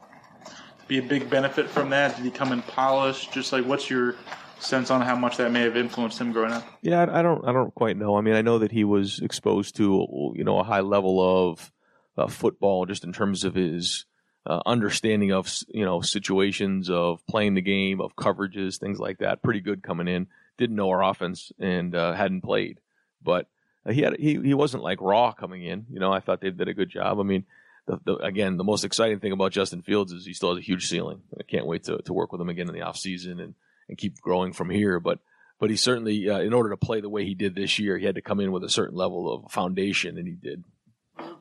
be 0.86 0.98
a 0.98 1.02
big 1.02 1.28
benefit 1.28 1.68
from 1.68 1.90
that? 1.90 2.16
Did 2.16 2.24
he 2.24 2.30
come 2.30 2.52
in 2.52 2.62
polished? 2.62 3.32
Just 3.32 3.52
like, 3.52 3.64
what's 3.64 3.90
your 3.90 4.14
sense 4.60 4.90
on 4.90 5.00
how 5.00 5.16
much 5.16 5.36
that 5.38 5.50
may 5.50 5.62
have 5.62 5.76
influenced 5.76 6.20
him 6.20 6.30
growing 6.30 6.52
up? 6.52 6.64
Yeah, 6.82 7.02
I 7.02 7.20
don't, 7.20 7.46
I 7.46 7.52
don't 7.52 7.74
quite 7.74 7.96
know. 7.96 8.16
I 8.16 8.20
mean, 8.20 8.34
I 8.34 8.42
know 8.42 8.60
that 8.60 8.70
he 8.70 8.84
was 8.84 9.18
exposed 9.18 9.76
to, 9.76 10.32
you 10.36 10.44
know, 10.44 10.60
a 10.60 10.64
high 10.64 10.80
level 10.80 11.50
of 11.50 11.72
uh, 12.16 12.28
football, 12.28 12.86
just 12.86 13.02
in 13.02 13.12
terms 13.12 13.42
of 13.42 13.56
his 13.56 14.06
uh, 14.46 14.60
understanding 14.66 15.32
of, 15.32 15.52
you 15.68 15.84
know, 15.84 16.00
situations 16.00 16.88
of 16.90 17.26
playing 17.26 17.54
the 17.54 17.60
game, 17.60 18.00
of 18.00 18.14
coverages, 18.14 18.78
things 18.78 19.00
like 19.00 19.18
that. 19.18 19.42
Pretty 19.42 19.60
good 19.60 19.82
coming 19.82 20.06
in. 20.06 20.28
Didn't 20.56 20.76
know 20.76 20.90
our 20.90 21.02
offense 21.02 21.50
and 21.58 21.96
uh, 21.96 22.12
hadn't 22.12 22.42
played, 22.42 22.78
but 23.24 23.48
he 23.90 24.02
had 24.02 24.16
he 24.18 24.40
he 24.40 24.54
wasn't 24.54 24.82
like 24.82 25.00
raw 25.00 25.32
coming 25.32 25.64
in. 25.64 25.86
You 25.90 26.00
know, 26.00 26.12
I 26.12 26.20
thought 26.20 26.40
they 26.40 26.50
did 26.50 26.68
a 26.68 26.74
good 26.74 26.90
job. 26.90 27.18
I 27.18 27.22
mean, 27.22 27.44
the, 27.86 28.00
the, 28.04 28.16
again, 28.16 28.56
the 28.56 28.64
most 28.64 28.84
exciting 28.84 29.20
thing 29.20 29.32
about 29.32 29.52
Justin 29.52 29.82
Fields 29.82 30.12
is 30.12 30.24
he 30.24 30.32
still 30.32 30.54
has 30.54 30.58
a 30.58 30.66
huge 30.66 30.86
ceiling. 30.86 31.22
I 31.38 31.42
can't 31.42 31.66
wait 31.66 31.84
to, 31.84 31.98
to 31.98 32.12
work 32.12 32.32
with 32.32 32.40
him 32.40 32.48
again 32.48 32.68
in 32.68 32.74
the 32.74 32.80
offseason 32.80 33.42
and, 33.42 33.54
and 33.88 33.98
keep 33.98 34.20
growing 34.20 34.52
from 34.52 34.70
here. 34.70 35.00
But 35.00 35.18
but 35.58 35.70
he 35.70 35.76
certainly, 35.76 36.28
uh, 36.28 36.40
in 36.40 36.52
order 36.52 36.70
to 36.70 36.76
play 36.76 37.00
the 37.00 37.08
way 37.08 37.24
he 37.24 37.34
did 37.34 37.54
this 37.54 37.78
year, 37.78 37.98
he 37.98 38.06
had 38.06 38.16
to 38.16 38.22
come 38.22 38.40
in 38.40 38.52
with 38.52 38.64
a 38.64 38.68
certain 38.68 38.96
level 38.96 39.32
of 39.32 39.52
foundation, 39.52 40.18
and 40.18 40.26
he 40.26 40.34
did. 40.34 40.64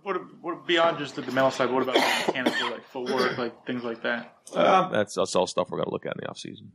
What, 0.04 0.22
what 0.41 0.67
beyond 0.67 1.00
just 1.00 1.15
the 1.15 1.22
mental 1.24 1.50
side? 1.50 1.72
What 1.72 1.84
about 1.84 1.96
the 1.96 2.24
mechanics, 2.28 2.62
like 2.62 2.86
footwork, 2.89 3.38
like 3.38 3.65
things 3.65 3.84
like 3.84 4.04
that? 4.04 4.38
Uh, 4.54 4.89
that's 4.89 5.15
that's 5.15 5.36
all 5.36 5.48
stuff 5.48 5.72
we're 5.72 5.84
to 5.84 5.89
look 5.89 6.06
at 6.06 6.15
in 6.15 6.22
the 6.22 6.28
offseason. 6.28 6.67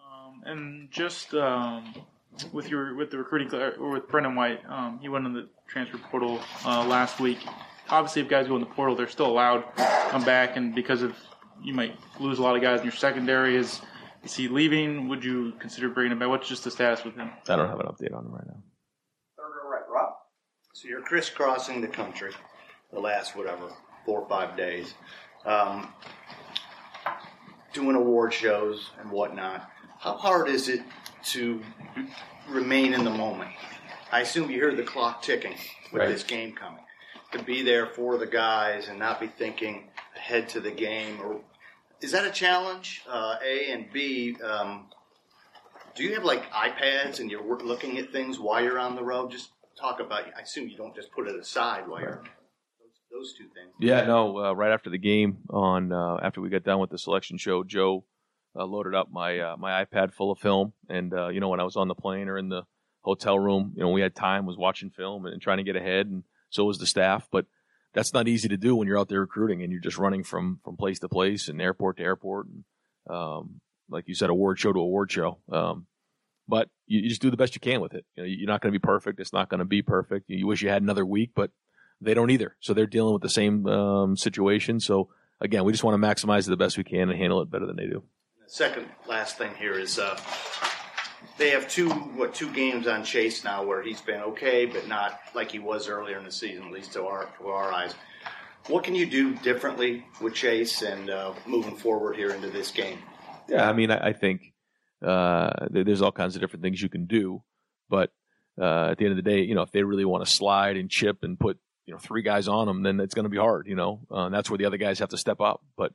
Um, 0.00 0.42
and 0.44 0.90
just 0.90 1.32
um, 1.34 1.94
with 2.52 2.68
your 2.68 2.94
with 2.94 3.10
the 3.10 3.18
recruiting 3.18 3.52
or 3.54 3.90
with 3.90 4.08
Brendon 4.08 4.34
White, 4.34 4.60
um, 4.68 4.98
he 5.00 5.08
went 5.08 5.26
in 5.26 5.32
the 5.32 5.48
transfer 5.68 5.98
portal 5.98 6.40
uh, 6.64 6.84
last 6.86 7.20
week 7.20 7.38
obviously 7.90 8.22
if 8.22 8.28
guys 8.28 8.46
go 8.48 8.54
in 8.54 8.60
the 8.60 8.66
portal, 8.66 8.94
they're 8.94 9.08
still 9.08 9.26
allowed 9.26 9.64
to 9.76 10.08
come 10.10 10.24
back, 10.24 10.56
and 10.56 10.74
because 10.74 11.02
of 11.02 11.14
you 11.62 11.74
might 11.74 11.98
lose 12.18 12.38
a 12.38 12.42
lot 12.42 12.56
of 12.56 12.62
guys 12.62 12.80
in 12.80 12.86
your 12.86 12.92
secondary. 12.92 13.56
Is 13.56 13.80
is 14.22 14.34
he 14.34 14.48
leaving? 14.48 15.08
Would 15.08 15.24
you 15.24 15.52
consider 15.58 15.88
bringing 15.88 16.12
him 16.12 16.18
back? 16.18 16.28
What's 16.28 16.48
just 16.48 16.64
the 16.64 16.70
status 16.70 17.04
with 17.04 17.14
him? 17.16 17.30
I 17.48 17.56
don't 17.56 17.68
have 17.68 17.80
an 17.80 17.86
update 17.86 18.14
on 18.14 18.24
him 18.24 18.32
right 18.32 18.46
now. 18.46 18.62
Third 19.36 19.52
row 19.62 19.70
right, 19.70 19.82
Rob. 19.90 20.12
So 20.72 20.88
you're 20.88 21.02
crisscrossing 21.02 21.80
the 21.80 21.88
country 21.88 22.32
the 22.92 23.00
last 23.00 23.36
whatever 23.36 23.72
four 24.04 24.20
or 24.20 24.28
five 24.28 24.56
days, 24.56 24.94
um, 25.44 25.92
doing 27.72 27.96
award 27.96 28.32
shows 28.32 28.90
and 29.00 29.10
whatnot. 29.10 29.68
How 29.98 30.14
hard 30.14 30.48
is 30.48 30.68
it 30.68 30.80
to 31.26 31.62
remain 32.48 32.94
in 32.94 33.04
the 33.04 33.10
moment? 33.10 33.50
I 34.12 34.20
assume 34.20 34.50
you 34.50 34.56
hear 34.56 34.74
the 34.74 34.82
clock 34.82 35.22
ticking 35.22 35.54
with 35.92 36.00
Right. 36.02 36.08
this 36.08 36.22
game 36.24 36.52
coming. 36.52 36.84
To 37.32 37.42
be 37.42 37.62
there 37.62 37.86
for 37.86 38.18
the 38.18 38.26
guys 38.26 38.88
and 38.88 38.98
not 38.98 39.20
be 39.20 39.28
thinking 39.28 39.88
ahead 40.16 40.48
to 40.50 40.60
the 40.60 40.72
game, 40.72 41.20
or 41.22 41.40
is 42.00 42.10
that 42.12 42.24
a 42.26 42.30
challenge? 42.30 43.02
Uh, 43.08 43.36
a 43.44 43.70
and 43.72 43.92
B. 43.92 44.36
Um, 44.42 44.88
do 45.94 46.02
you 46.02 46.14
have 46.14 46.24
like 46.24 46.50
iPads 46.50 47.20
and 47.20 47.30
you're 47.30 47.44
looking 47.62 47.98
at 47.98 48.10
things 48.10 48.40
while 48.40 48.62
you're 48.62 48.80
on 48.80 48.96
the 48.96 49.04
road? 49.04 49.30
Just 49.30 49.50
talk 49.78 50.00
about. 50.00 50.24
I 50.36 50.40
assume 50.40 50.68
you 50.68 50.76
don't 50.76 50.94
just 50.94 51.12
put 51.12 51.28
it 51.28 51.36
aside 51.38 51.86
while 51.86 52.00
you're 52.00 52.22
those, 52.80 52.98
those 53.12 53.32
two 53.34 53.44
things. 53.54 53.72
Yeah, 53.78 54.04
no. 54.06 54.36
Uh, 54.46 54.52
right 54.52 54.72
after 54.72 54.90
the 54.90 54.98
game, 54.98 55.38
on 55.50 55.92
uh, 55.92 56.16
after 56.22 56.40
we 56.40 56.48
got 56.48 56.64
done 56.64 56.80
with 56.80 56.90
the 56.90 56.98
selection 56.98 57.38
show, 57.38 57.62
Joe 57.62 58.04
uh, 58.56 58.64
loaded 58.64 58.94
up 58.94 59.08
my 59.10 59.38
uh, 59.38 59.56
my 59.56 59.84
iPad 59.84 60.12
full 60.12 60.30
of 60.30 60.38
film, 60.38 60.72
and 60.88 61.12
uh, 61.12 61.28
you 61.28 61.40
know 61.40 61.48
when 61.48 61.60
I 61.60 61.64
was 61.64 61.76
on 61.76 61.88
the 61.88 61.94
plane 61.94 62.28
or 62.28 62.38
in 62.38 62.48
the 62.48 62.62
hotel 63.02 63.38
room, 63.38 63.72
you 63.76 63.82
know 63.82 63.90
we 63.90 64.00
had 64.00 64.14
time, 64.14 64.46
was 64.46 64.56
watching 64.56 64.90
film 64.90 65.26
and, 65.26 65.40
trying 65.40 65.58
to 65.58 65.64
get 65.64 65.76
ahead, 65.76 66.06
and 66.06 66.24
so 66.50 66.64
was 66.64 66.78
the 66.78 66.86
staff. 66.86 67.28
But 67.30 67.46
that's 67.94 68.12
not 68.12 68.28
easy 68.28 68.48
to 68.48 68.56
do 68.56 68.76
when 68.76 68.86
you're 68.86 68.98
out 68.98 69.08
there 69.08 69.20
recruiting 69.20 69.62
and 69.62 69.72
you're 69.72 69.80
just 69.80 69.98
running 69.98 70.24
from 70.24 70.60
from 70.64 70.76
place 70.76 70.98
to 71.00 71.08
place 71.08 71.48
and 71.48 71.60
airport 71.60 71.98
to 71.98 72.02
airport, 72.02 72.46
and 72.46 72.64
um, 73.08 73.60
like 73.88 74.08
you 74.08 74.14
said, 74.14 74.30
award 74.30 74.58
show 74.58 74.72
to 74.72 74.80
award 74.80 75.10
show. 75.10 75.38
Um, 75.50 75.86
but 76.48 76.68
you, 76.86 77.00
you 77.00 77.08
just 77.08 77.22
do 77.22 77.30
the 77.30 77.36
best 77.36 77.54
you 77.54 77.60
can 77.60 77.80
with 77.80 77.94
it. 77.94 78.04
You 78.16 78.22
know, 78.22 78.28
you're 78.28 78.48
not 78.48 78.60
going 78.60 78.72
to 78.72 78.78
be 78.78 78.82
perfect. 78.82 79.20
It's 79.20 79.32
not 79.32 79.48
going 79.48 79.60
to 79.60 79.64
be 79.64 79.82
perfect. 79.82 80.24
You 80.28 80.46
wish 80.46 80.62
you 80.62 80.68
had 80.68 80.82
another 80.82 81.06
week, 81.06 81.30
but 81.34 81.50
they 82.00 82.14
don't 82.14 82.30
either. 82.30 82.56
So 82.60 82.74
they're 82.74 82.86
dealing 82.86 83.12
with 83.12 83.22
the 83.22 83.28
same 83.28 83.66
um, 83.66 84.16
situation. 84.16 84.80
So 84.80 85.10
again, 85.40 85.64
we 85.64 85.72
just 85.72 85.84
want 85.84 86.00
to 86.00 86.06
maximize 86.06 86.46
it 86.46 86.50
the 86.50 86.56
best 86.56 86.76
we 86.76 86.84
can 86.84 87.08
and 87.10 87.18
handle 87.18 87.40
it 87.40 87.50
better 87.50 87.66
than 87.66 87.76
they 87.76 87.86
do. 87.86 88.02
Second 88.50 88.88
last 89.06 89.38
thing 89.38 89.54
here 89.54 89.78
is 89.78 89.96
uh, 90.00 90.18
they 91.38 91.50
have 91.50 91.68
two 91.68 91.88
what 91.88 92.34
two 92.34 92.52
games 92.52 92.88
on 92.88 93.04
Chase 93.04 93.44
now 93.44 93.62
where 93.62 93.80
he's 93.80 94.00
been 94.00 94.20
okay, 94.22 94.66
but 94.66 94.88
not 94.88 95.20
like 95.36 95.52
he 95.52 95.60
was 95.60 95.88
earlier 95.88 96.18
in 96.18 96.24
the 96.24 96.32
season, 96.32 96.64
at 96.64 96.72
least 96.72 96.94
to 96.94 97.06
our 97.06 97.26
to 97.38 97.46
our 97.46 97.72
eyes. 97.72 97.94
What 98.66 98.82
can 98.82 98.96
you 98.96 99.06
do 99.06 99.36
differently 99.36 100.04
with 100.20 100.34
Chase 100.34 100.82
and 100.82 101.10
uh, 101.10 101.32
moving 101.46 101.76
forward 101.76 102.16
here 102.16 102.30
into 102.30 102.50
this 102.50 102.72
game? 102.72 102.98
Yeah, 103.48 103.70
I 103.70 103.72
mean, 103.72 103.92
I, 103.92 104.08
I 104.08 104.12
think 104.14 104.52
uh, 105.00 105.50
there's 105.70 106.02
all 106.02 106.10
kinds 106.10 106.34
of 106.34 106.42
different 106.42 106.64
things 106.64 106.82
you 106.82 106.88
can 106.88 107.06
do, 107.06 107.44
but 107.88 108.10
uh, 108.60 108.88
at 108.90 108.98
the 108.98 109.04
end 109.04 109.16
of 109.16 109.24
the 109.24 109.30
day, 109.30 109.42
you 109.42 109.54
know, 109.54 109.62
if 109.62 109.70
they 109.70 109.84
really 109.84 110.04
want 110.04 110.24
to 110.24 110.30
slide 110.30 110.76
and 110.76 110.90
chip 110.90 111.22
and 111.22 111.38
put 111.38 111.60
you 111.86 111.94
know 111.94 112.00
three 112.00 112.22
guys 112.22 112.48
on 112.48 112.66
them, 112.66 112.82
then 112.82 112.98
it's 112.98 113.14
going 113.14 113.26
to 113.26 113.30
be 113.30 113.38
hard. 113.38 113.68
You 113.68 113.76
know, 113.76 114.00
uh, 114.10 114.28
that's 114.28 114.50
where 114.50 114.58
the 114.58 114.64
other 114.64 114.76
guys 114.76 114.98
have 114.98 115.10
to 115.10 115.18
step 115.18 115.40
up. 115.40 115.62
But 115.76 115.92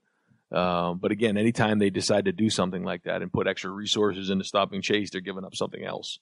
um, 0.51 0.99
but 0.99 1.12
again, 1.12 1.38
anytime 1.38 1.79
they 1.79 1.89
decide 1.89 2.25
to 2.25 2.31
do 2.31 2.49
something 2.49 2.84
like 2.84 3.03
that 3.03 3.21
and 3.21 3.31
put 3.31 3.47
extra 3.47 3.71
resources 3.71 4.29
into 4.29 4.43
stopping 4.43 4.81
Chase, 4.81 5.10
they're 5.10 5.21
giving 5.21 5.43
up 5.43 5.55
something 5.55 5.84
else. 5.84 6.19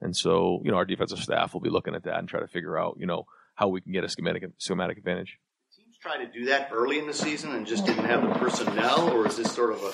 And 0.00 0.16
so, 0.16 0.60
you 0.64 0.70
know, 0.70 0.76
our 0.76 0.84
defensive 0.84 1.18
staff 1.18 1.52
will 1.52 1.60
be 1.60 1.70
looking 1.70 1.94
at 1.94 2.04
that 2.04 2.18
and 2.18 2.28
try 2.28 2.40
to 2.40 2.46
figure 2.46 2.78
out, 2.78 2.96
you 2.98 3.06
know, 3.06 3.26
how 3.54 3.68
we 3.68 3.80
can 3.80 3.92
get 3.92 4.04
a 4.04 4.08
schematic 4.08 4.44
schematic 4.58 4.98
advantage. 4.98 5.38
Teams 5.76 5.96
try 6.00 6.24
to 6.24 6.30
do 6.30 6.46
that 6.46 6.70
early 6.72 6.98
in 6.98 7.06
the 7.06 7.12
season 7.12 7.52
and 7.52 7.66
just 7.66 7.84
didn't 7.84 8.04
have 8.04 8.22
the 8.22 8.34
personnel, 8.34 9.10
or 9.10 9.26
is 9.26 9.36
this 9.36 9.52
sort 9.52 9.72
of 9.72 9.82
a 9.82 9.92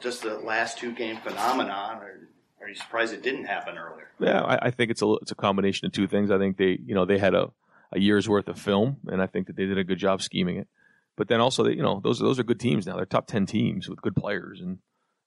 just 0.00 0.22
the 0.22 0.38
last 0.38 0.78
two 0.78 0.92
game 0.92 1.16
phenomenon? 1.18 2.02
Or 2.02 2.28
are 2.60 2.68
you 2.68 2.74
surprised 2.74 3.14
it 3.14 3.22
didn't 3.22 3.44
happen 3.44 3.78
earlier? 3.78 4.10
Yeah, 4.18 4.42
I, 4.42 4.66
I 4.66 4.70
think 4.70 4.90
it's 4.90 5.02
a 5.02 5.14
it's 5.22 5.32
a 5.32 5.36
combination 5.36 5.86
of 5.86 5.92
two 5.92 6.06
things. 6.06 6.30
I 6.30 6.38
think 6.38 6.58
they 6.58 6.78
you 6.84 6.94
know 6.94 7.06
they 7.06 7.18
had 7.18 7.34
a, 7.34 7.50
a 7.92 7.98
year's 7.98 8.28
worth 8.28 8.48
of 8.48 8.58
film, 8.58 8.98
and 9.06 9.22
I 9.22 9.26
think 9.26 9.46
that 9.46 9.56
they 9.56 9.64
did 9.64 9.78
a 9.78 9.84
good 9.84 9.98
job 9.98 10.20
scheming 10.20 10.58
it. 10.58 10.68
But 11.16 11.28
then 11.28 11.40
also, 11.40 11.64
they, 11.64 11.72
you 11.72 11.82
know, 11.82 12.00
those 12.02 12.18
those 12.18 12.38
are 12.38 12.44
good 12.44 12.60
teams 12.60 12.86
now. 12.86 12.96
They're 12.96 13.06
top 13.06 13.26
ten 13.26 13.46
teams 13.46 13.88
with 13.88 14.02
good 14.02 14.14
players, 14.14 14.60
and 14.60 14.78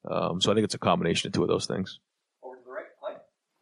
um, 0.10 0.40
so 0.40 0.52
I 0.52 0.56
think 0.56 0.66
it's 0.66 0.76
a 0.76 0.80
combination 0.80 1.28
of 1.28 1.34
two 1.34 1.42
of 1.42 1.48
those 1.48 1.66
things. 1.66 2.00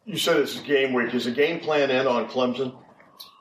You 0.05 0.17
said 0.17 0.37
it's 0.37 0.57
game 0.61 0.93
week. 0.93 1.13
Is 1.13 1.25
the 1.25 1.31
game 1.31 1.59
plan 1.59 1.91
in 1.91 2.07
on 2.07 2.29
Clemson? 2.29 2.73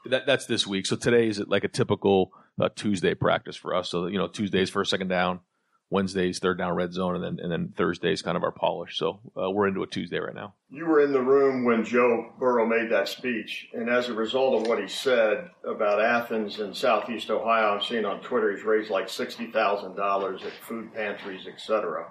That 0.07 0.27
that's 0.27 0.47
this 0.47 0.67
week. 0.67 0.87
So 0.87 0.97
today 0.97 1.29
is 1.29 1.39
like 1.47 1.63
a 1.63 1.69
typical 1.69 2.33
uh, 2.61 2.71
Tuesday 2.75 3.15
practice 3.15 3.55
for 3.55 3.75
us. 3.75 3.89
So 3.89 4.07
you 4.07 4.19
know, 4.19 4.27
Tuesdays 4.27 4.69
first 4.69 4.91
second 4.91 5.07
down, 5.09 5.41
Wednesdays 5.89 6.39
third 6.41 6.59
down 6.59 6.75
red 6.75 6.93
zone, 6.93 7.15
and 7.15 7.23
then 7.23 7.39
and 7.43 7.51
then 7.53 7.73
Thursdays 7.77 8.21
kind 8.23 8.37
of 8.37 8.43
our 8.43 8.51
polish. 8.51 8.99
So 8.99 9.21
uh, 9.41 9.51
we're 9.51 9.69
into 9.69 9.83
a 9.83 9.87
Tuesday 9.87 10.19
right 10.19 10.35
now. 10.35 10.55
You 10.69 10.87
were 10.87 11.01
in 11.01 11.13
the 11.13 11.23
room 11.23 11.65
when 11.65 11.85
Joe 11.85 12.33
Burrow 12.41 12.67
made 12.67 12.91
that 12.91 13.09
speech, 13.09 13.69
and 13.73 13.89
as 13.89 14.09
a 14.09 14.13
result 14.15 14.61
of 14.63 14.69
what 14.69 14.81
he 14.81 14.89
said 14.89 15.49
about 15.65 16.01
Athens 16.03 16.59
and 16.59 16.77
Southeast 16.77 17.31
Ohio, 17.31 17.75
I'm 17.77 17.83
seeing 17.83 18.05
on 18.05 18.21
Twitter 18.21 18.55
he's 18.55 18.65
raised 18.65 18.91
like 18.91 19.09
sixty 19.09 19.47
thousand 19.47 19.95
dollars 19.95 20.43
at 20.45 20.53
food 20.67 20.93
pantries, 20.93 21.47
etc. 21.47 22.07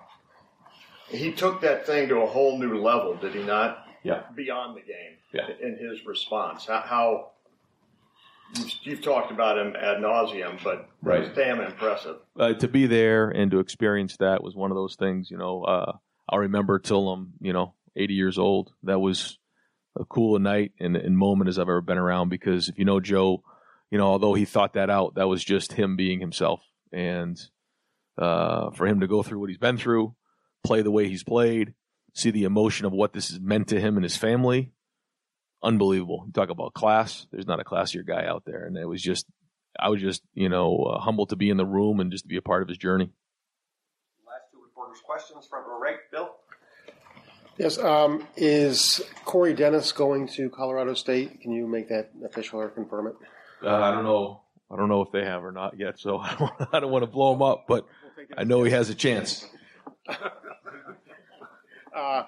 He 1.10 1.32
took 1.34 1.62
that 1.62 1.86
thing 1.86 2.08
to 2.10 2.22
a 2.22 2.26
whole 2.26 2.58
new 2.58 2.78
level, 2.82 3.16
did 3.16 3.36
he 3.36 3.44
not? 3.44 3.86
Yeah. 4.04 4.24
Beyond 4.36 4.78
the 4.78 4.82
game, 4.82 5.18
Yeah. 5.34 5.48
in 5.62 5.78
his 5.78 6.06
response, 6.06 6.66
how, 6.66 6.82
how 6.82 7.32
you've, 8.84 9.02
talked 9.02 9.32
about 9.32 9.58
him 9.58 9.76
ad 9.76 9.98
nauseum, 9.98 10.62
but 10.64 10.90
Right. 11.02 11.22
it 11.24 11.28
was 11.30 11.38
damn 11.38 11.60
impressive. 11.62 12.18
uh, 12.40 12.54
to 12.54 12.68
be 12.68 12.88
there 12.88 13.30
and 13.30 13.52
to 13.52 13.60
experience 13.60 14.18
that 14.18 14.44
was 14.44 14.56
one 14.56 14.72
of 14.72 14.76
those 14.76 14.96
things. 14.96 15.30
You 15.30 15.38
know, 15.38 15.64
uh, 15.64 15.94
I'll 16.30 16.40
remember 16.40 16.80
till 16.80 17.10
I'm 17.10 17.34
you 17.42 17.54
know 17.54 17.74
80 17.96 18.14
years 18.14 18.38
old. 18.38 18.72
That 18.84 19.00
was 19.00 19.38
a 19.98 20.06
cool 20.06 20.38
night 20.40 20.74
and, 20.80 20.96
and 20.98 21.18
moment 21.18 21.48
as 21.50 21.58
I've 21.58 21.64
ever 21.70 21.82
been 21.82 21.98
around. 21.98 22.30
Because 22.30 22.68
if 22.70 22.78
you 22.80 22.86
know 22.86 23.00
Joe, 23.00 23.44
you 23.92 23.98
know 23.98 24.08
although 24.08 24.34
he 24.34 24.46
thought 24.46 24.74
that 24.74 24.90
out, 24.90 25.16
that 25.16 25.28
was 25.28 25.44
just 25.44 25.74
him 25.74 25.96
being 25.96 26.20
himself. 26.20 26.62
And 26.92 27.40
uh, 28.18 28.72
for 28.72 28.88
him 28.88 29.02
to 29.02 29.08
go 29.08 29.22
through 29.24 29.40
what 29.40 29.50
he's 29.50 29.58
been 29.58 29.78
through, 29.78 30.16
play 30.64 30.82
the 30.82 30.92
way 30.92 31.08
he's 31.10 31.24
played, 31.24 31.74
see 32.14 32.32
the 32.32 32.46
emotion 32.46 32.86
of 32.86 32.94
what 32.94 33.14
this 33.14 33.30
has 33.30 33.40
meant 33.40 33.68
to 33.70 33.80
him 33.80 33.96
and 33.98 34.04
his 34.04 34.16
family, 34.18 34.72
unbelievable. 35.64 36.24
You 36.26 36.34
talk 36.34 36.50
about 36.50 36.74
class. 36.74 37.28
There's 37.32 37.48
not 37.48 37.60
a 37.60 37.64
classier 37.64 38.06
guy 38.06 38.26
out 38.26 38.44
there, 38.46 38.66
and 38.66 38.78
it 38.78 38.86
was 38.86 39.02
just 39.02 39.26
I 39.80 39.90
was 39.90 40.02
just, 40.02 40.22
you 40.34 40.50
know, 40.50 40.78
uh, 40.78 41.00
humbled 41.00 41.30
to 41.30 41.36
be 41.36 41.50
in 41.50 41.58
the 41.58 41.66
room 41.66 42.00
and 42.00 42.12
just 42.12 42.24
to 42.24 42.28
be 42.28 42.38
a 42.38 42.42
part 42.42 42.62
of 42.62 42.70
his 42.70 42.78
journey. 42.78 43.10
Last 44.26 44.52
two 44.52 44.62
reporters' 44.62 45.02
questions, 45.06 45.48
from 45.48 45.68
row 45.68 45.80
right. 45.80 45.98
Bill? 46.12 46.36
Yes. 47.58 47.78
Um, 47.78 48.28
is 48.36 49.02
Corey 49.24 49.54
Dennis 49.54 49.92
going 49.92 50.28
to 50.30 50.50
Colorado 50.50 50.94
State? 50.94 51.42
Can 51.42 51.52
you 51.52 51.68
make 51.68 51.90
that 51.90 52.12
official 52.24 52.60
or 52.60 52.70
confirm 52.70 53.08
it? 53.08 53.16
Uh, 53.64 53.76
I 53.76 53.92
don't 53.92 54.04
know. 54.04 54.42
I 54.72 54.76
don't 54.78 54.90
know 54.90 55.02
if 55.02 55.12
they 55.12 55.24
have 55.24 55.44
or 55.44 55.52
not 55.52 55.78
yet, 55.78 56.00
so 56.00 56.18
I 56.20 56.36
don't, 56.36 56.52
I 56.74 56.80
don't 56.80 56.92
want 56.92 57.04
to 57.04 57.12
blow 57.12 57.34
him 57.34 57.42
up, 57.42 57.66
but 57.68 57.86
I 58.38 58.44
know 58.44 58.64
he 58.64 58.72
has 58.72 58.90
a 58.90 58.96
chance. 58.96 59.46
Uh, 61.96 62.24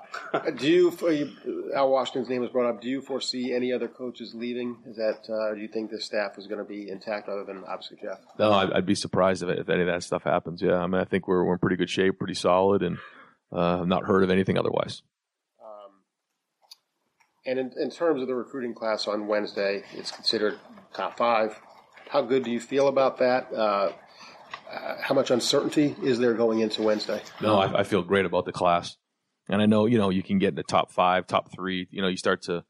do 0.52 0.68
you, 0.68 1.72
Al 1.76 1.90
Washington's 1.92 2.30
name 2.30 2.42
was 2.42 2.50
brought 2.50 2.70
up. 2.70 2.82
Do 2.82 2.88
you 2.88 3.02
foresee 3.02 3.54
any 3.54 3.74
other 3.74 3.88
coaches 3.88 4.34
leaving? 4.34 4.78
Is 4.86 4.96
that 4.96 5.30
uh, 5.30 5.56
do 5.56 5.62
you 5.62 5.68
think 5.68 5.92
this 5.92 6.06
staff 6.06 6.38
is 6.38 6.48
going 6.48 6.60
to 6.60 6.66
be 6.66 6.90
intact, 6.90 7.28
other 7.28 7.44
than 7.44 7.64
obviously 7.68 7.98
Jeff? 8.02 8.20
No, 8.40 8.52
I'd, 8.52 8.72
I'd 8.72 8.86
be 8.86 8.96
surprised 8.96 9.44
if, 9.44 9.50
if 9.50 9.70
any 9.70 9.82
of 9.82 9.88
that 9.88 10.04
stuff 10.04 10.24
happens. 10.24 10.62
Yeah, 10.62 10.78
I 10.78 10.88
mean, 10.88 11.02
I 11.02 11.06
think 11.06 11.28
we're 11.28 11.44
we're 11.44 11.54
in 11.54 11.60
pretty 11.60 11.76
good 11.76 11.90
shape, 11.90 12.18
pretty 12.18 12.34
solid, 12.34 12.82
and 12.82 12.98
uh, 13.52 13.82
I've 13.82 13.88
not 13.88 14.04
heard 14.04 14.24
of 14.24 14.30
anything 14.30 14.58
otherwise. 14.58 15.02
And 17.46 17.58
in, 17.60 17.72
in 17.80 17.90
terms 17.90 18.22
of 18.22 18.28
the 18.28 18.36
recruiting 18.36 18.74
class 18.74 19.08
on 19.08 19.26
Wednesday, 19.26 19.84
it's 19.94 20.12
considered 20.12 20.60
top 20.94 21.18
five. 21.18 21.58
How 22.10 22.22
good 22.22 22.44
do 22.44 22.52
you 22.52 22.60
feel 22.60 22.90
about 22.90 23.20
that? 23.20 23.48
Uh, 23.54 23.94
uh, 24.70 24.96
how 25.02 25.16
much 25.16 25.32
uncertainty 25.32 25.96
is 26.04 26.20
there 26.20 26.34
going 26.34 26.60
into 26.60 26.82
Wednesday? 26.82 27.22
No, 27.42 27.58
I, 27.58 27.80
I 27.80 27.84
feel 27.84 28.02
great 28.02 28.26
about 28.26 28.44
the 28.44 28.52
class, 28.52 28.98
and 29.50 29.62
I 29.62 29.66
know 29.66 29.86
you 29.86 29.98
know 29.98 30.10
you 30.10 30.24
can 30.24 30.40
get 30.40 30.50
in 30.50 30.56
the 30.56 30.64
top 30.64 30.92
five, 30.92 31.28
top 31.28 31.52
three. 31.54 31.88
You 31.92 32.02
know, 32.02 32.08
you 32.08 32.18
start 32.18 32.44
to 32.44 32.64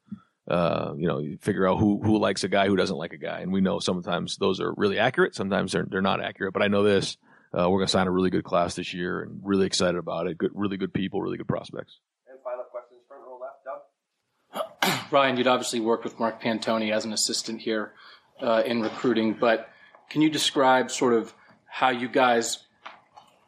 uh, 0.47 0.93
you 0.97 1.07
know 1.07 1.19
you 1.19 1.37
figure 1.41 1.67
out 1.67 1.77
who 1.79 2.01
who 2.01 2.17
likes 2.19 2.43
a 2.43 2.47
guy, 2.47 2.67
who 2.67 2.75
doesn't 2.75 2.97
like 2.97 3.13
a 3.13 3.17
guy, 3.17 3.39
and 3.39 3.51
we 3.51 3.61
know 3.61 3.79
sometimes 3.79 4.37
those 4.37 4.61
are 4.61 4.73
really 4.77 4.99
accurate, 4.99 5.35
sometimes 5.35 5.71
they're 5.71 5.87
they're 5.89 6.01
not 6.01 6.23
accurate. 6.23 6.53
But 6.53 6.61
I 6.61 6.67
know 6.67 6.83
this: 6.83 7.17
uh, 7.53 7.69
we're 7.69 7.79
going 7.79 7.87
to 7.87 7.91
sign 7.91 8.07
a 8.07 8.11
really 8.11 8.29
good 8.29 8.43
class 8.43 8.75
this 8.75 8.93
year, 8.93 9.21
and 9.21 9.41
really 9.43 9.65
excited 9.65 9.97
about 9.97 10.27
it. 10.27 10.37
Good, 10.37 10.51
really 10.53 10.77
good 10.77 10.93
people, 10.93 11.21
really 11.21 11.37
good 11.37 11.47
prospects. 11.47 11.99
And 12.29 12.39
final 12.43 12.65
questions, 12.65 13.01
front 13.07 13.23
row 13.25 13.39
left. 13.39 13.65
Doug? 14.83 14.93
Ryan, 15.11 15.37
you'd 15.37 15.47
obviously 15.47 15.79
worked 15.79 16.03
with 16.03 16.19
Mark 16.19 16.41
Pantoni 16.41 16.93
as 16.93 17.05
an 17.05 17.13
assistant 17.13 17.61
here 17.61 17.93
uh, 18.41 18.63
in 18.65 18.81
recruiting, 18.81 19.33
but 19.33 19.69
can 20.09 20.21
you 20.21 20.29
describe 20.29 20.91
sort 20.91 21.13
of 21.13 21.33
how 21.65 21.89
you 21.89 22.07
guys, 22.07 22.59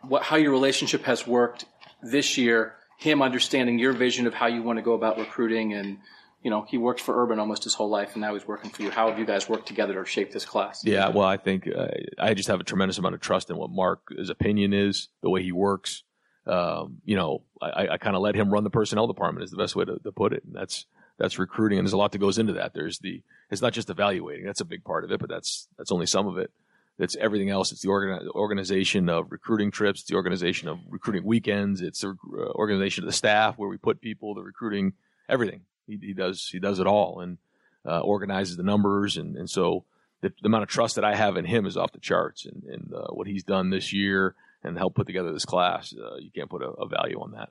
what, 0.02 0.24
how 0.24 0.36
your 0.36 0.52
relationship 0.52 1.04
has 1.04 1.26
worked 1.26 1.66
this 2.02 2.38
year? 2.38 2.76
Him 3.00 3.22
understanding 3.22 3.80
your 3.80 3.94
vision 3.94 4.28
of 4.28 4.34
how 4.34 4.48
you 4.48 4.62
want 4.62 4.78
to 4.78 4.84
go 4.84 4.94
about 4.94 5.18
recruiting, 5.18 5.74
and 5.74 6.00
you 6.44 6.52
know 6.52 6.66
he 6.68 6.78
worked 6.78 7.00
for 7.00 7.24
Urban 7.24 7.40
almost 7.40 7.64
his 7.64 7.74
whole 7.74 7.90
life, 7.90 8.12
and 8.14 8.22
now 8.22 8.34
he's 8.34 8.46
working 8.48 8.70
for 8.70 8.84
you. 8.84 8.92
How 8.92 9.10
have 9.10 9.18
you 9.18 9.26
guys 9.26 9.48
worked 9.48 9.68
together 9.68 9.94
to 9.94 10.06
shape 10.06 10.32
this 10.32 10.46
class? 10.46 10.84
Yeah, 10.86 11.08
well, 11.08 11.26
I 11.26 11.38
think 11.38 11.68
uh, 11.68 11.88
I 12.18 12.34
just 12.34 12.50
have 12.50 12.60
a 12.60 12.64
tremendous 12.66 12.98
amount 12.98 13.16
of 13.16 13.22
trust 13.22 13.50
in 13.50 13.56
what 13.56 13.72
Mark's 13.72 14.30
opinion 14.30 14.74
is, 14.74 15.08
the 15.22 15.30
way 15.30 15.42
he 15.42 15.54
works. 15.54 16.04
Um, 16.46 17.02
you 17.06 17.16
know, 17.16 17.44
I, 17.62 17.88
I 17.92 17.98
kind 17.98 18.16
of 18.16 18.22
let 18.22 18.36
him 18.36 18.52
run 18.52 18.64
the 18.64 18.70
personnel 18.70 19.08
department 19.08 19.46
is 19.46 19.52
the 19.52 19.58
best 19.58 19.76
way 19.76 19.86
to, 19.86 19.98
to 20.00 20.12
put 20.12 20.34
it, 20.34 20.44
and 20.44 20.54
that's 20.54 20.86
that's 21.18 21.40
recruiting, 21.40 21.80
and 21.80 21.86
there's 21.86 21.94
a 21.94 21.98
lot 21.98 22.12
that 22.12 22.20
goes 22.20 22.38
into 22.38 22.54
that. 22.54 22.74
There's 22.74 23.00
the 23.00 23.22
it's 23.50 23.62
not 23.62 23.74
just 23.74 23.90
evaluating; 23.90 24.46
that's 24.46 24.62
a 24.62 24.66
big 24.66 24.84
part 24.84 25.06
of 25.06 25.12
it, 25.12 25.20
but 25.20 25.30
that's 25.30 25.68
that's 25.78 25.92
only 25.92 26.06
some 26.06 26.28
of 26.28 26.38
it. 26.38 26.52
It's 27.00 27.16
everything 27.16 27.50
else. 27.50 27.72
It's 27.72 27.82
the 27.82 27.90
organ- 27.90 28.28
organization 28.36 29.08
of 29.08 29.32
recruiting 29.32 29.72
trips, 29.72 30.04
the 30.04 30.16
organization 30.16 30.68
of 30.68 30.80
recruiting 30.90 31.24
weekends, 31.24 31.82
it's 31.82 32.02
the 32.02 32.10
uh, 32.10 32.52
organization 32.52 33.04
of 33.04 33.08
the 33.08 33.14
staff 33.14 33.58
where 33.58 33.70
we 33.70 33.78
put 33.78 34.02
people, 34.02 34.36
the 34.36 34.44
recruiting, 34.44 34.94
everything. 35.30 35.62
He, 35.88 35.98
he 36.02 36.14
does 36.14 36.48
he 36.52 36.60
does 36.60 36.80
it 36.80 36.88
all 36.88 37.22
and 37.22 37.38
uh, 37.88 38.02
organizes 38.02 38.58
the 38.58 38.64
numbers, 38.64 39.18
and 39.18 39.36
and 39.38 39.50
so 39.50 39.86
the, 40.22 40.34
the 40.42 40.48
amount 40.48 40.64
of 40.64 40.70
trust 40.70 40.96
that 40.96 41.06
I 41.06 41.16
have 41.16 41.38
in 41.38 41.46
him 41.46 41.66
is 41.66 41.78
off 41.78 41.94
the 41.94 42.00
charts, 42.00 42.46
and 42.46 42.64
and 42.64 42.94
uh, 42.94 43.08
what 43.14 43.28
he's 43.28 43.44
done 43.44 43.70
this 43.70 43.94
year 43.94 44.36
and 44.64 44.78
helped 44.78 44.98
put 44.98 45.08
together 45.08 45.32
this 45.32 45.46
class, 45.46 45.96
uh, 45.98 46.18
you 46.18 46.30
can't 46.36 46.50
put 46.50 46.62
a, 46.62 46.68
a 46.68 46.88
value 46.88 47.22
on 47.22 47.32
that. 47.32 47.50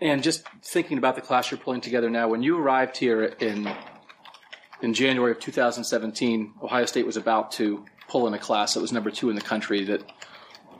And 0.00 0.22
just 0.22 0.44
thinking 0.64 0.96
about 0.96 1.14
the 1.14 1.20
class 1.20 1.50
you're 1.50 1.60
pulling 1.60 1.82
together 1.82 2.08
now, 2.08 2.28
when 2.28 2.42
you 2.42 2.58
arrived 2.58 2.96
here 2.96 3.24
in 3.24 3.70
in 4.80 4.94
January 4.94 5.30
of 5.30 5.38
2017, 5.38 6.54
Ohio 6.62 6.86
State 6.86 7.06
was 7.06 7.16
about 7.16 7.52
to 7.52 7.84
pull 8.12 8.26
in 8.26 8.34
a 8.34 8.38
class 8.38 8.74
that 8.74 8.80
was 8.80 8.92
number 8.92 9.10
two 9.10 9.30
in 9.30 9.34
the 9.34 9.42
country. 9.42 9.84
That 9.84 10.02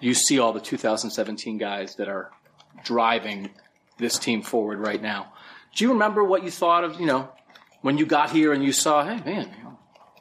you 0.01 0.13
see 0.13 0.39
all 0.39 0.53
the 0.53 0.61
2017 0.61 1.57
guys 1.57 1.97
that 1.97 2.09
are 2.09 2.31
driving 2.85 3.51
this 3.99 4.19
team 4.19 4.43
forward 4.43 4.79
right 4.79 5.01
now. 5.01 5.33
Do 5.75 5.85
you 5.85 5.93
remember 5.93 6.23
what 6.23 6.45
you 6.45 6.51
thought 6.51 6.85
of? 6.85 7.01
You 7.01 7.07
know, 7.07 7.33
when 7.81 7.97
you 7.97 8.05
got 8.05 8.31
here 8.31 8.53
and 8.53 8.63
you 8.63 8.73
saw, 8.73 9.03
hey 9.03 9.23
man, 9.25 9.51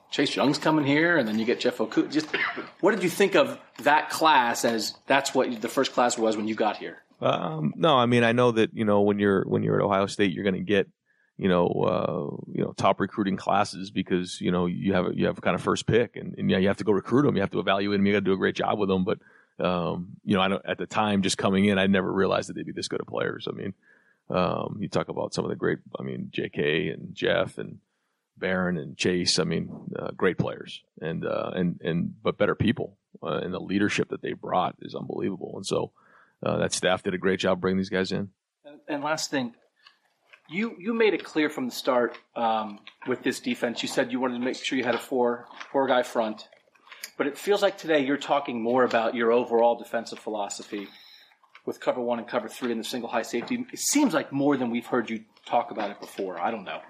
Chase 0.09 0.35
Young's 0.35 0.57
coming 0.57 0.85
here, 0.85 1.17
and 1.17 1.27
then 1.27 1.37
you 1.37 1.45
get 1.45 1.59
Jeff 1.59 1.81
Oku. 1.81 2.07
Just 2.07 2.33
what 2.79 2.91
did 2.91 3.03
you 3.03 3.09
think 3.09 3.35
of 3.35 3.59
that 3.83 4.09
class 4.09 4.63
as 4.63 4.95
that's 5.05 5.35
what 5.35 5.61
the 5.61 5.69
first 5.69 5.93
class 5.93 6.17
was 6.17 6.37
when 6.37 6.47
you 6.47 6.55
got 6.55 6.77
here? 6.77 6.97
Um, 7.19 7.73
no, 7.75 7.95
I 7.97 8.05
mean 8.05 8.23
I 8.23 8.31
know 8.31 8.51
that 8.51 8.71
you 8.73 8.85
know 8.85 9.01
when 9.01 9.19
you're 9.19 9.43
when 9.43 9.63
you're 9.63 9.75
at 9.75 9.85
Ohio 9.85 10.05
State, 10.05 10.31
you're 10.31 10.45
going 10.45 10.55
to 10.55 10.61
get 10.61 10.87
you 11.37 11.49
know 11.49 11.67
uh, 11.67 12.51
you 12.53 12.63
know 12.63 12.70
top 12.81 12.99
recruiting 12.99 13.37
classes 13.37 13.91
because 13.91 14.41
you 14.41 14.51
know 14.51 14.65
you 14.65 14.93
have 14.93 15.13
you 15.13 15.27
have 15.27 15.39
kind 15.41 15.55
of 15.55 15.61
first 15.61 15.85
pick, 15.85 16.15
and, 16.15 16.35
and 16.37 16.49
yeah, 16.49 16.57
you 16.57 16.67
have 16.67 16.77
to 16.77 16.83
go 16.83 16.91
recruit 16.91 17.23
them, 17.23 17.35
you 17.35 17.41
have 17.41 17.51
to 17.51 17.59
evaluate 17.59 17.99
them, 17.99 18.05
you 18.05 18.13
got 18.13 18.19
to 18.19 18.25
do 18.25 18.33
a 18.33 18.37
great 18.37 18.55
job 18.55 18.79
with 18.79 18.89
them. 18.89 19.03
But 19.03 19.19
um, 19.63 20.17
you 20.23 20.35
know, 20.35 20.41
I 20.41 20.47
don't, 20.47 20.65
at 20.65 20.77
the 20.77 20.87
time 20.87 21.21
just 21.21 21.37
coming 21.37 21.65
in, 21.65 21.77
I 21.77 21.87
never 21.87 22.11
realized 22.11 22.49
that 22.49 22.53
they'd 22.53 22.65
be 22.65 22.71
this 22.71 22.87
good 22.87 23.01
of 23.01 23.07
players. 23.07 23.47
I 23.47 23.51
mean, 23.51 23.73
um, 24.29 24.77
you 24.79 24.89
talk 24.89 25.09
about 25.09 25.33
some 25.33 25.45
of 25.45 25.49
the 25.49 25.55
great, 25.55 25.79
I 25.99 26.03
mean, 26.03 26.29
J.K. 26.31 26.89
and 26.89 27.13
Jeff 27.13 27.59
and 27.59 27.77
Barron 28.37 28.77
and 28.77 28.97
Chase. 28.97 29.37
I 29.37 29.43
mean, 29.43 29.69
uh, 29.97 30.11
great 30.17 30.39
players 30.39 30.81
and 30.99 31.25
uh, 31.25 31.51
and 31.53 31.79
and 31.83 32.13
but 32.23 32.37
better 32.37 32.55
people, 32.55 32.97
uh, 33.21 33.39
and 33.43 33.53
the 33.53 33.59
leadership 33.59 34.09
that 34.09 34.21
they 34.21 34.33
brought 34.33 34.75
is 34.81 34.95
unbelievable. 34.95 35.53
And 35.55 35.65
so 35.65 35.91
uh, 36.43 36.57
that 36.57 36.73
staff 36.73 37.03
did 37.03 37.13
a 37.13 37.19
great 37.19 37.39
job 37.39 37.61
bringing 37.61 37.77
these 37.77 37.89
guys 37.89 38.11
in. 38.11 38.29
And, 38.65 38.79
and 38.87 39.03
last 39.03 39.29
thing, 39.29 39.53
you 40.51 40.75
you 40.77 40.93
made 40.93 41.13
it 41.13 41.23
clear 41.23 41.49
from 41.49 41.65
the 41.65 41.71
start 41.71 42.17
um, 42.35 42.79
with 43.07 43.23
this 43.23 43.39
defense. 43.39 43.81
You 43.81 43.87
said 43.87 44.11
you 44.11 44.19
wanted 44.19 44.39
to 44.39 44.45
make 44.45 44.55
sure 44.55 44.77
you 44.77 44.83
had 44.83 44.95
a 44.95 44.99
four 44.99 45.47
four 45.71 45.87
guy 45.87 46.03
front, 46.03 46.47
but 47.17 47.27
it 47.27 47.37
feels 47.37 47.61
like 47.61 47.77
today 47.77 48.05
you're 48.05 48.17
talking 48.17 48.61
more 48.61 48.83
about 48.83 49.15
your 49.15 49.31
overall 49.31 49.75
defensive 49.75 50.19
philosophy 50.19 50.87
with 51.65 51.79
cover 51.79 52.01
one 52.01 52.19
and 52.19 52.27
cover 52.27 52.47
three 52.47 52.71
and 52.71 52.79
the 52.79 52.83
single 52.83 53.09
high 53.09 53.21
safety. 53.21 53.65
It 53.71 53.79
seems 53.79 54.13
like 54.13 54.31
more 54.31 54.57
than 54.57 54.71
we've 54.71 54.85
heard 54.85 55.09
you 55.09 55.23
talk 55.45 55.71
about 55.71 55.91
it 55.91 55.99
before. 55.99 56.39
I 56.39 56.51
don't 56.51 56.65
know. 56.65 56.81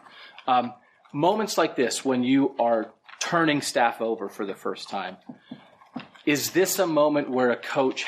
Um, 0.48 0.74
moments 1.14 1.58
like 1.58 1.76
this 1.76 2.04
when 2.04 2.24
you 2.24 2.56
are 2.60 2.94
turning 3.20 3.62
staff 3.62 4.02
over 4.02 4.30
for 4.30 4.46
the 4.46 4.56
first 4.56 4.90
time, 4.90 5.18
is 6.26 6.52
this 6.52 6.80
a 6.80 6.88
moment 6.88 7.30
where 7.30 7.52
a 7.52 7.58
coach 7.58 8.06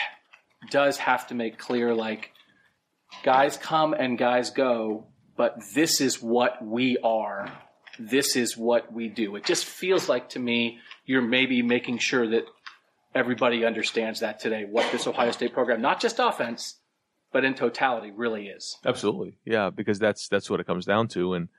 does 0.70 0.97
have 0.97 1.28
to 1.28 1.36
make 1.36 1.58
clear, 1.58 1.93
like, 1.93 2.32
guys 3.24 3.58
come 3.58 3.93
and 3.93 4.18
guys 4.18 4.49
go, 4.51 5.06
but 5.36 5.58
this 5.74 6.02
is 6.02 6.22
what 6.22 6.64
we 6.64 6.98
are. 7.04 7.52
This 8.00 8.36
is 8.36 8.58
what 8.58 8.92
we 8.92 9.08
do. 9.08 9.36
It 9.36 9.46
just 9.46 9.66
feels 9.66 10.10
like 10.10 10.30
to 10.30 10.40
me 10.40 10.80
you're 11.06 11.22
maybe 11.22 11.62
making 11.62 11.98
sure 12.00 12.28
that 12.30 12.46
everybody 13.14 13.66
understands 13.66 14.22
that 14.22 14.40
today, 14.40 14.66
what 14.70 14.92
this 14.92 15.08
Ohio 15.08 15.32
State 15.32 15.54
program, 15.54 15.82
not 15.82 16.00
just 16.00 16.20
offense, 16.20 16.80
but 17.32 17.44
in 17.44 17.54
totality, 17.56 18.12
really 18.12 18.48
is. 18.48 18.78
Absolutely, 18.86 19.38
yeah, 19.46 19.70
because 19.70 20.00
that's 20.00 20.28
that's 20.28 20.50
what 20.50 20.60
it 20.60 20.68
comes 20.68 20.86
down 20.86 21.08
to. 21.10 21.34
And 21.34 21.50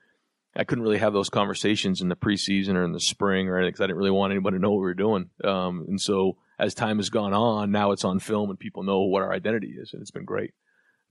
I 0.55 0.63
couldn't 0.63 0.83
really 0.83 0.99
have 0.99 1.13
those 1.13 1.29
conversations 1.29 2.01
in 2.01 2.09
the 2.09 2.15
preseason 2.15 2.75
or 2.75 2.83
in 2.85 2.93
the 2.93 2.99
spring 2.99 3.49
or 3.49 3.57
anything 3.57 3.71
because 3.73 3.81
I 3.81 3.87
didn't 3.87 3.97
really 3.97 4.11
want 4.11 4.31
anybody 4.31 4.57
to 4.57 4.61
know 4.61 4.71
what 4.71 4.77
we 4.77 4.83
were 4.83 4.93
doing. 4.93 5.29
Um, 5.43 5.85
and 5.87 5.99
so 5.99 6.37
as 6.57 6.73
time 6.73 6.97
has 6.97 7.09
gone 7.09 7.33
on, 7.33 7.71
now 7.71 7.91
it's 7.91 8.05
on 8.05 8.19
film 8.19 8.49
and 8.49 8.57
people 8.57 8.83
know 8.83 9.01
what 9.01 9.21
our 9.21 9.33
identity 9.33 9.75
is, 9.77 9.91
and 9.93 10.01
it's 10.01 10.11
been 10.11 10.25
great. 10.25 10.53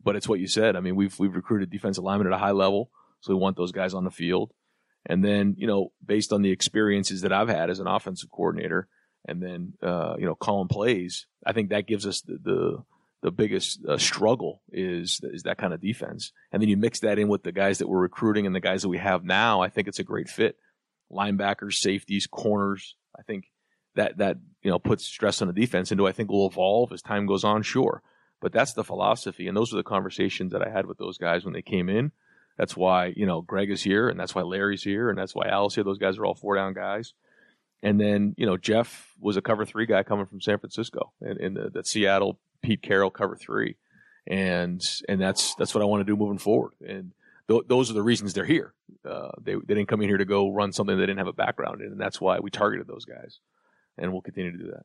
But 0.04 0.16
it's 0.16 0.28
what 0.28 0.40
you 0.40 0.46
said. 0.46 0.76
I 0.76 0.80
mean, 0.80 0.96
we've 0.96 1.18
we've 1.18 1.34
recruited 1.34 1.70
defensive 1.70 2.04
linemen 2.04 2.26
at 2.26 2.32
a 2.34 2.38
high 2.38 2.50
level, 2.50 2.90
so 3.20 3.32
we 3.32 3.40
want 3.40 3.56
those 3.56 3.72
guys 3.72 3.94
on 3.94 4.04
the 4.04 4.10
field. 4.10 4.52
And 5.06 5.24
then, 5.24 5.54
you 5.58 5.66
know, 5.66 5.92
based 6.04 6.32
on 6.32 6.42
the 6.42 6.50
experiences 6.50 7.22
that 7.22 7.32
I've 7.32 7.48
had 7.48 7.70
as 7.70 7.78
an 7.78 7.86
offensive 7.86 8.30
coordinator, 8.30 8.88
and 9.26 9.42
then 9.42 9.74
uh, 9.82 10.16
you 10.18 10.26
know, 10.26 10.34
calling 10.34 10.68
plays, 10.68 11.26
I 11.44 11.52
think 11.52 11.70
that 11.70 11.86
gives 11.86 12.06
us 12.06 12.20
the 12.20 12.38
the, 12.42 12.84
the 13.22 13.30
biggest 13.30 13.84
uh, 13.86 13.96
struggle 13.98 14.62
is 14.70 15.20
is 15.22 15.44
that 15.44 15.58
kind 15.58 15.72
of 15.72 15.80
defense. 15.80 16.32
And 16.52 16.60
then 16.60 16.68
you 16.68 16.76
mix 16.76 17.00
that 17.00 17.18
in 17.18 17.28
with 17.28 17.42
the 17.42 17.52
guys 17.52 17.78
that 17.78 17.88
we're 17.88 18.00
recruiting 18.00 18.46
and 18.46 18.54
the 18.54 18.60
guys 18.60 18.82
that 18.82 18.88
we 18.88 18.98
have 18.98 19.24
now. 19.24 19.62
I 19.62 19.68
think 19.68 19.88
it's 19.88 19.98
a 19.98 20.04
great 20.04 20.28
fit. 20.28 20.56
Linebackers, 21.10 21.74
safeties, 21.74 22.26
corners. 22.26 22.96
I 23.18 23.22
think 23.22 23.44
that 23.94 24.18
that 24.18 24.38
you 24.62 24.70
know 24.70 24.78
puts 24.78 25.04
stress 25.04 25.40
on 25.40 25.48
the 25.48 25.54
defense. 25.54 25.90
And 25.90 25.98
do 25.98 26.06
I 26.06 26.12
think 26.12 26.30
will 26.30 26.48
evolve 26.48 26.92
as 26.92 27.02
time 27.02 27.26
goes 27.26 27.44
on? 27.44 27.62
Sure, 27.62 28.02
but 28.44 28.52
that's 28.52 28.74
the 28.74 28.84
philosophy, 28.84 29.48
and 29.48 29.56
those 29.56 29.72
are 29.72 29.78
the 29.78 29.82
conversations 29.82 30.52
that 30.52 30.60
I 30.60 30.68
had 30.68 30.84
with 30.84 30.98
those 30.98 31.16
guys 31.16 31.46
when 31.46 31.54
they 31.54 31.62
came 31.62 31.88
in. 31.88 32.12
That's 32.58 32.76
why 32.76 33.14
you 33.16 33.24
know 33.24 33.40
Greg 33.40 33.70
is 33.70 33.82
here, 33.82 34.10
and 34.10 34.20
that's 34.20 34.34
why 34.34 34.42
Larry's 34.42 34.82
here, 34.82 35.08
and 35.08 35.18
that's 35.18 35.34
why 35.34 35.48
Al's 35.48 35.74
here. 35.74 35.82
Those 35.82 35.96
guys 35.96 36.18
are 36.18 36.26
all 36.26 36.34
four 36.34 36.54
down 36.54 36.74
guys. 36.74 37.14
And 37.82 37.98
then 37.98 38.34
you 38.36 38.44
know 38.44 38.58
Jeff 38.58 39.14
was 39.18 39.38
a 39.38 39.40
cover 39.40 39.64
three 39.64 39.86
guy 39.86 40.02
coming 40.02 40.26
from 40.26 40.42
San 40.42 40.58
Francisco, 40.58 41.14
and 41.22 41.56
the, 41.56 41.70
the 41.72 41.84
Seattle 41.84 42.38
Pete 42.60 42.82
Carroll 42.82 43.08
cover 43.08 43.34
three, 43.34 43.76
and 44.26 44.82
and 45.08 45.18
that's 45.18 45.54
that's 45.54 45.74
what 45.74 45.80
I 45.80 45.86
want 45.86 46.02
to 46.02 46.04
do 46.04 46.14
moving 46.14 46.36
forward. 46.36 46.74
And 46.86 47.12
th- 47.48 47.64
those 47.66 47.90
are 47.90 47.94
the 47.94 48.02
reasons 48.02 48.34
they're 48.34 48.44
here. 48.44 48.74
Uh, 49.08 49.30
they 49.40 49.54
they 49.54 49.74
didn't 49.74 49.88
come 49.88 50.02
in 50.02 50.08
here 50.08 50.18
to 50.18 50.26
go 50.26 50.52
run 50.52 50.70
something 50.70 50.98
they 50.98 51.06
didn't 51.06 51.16
have 51.16 51.28
a 51.28 51.32
background 51.32 51.80
in, 51.80 51.92
and 51.92 52.00
that's 52.00 52.20
why 52.20 52.40
we 52.40 52.50
targeted 52.50 52.86
those 52.86 53.06
guys, 53.06 53.38
and 53.96 54.12
we'll 54.12 54.20
continue 54.20 54.52
to 54.52 54.58
do 54.58 54.70
that. 54.72 54.84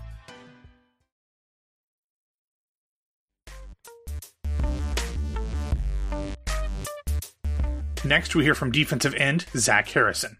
Next, 8.11 8.35
we 8.35 8.43
hear 8.43 8.55
from 8.55 8.73
defensive 8.73 9.15
end 9.15 9.45
Zach 9.55 9.87
Harrison. 9.87 10.35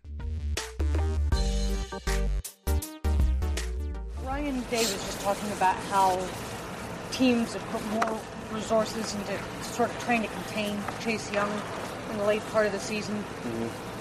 Ryan 4.25 4.59
Day 4.69 4.79
was 4.79 4.91
just 4.91 5.21
talking 5.21 5.49
about 5.53 5.77
how 5.89 6.19
teams 7.13 7.53
have 7.53 7.63
put 7.69 7.81
more 7.91 8.19
resources 8.51 9.15
into 9.15 9.39
sort 9.63 9.89
of 9.89 9.97
trying 10.03 10.21
to 10.21 10.27
contain 10.27 10.77
Chase 10.99 11.31
Young 11.31 11.49
in 12.11 12.17
the 12.17 12.25
late 12.25 12.45
part 12.51 12.65
of 12.65 12.73
the 12.73 12.79
season. 12.81 13.23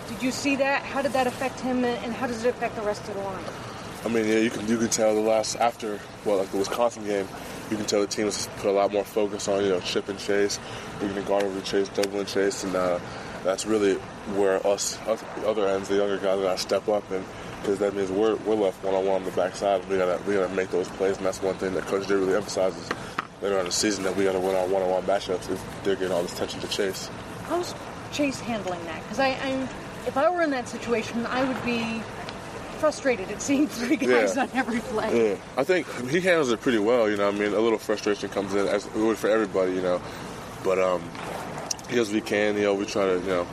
Did 0.09 0.21
you 0.21 0.33
see 0.33 0.57
that? 0.57 0.83
How 0.83 1.01
did 1.01 1.13
that 1.13 1.29
affect 1.29 1.61
him, 1.61 1.85
and 1.85 2.13
how 2.13 2.27
does 2.27 2.45
it 2.45 2.49
affect 2.49 2.75
the 2.75 2.83
rest 2.83 3.07
of 3.07 3.15
the 3.15 3.21
line? 3.21 3.45
I 4.05 4.09
mean, 4.09 4.27
yeah, 4.27 4.39
you 4.39 4.51
can 4.51 4.67
you 4.67 4.79
can 4.79 4.89
tell 4.89 5.15
the 5.15 5.21
last 5.21 5.55
after 5.61 6.01
well, 6.25 6.39
like 6.39 6.51
the 6.51 6.59
Wisconsin 6.59 7.05
game, 7.05 7.29
you 7.71 7.77
can 7.77 7.87
tell 7.87 8.01
the 8.01 8.09
team 8.09 8.25
has 8.25 8.49
put 8.57 8.67
a 8.67 8.73
lot 8.73 8.93
more 8.93 9.05
focus 9.05 9.47
on 9.47 9.63
you 9.63 9.69
know 9.69 9.79
chip 9.79 10.09
and 10.09 10.19
chase, 10.19 10.59
even 10.97 11.15
the 11.15 11.23
guard 11.23 11.45
over 11.45 11.61
chase, 11.61 11.89
double 11.91 12.19
and 12.19 12.27
chase, 12.27 12.65
and 12.65 12.75
uh, 12.75 12.99
that's 13.45 13.67
really 13.67 13.95
where 14.35 14.65
us, 14.67 14.99
us 15.07 15.23
the 15.37 15.49
other 15.49 15.67
ends, 15.67 15.89
the 15.89 15.97
younger 15.97 16.17
guys, 16.19 16.41
gotta 16.41 16.59
step 16.59 16.89
up 16.89 17.09
and 17.11 17.25
because 17.61 17.79
that 17.79 17.95
means 17.95 18.11
we're 18.11 18.37
we're 18.37 18.55
left 18.55 18.83
one 18.83 18.95
on 18.95 19.05
one 19.05 19.17
on 19.17 19.25
the 19.25 19.31
backside. 19.33 19.87
We 19.89 19.99
gotta 19.99 20.19
we 20.27 20.35
gotta 20.35 20.55
make 20.55 20.71
those 20.71 20.89
plays, 20.89 21.17
and 21.19 21.27
that's 21.27 21.43
one 21.43 21.57
thing 21.57 21.75
that 21.75 21.85
Coach 21.85 22.09
J 22.09 22.15
really 22.15 22.35
emphasizes 22.35 22.89
later 23.43 23.55
on 23.57 23.61
in 23.61 23.67
the 23.67 23.73
season 23.73 24.03
that 24.05 24.17
we 24.17 24.25
gotta 24.25 24.41
win 24.41 24.55
our 24.55 24.67
one 24.67 24.83
on 24.83 24.89
one 24.91 25.03
matchups 25.03 25.51
if 25.51 25.63
they're 25.85 25.97
getting 25.97 26.13
all 26.13 26.23
this 26.23 26.33
attention 26.33 26.61
to 26.61 26.69
chase. 26.69 27.11
How's 27.49 27.75
Chase 28.13 28.41
handling 28.41 28.83
that? 28.87 29.03
Because 29.03 29.21
I, 29.21 29.29
I, 29.29 29.69
if 30.07 30.17
I 30.17 30.29
were 30.31 30.43
in 30.43 30.51
that 30.51 30.69
situation, 30.69 31.25
I 31.27 31.45
would 31.45 31.63
be 31.65 32.03
frustrated 32.79 33.31
at 33.31 33.41
seeing 33.43 33.69
three 33.69 33.97
guys 33.97 34.35
Yeah. 34.37 34.43
on 34.43 34.51
every 34.55 34.81
play. 34.81 35.31
Yeah, 35.33 35.37
I 35.57 35.65
think 35.65 35.87
he 36.09 36.21
handles 36.21 36.51
it 36.51 36.61
pretty 36.61 36.79
well. 36.79 37.11
You 37.11 37.17
know, 37.19 37.29
I 37.29 37.31
mean, 37.31 37.53
a 37.53 37.61
little 37.61 37.79
frustration 37.79 38.29
comes 38.31 38.55
in 38.55 38.67
as 38.67 38.87
it 38.87 38.95
would 38.97 39.19
for 39.19 39.29
everybody. 39.29 39.73
You 39.75 39.83
know, 39.83 40.03
but 40.65 40.79
um, 40.79 41.03
does 41.97 42.13
what 42.13 42.25
can. 42.27 42.57
You 42.57 42.63
know, 42.63 42.75
we 42.75 42.87
try 42.87 43.07
to 43.07 43.19
you 43.21 43.27
know 43.27 43.47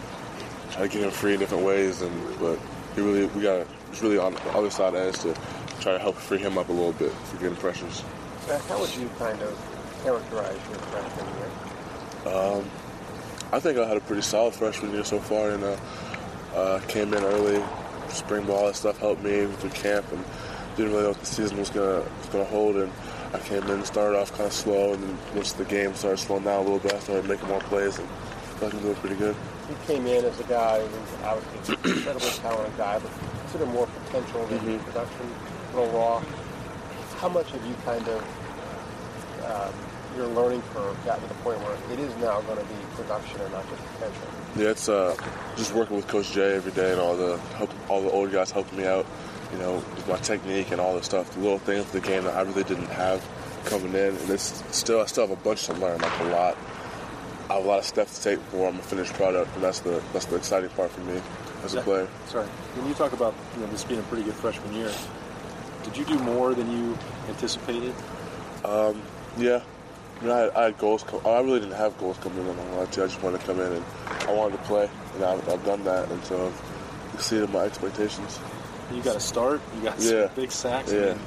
try 0.71 0.83
to 0.83 0.88
get 0.88 1.03
him 1.03 1.11
free 1.11 1.33
in 1.33 1.39
different 1.39 1.63
ways, 1.63 2.01
and 2.01 2.39
but 2.39 2.59
he 2.95 3.01
really 3.01 3.25
we 3.27 3.41
got 3.41 3.67
it's 3.91 4.01
really 4.01 4.17
on 4.17 4.33
the 4.33 4.51
other 4.51 4.69
side 4.69 4.93
of 4.93 5.01
us 5.01 5.23
to 5.23 5.33
try 5.81 5.93
to 5.93 5.99
help 5.99 6.15
free 6.15 6.39
him 6.39 6.57
up 6.57 6.69
a 6.69 6.71
little 6.71 6.93
bit 6.93 7.11
for 7.11 7.38
getting 7.38 7.55
pressures. 7.55 8.03
How 8.69 8.79
would 8.79 8.95
you 8.95 9.09
kind 9.19 9.41
of 9.41 10.01
characterize 10.03 10.57
your 10.69 10.79
freshman 10.79 11.27
year? 11.38 12.33
Um, 12.33 12.69
I 13.51 13.59
think 13.59 13.77
I 13.77 13.88
had 13.88 13.97
a 13.97 14.01
pretty 14.01 14.21
solid 14.21 14.53
freshman 14.53 14.91
year 14.91 15.03
so 15.03 15.19
far, 15.19 15.51
and 15.51 15.63
uh, 15.63 15.77
uh, 16.55 16.79
came 16.88 17.13
in 17.13 17.23
early. 17.23 17.63
Spring 18.09 18.45
ball 18.45 18.67
and 18.67 18.75
stuff 18.75 18.97
helped 18.99 19.23
me 19.23 19.45
through 19.45 19.69
camp, 19.71 20.05
and 20.11 20.23
didn't 20.75 20.91
really 20.91 21.03
know 21.03 21.09
what 21.09 21.19
the 21.19 21.25
season 21.25 21.57
was 21.57 21.69
gonna 21.69 21.99
was 22.19 22.29
gonna 22.31 22.45
hold. 22.45 22.77
And 22.77 22.91
I 23.33 23.39
came 23.39 23.63
in, 23.63 23.69
and 23.69 23.85
started 23.85 24.17
off 24.17 24.31
kind 24.31 24.45
of 24.45 24.53
slow, 24.53 24.93
and 24.93 25.03
then 25.03 25.17
once 25.35 25.53
the 25.53 25.65
game 25.65 25.93
started 25.93 26.17
slowing 26.17 26.43
down 26.43 26.59
a 26.59 26.63
little 26.63 26.79
bit, 26.79 26.93
I 26.93 26.99
started 26.99 27.27
making 27.27 27.47
more 27.47 27.59
plays, 27.61 27.99
and 27.99 28.07
I 28.58 28.60
felt 28.60 28.74
like 28.74 28.82
I'm 28.82 28.88
doing 28.88 28.95
pretty 29.01 29.16
good. 29.18 29.36
You 29.70 29.76
came 29.86 30.08
in 30.08 30.26
as 30.26 30.39
a 30.39 30.43
guy 30.45 30.80
who's 30.82 31.24
obviously 31.24 31.76
an 31.91 31.97
incredibly 31.97 32.30
talented 32.41 32.76
guy, 32.78 32.97
but 32.97 33.12
consider 33.41 33.66
more 33.68 33.88
potential 34.05 34.45
than 34.47 34.60
Mhm. 34.60 34.84
production, 34.86 35.30
a 35.74 35.78
little 35.80 35.99
raw. 35.99 36.24
How 37.20 37.30
much 37.30 37.51
have 37.51 37.64
you 37.66 37.76
kind 37.86 38.08
of 38.08 38.24
um, 39.45 39.74
your 40.18 40.26
learning 40.28 40.62
curve 40.74 40.97
gotten 41.05 41.22
to 41.22 41.28
the 41.30 41.39
point 41.41 41.60
where 41.62 41.78
it 41.93 41.99
is 41.99 42.14
now 42.18 42.41
going 42.41 42.58
to 42.58 42.64
be 42.66 42.74
production 42.95 43.39
and 43.41 43.51
not 43.53 43.64
just 43.70 43.82
potential? 43.93 44.28
Yeah, 44.55 44.70
it's 44.70 44.89
uh, 44.89 45.16
just 45.55 45.74
working 45.74 45.95
with 45.95 46.08
Coach 46.08 46.32
Jay 46.32 46.55
every 46.55 46.72
day 46.72 46.91
and 46.93 46.99
all 46.99 47.16
the 47.16 47.38
help, 47.58 47.70
all 47.89 48.01
the 48.01 48.10
old 48.10 48.32
guys 48.32 48.49
helping 48.51 48.80
me 48.80 48.88
out. 48.88 49.05
You 49.53 49.60
know, 49.60 49.76
with 49.76 50.08
my 50.10 50.18
technique 50.18 50.72
and 50.72 50.82
all 50.82 50.95
the 50.95 51.03
stuff, 51.03 51.30
the 51.32 51.39
little 51.39 51.60
things 51.60 51.82
of 51.86 51.91
the 51.93 52.01
game 52.01 52.24
that 52.24 52.36
I 52.36 52.41
really 52.41 52.64
didn't 52.64 52.88
have 52.89 53.24
coming 53.66 53.93
in, 53.93 54.16
and 54.18 54.30
it's 54.30 54.62
still 54.72 54.99
I 54.99 55.05
still 55.05 55.28
have 55.28 55.38
a 55.38 55.41
bunch 55.41 55.68
to 55.68 55.74
learn, 55.74 55.99
like 55.99 56.20
a 56.20 56.24
lot. 56.26 56.58
I 57.49 57.53
have 57.53 57.63
a 57.65 57.67
lot 57.67 57.79
of 57.79 57.85
steps 57.85 58.17
to 58.17 58.23
take 58.23 58.39
before 58.39 58.67
I'm 58.67 58.77
a 58.77 58.81
finished 58.81 59.13
product, 59.13 59.53
and 59.55 59.63
that's 59.63 59.79
the 59.79 60.01
that's 60.13 60.25
the 60.25 60.35
exciting 60.35 60.69
part 60.71 60.91
for 60.91 61.01
me 61.01 61.21
as 61.63 61.73
a 61.75 61.81
player. 61.81 62.07
Sorry, 62.27 62.45
when 62.45 62.87
you 62.87 62.93
talk 62.93 63.13
about 63.13 63.33
you 63.55 63.61
know 63.61 63.67
this 63.67 63.83
being 63.83 63.99
a 63.99 64.03
pretty 64.03 64.23
good 64.23 64.33
freshman 64.35 64.73
year, 64.73 64.91
did 65.83 65.95
you 65.97 66.03
do 66.05 66.19
more 66.19 66.53
than 66.53 66.69
you 66.71 66.97
anticipated? 67.29 67.95
Um, 68.65 69.01
yeah. 69.37 69.61
I 70.19 70.23
mean, 70.23 70.31
I, 70.31 70.39
had- 70.39 70.49
I 70.55 70.63
had 70.65 70.77
goals. 70.79 71.03
Come, 71.03 71.21
I 71.25 71.39
really 71.39 71.59
didn't 71.59 71.75
have 71.75 71.97
goals 71.99 72.17
coming 72.17 72.39
in. 72.39 72.49
I'm 72.49 72.57
not 72.57 72.65
gonna 72.65 72.77
lie 72.79 72.85
to 72.85 72.97
you. 72.97 73.03
I 73.03 73.07
just 73.07 73.21
wanted 73.23 73.39
to 73.39 73.45
come 73.45 73.59
in 73.61 73.71
and 73.71 73.85
I 74.27 74.31
wanted 74.33 74.57
to 74.57 74.63
play, 74.63 74.89
and 75.15 75.23
I've, 75.23 75.47
I've 75.49 75.63
done 75.63 75.83
that, 75.85 76.09
and 76.11 76.23
so 76.25 76.47
I've 76.47 77.13
exceeded 77.13 77.49
my 77.51 77.61
expectations. 77.61 78.39
You 78.91 79.01
got 79.03 79.15
a 79.15 79.19
start. 79.19 79.61
You 79.75 79.83
got 79.83 79.99
Yeah. 79.99 80.27
big 80.35 80.51
sacks. 80.51 80.91
I 80.91 80.95
Yeah. 80.95 81.05
mean, 81.13 81.19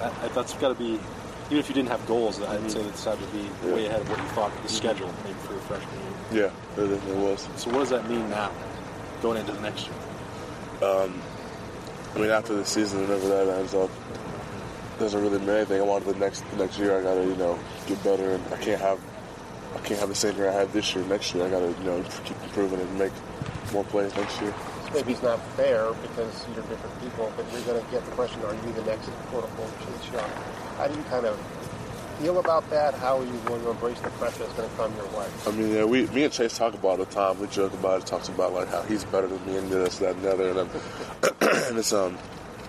that, 0.00 0.22
that- 0.22 0.34
that's 0.34 0.54
got 0.54 0.68
to 0.68 0.74
be. 0.74 0.98
Even 1.46 1.58
if 1.58 1.68
you 1.68 1.74
didn't 1.74 1.90
have 1.90 2.04
goals, 2.06 2.40
I'd 2.42 2.70
say 2.70 2.82
that's 2.82 3.04
had 3.04 3.18
to 3.18 3.26
be 3.26 3.48
Yeah. 3.64 3.74
way 3.74 3.86
ahead 3.86 4.00
of 4.00 4.10
what 4.10 4.18
you 4.18 4.24
thought 4.30 4.50
the 4.62 4.68
schedule 4.68 5.12
maybe 5.24 5.38
for 5.46 5.52
your 5.52 5.62
freshman 5.62 5.94
year. 6.32 6.50
Yeah, 6.76 6.82
it, 6.82 6.90
it 6.90 7.16
was. 7.16 7.48
So 7.56 7.70
what 7.70 7.80
does 7.80 7.90
that 7.90 8.08
mean 8.08 8.28
now, 8.30 8.50
going 9.22 9.38
into 9.38 9.52
the 9.52 9.60
next 9.60 9.86
year? 9.86 10.90
Um, 10.90 11.22
I 12.14 12.18
mean, 12.18 12.30
after 12.30 12.54
the 12.54 12.64
season, 12.64 13.02
whenever 13.02 13.28
that 13.28 13.48
ends 13.58 13.74
up, 13.74 13.90
doesn't 14.98 15.20
really 15.22 15.38
mean 15.38 15.50
anything. 15.50 15.80
I 15.80 15.84
wanted 15.84 16.08
the 16.08 16.18
next 16.18 16.42
the 16.50 16.56
next 16.56 16.78
year. 16.78 16.98
I 16.98 17.02
gotta 17.02 17.22
you 17.22 17.36
know 17.36 17.58
get 17.86 18.02
better, 18.02 18.32
and 18.32 18.42
I 18.52 18.56
can't 18.56 18.80
have 18.80 18.98
I 19.76 19.78
can't 19.80 20.00
have 20.00 20.08
the 20.08 20.14
same 20.14 20.34
year 20.36 20.48
I 20.48 20.52
had 20.52 20.72
this 20.72 20.94
year. 20.94 21.04
Next 21.04 21.34
year, 21.34 21.44
I 21.46 21.50
gotta 21.50 21.68
you 21.68 21.84
know 21.84 22.02
keep 22.24 22.42
improving 22.42 22.80
and 22.80 22.98
make 22.98 23.12
more 23.72 23.84
plays 23.84 24.14
next 24.16 24.40
year. 24.40 24.54
Maybe 24.94 25.12
it's 25.12 25.22
not 25.22 25.40
fair 25.56 25.92
because 26.00 26.46
you're 26.54 26.64
different 26.64 27.00
people, 27.02 27.30
but 27.36 27.44
you're 27.52 27.60
going 27.62 27.84
to 27.84 27.90
get 27.90 28.04
the 28.06 28.12
question, 28.12 28.40
are 28.44 28.54
you 28.54 28.72
the 28.72 28.84
next 28.84 29.10
quote-unquote 29.30 29.78
Chase 29.80 30.12
Young? 30.12 30.30
How 30.76 30.88
do 30.88 30.96
you 30.96 31.04
kind 31.04 31.26
of 31.26 31.38
feel 32.18 32.38
about 32.38 32.68
that? 32.70 32.94
How 32.94 33.18
are 33.18 33.24
you 33.24 33.40
going 33.44 33.62
to 33.62 33.70
embrace 33.70 34.00
the 34.00 34.10
pressure 34.10 34.38
that's 34.40 34.52
going 34.54 34.68
to 34.68 34.76
come 34.76 34.94
your 34.96 35.06
way? 35.18 35.28
I 35.46 35.50
mean, 35.52 35.72
yeah, 35.72 35.84
we, 35.84 36.06
me 36.08 36.24
and 36.24 36.32
Chase 36.32 36.56
talk 36.56 36.74
about 36.74 36.98
it 36.98 37.00
all 37.00 37.04
the 37.04 37.06
time. 37.06 37.40
We 37.40 37.46
joke 37.48 37.72
about 37.74 38.02
it, 38.02 38.06
talks 38.06 38.28
about 38.28 38.52
like 38.52 38.68
how 38.68 38.82
he's 38.82 39.04
better 39.04 39.26
than 39.26 39.44
me 39.46 39.56
and 39.56 39.70
this, 39.70 39.98
that, 39.98 40.16
and 40.16 40.24
the 40.24 40.32
other. 40.32 40.48
And, 40.48 40.70
then, 40.70 40.82
and 41.68 41.78
it's 41.78 41.92
um, 41.92 42.18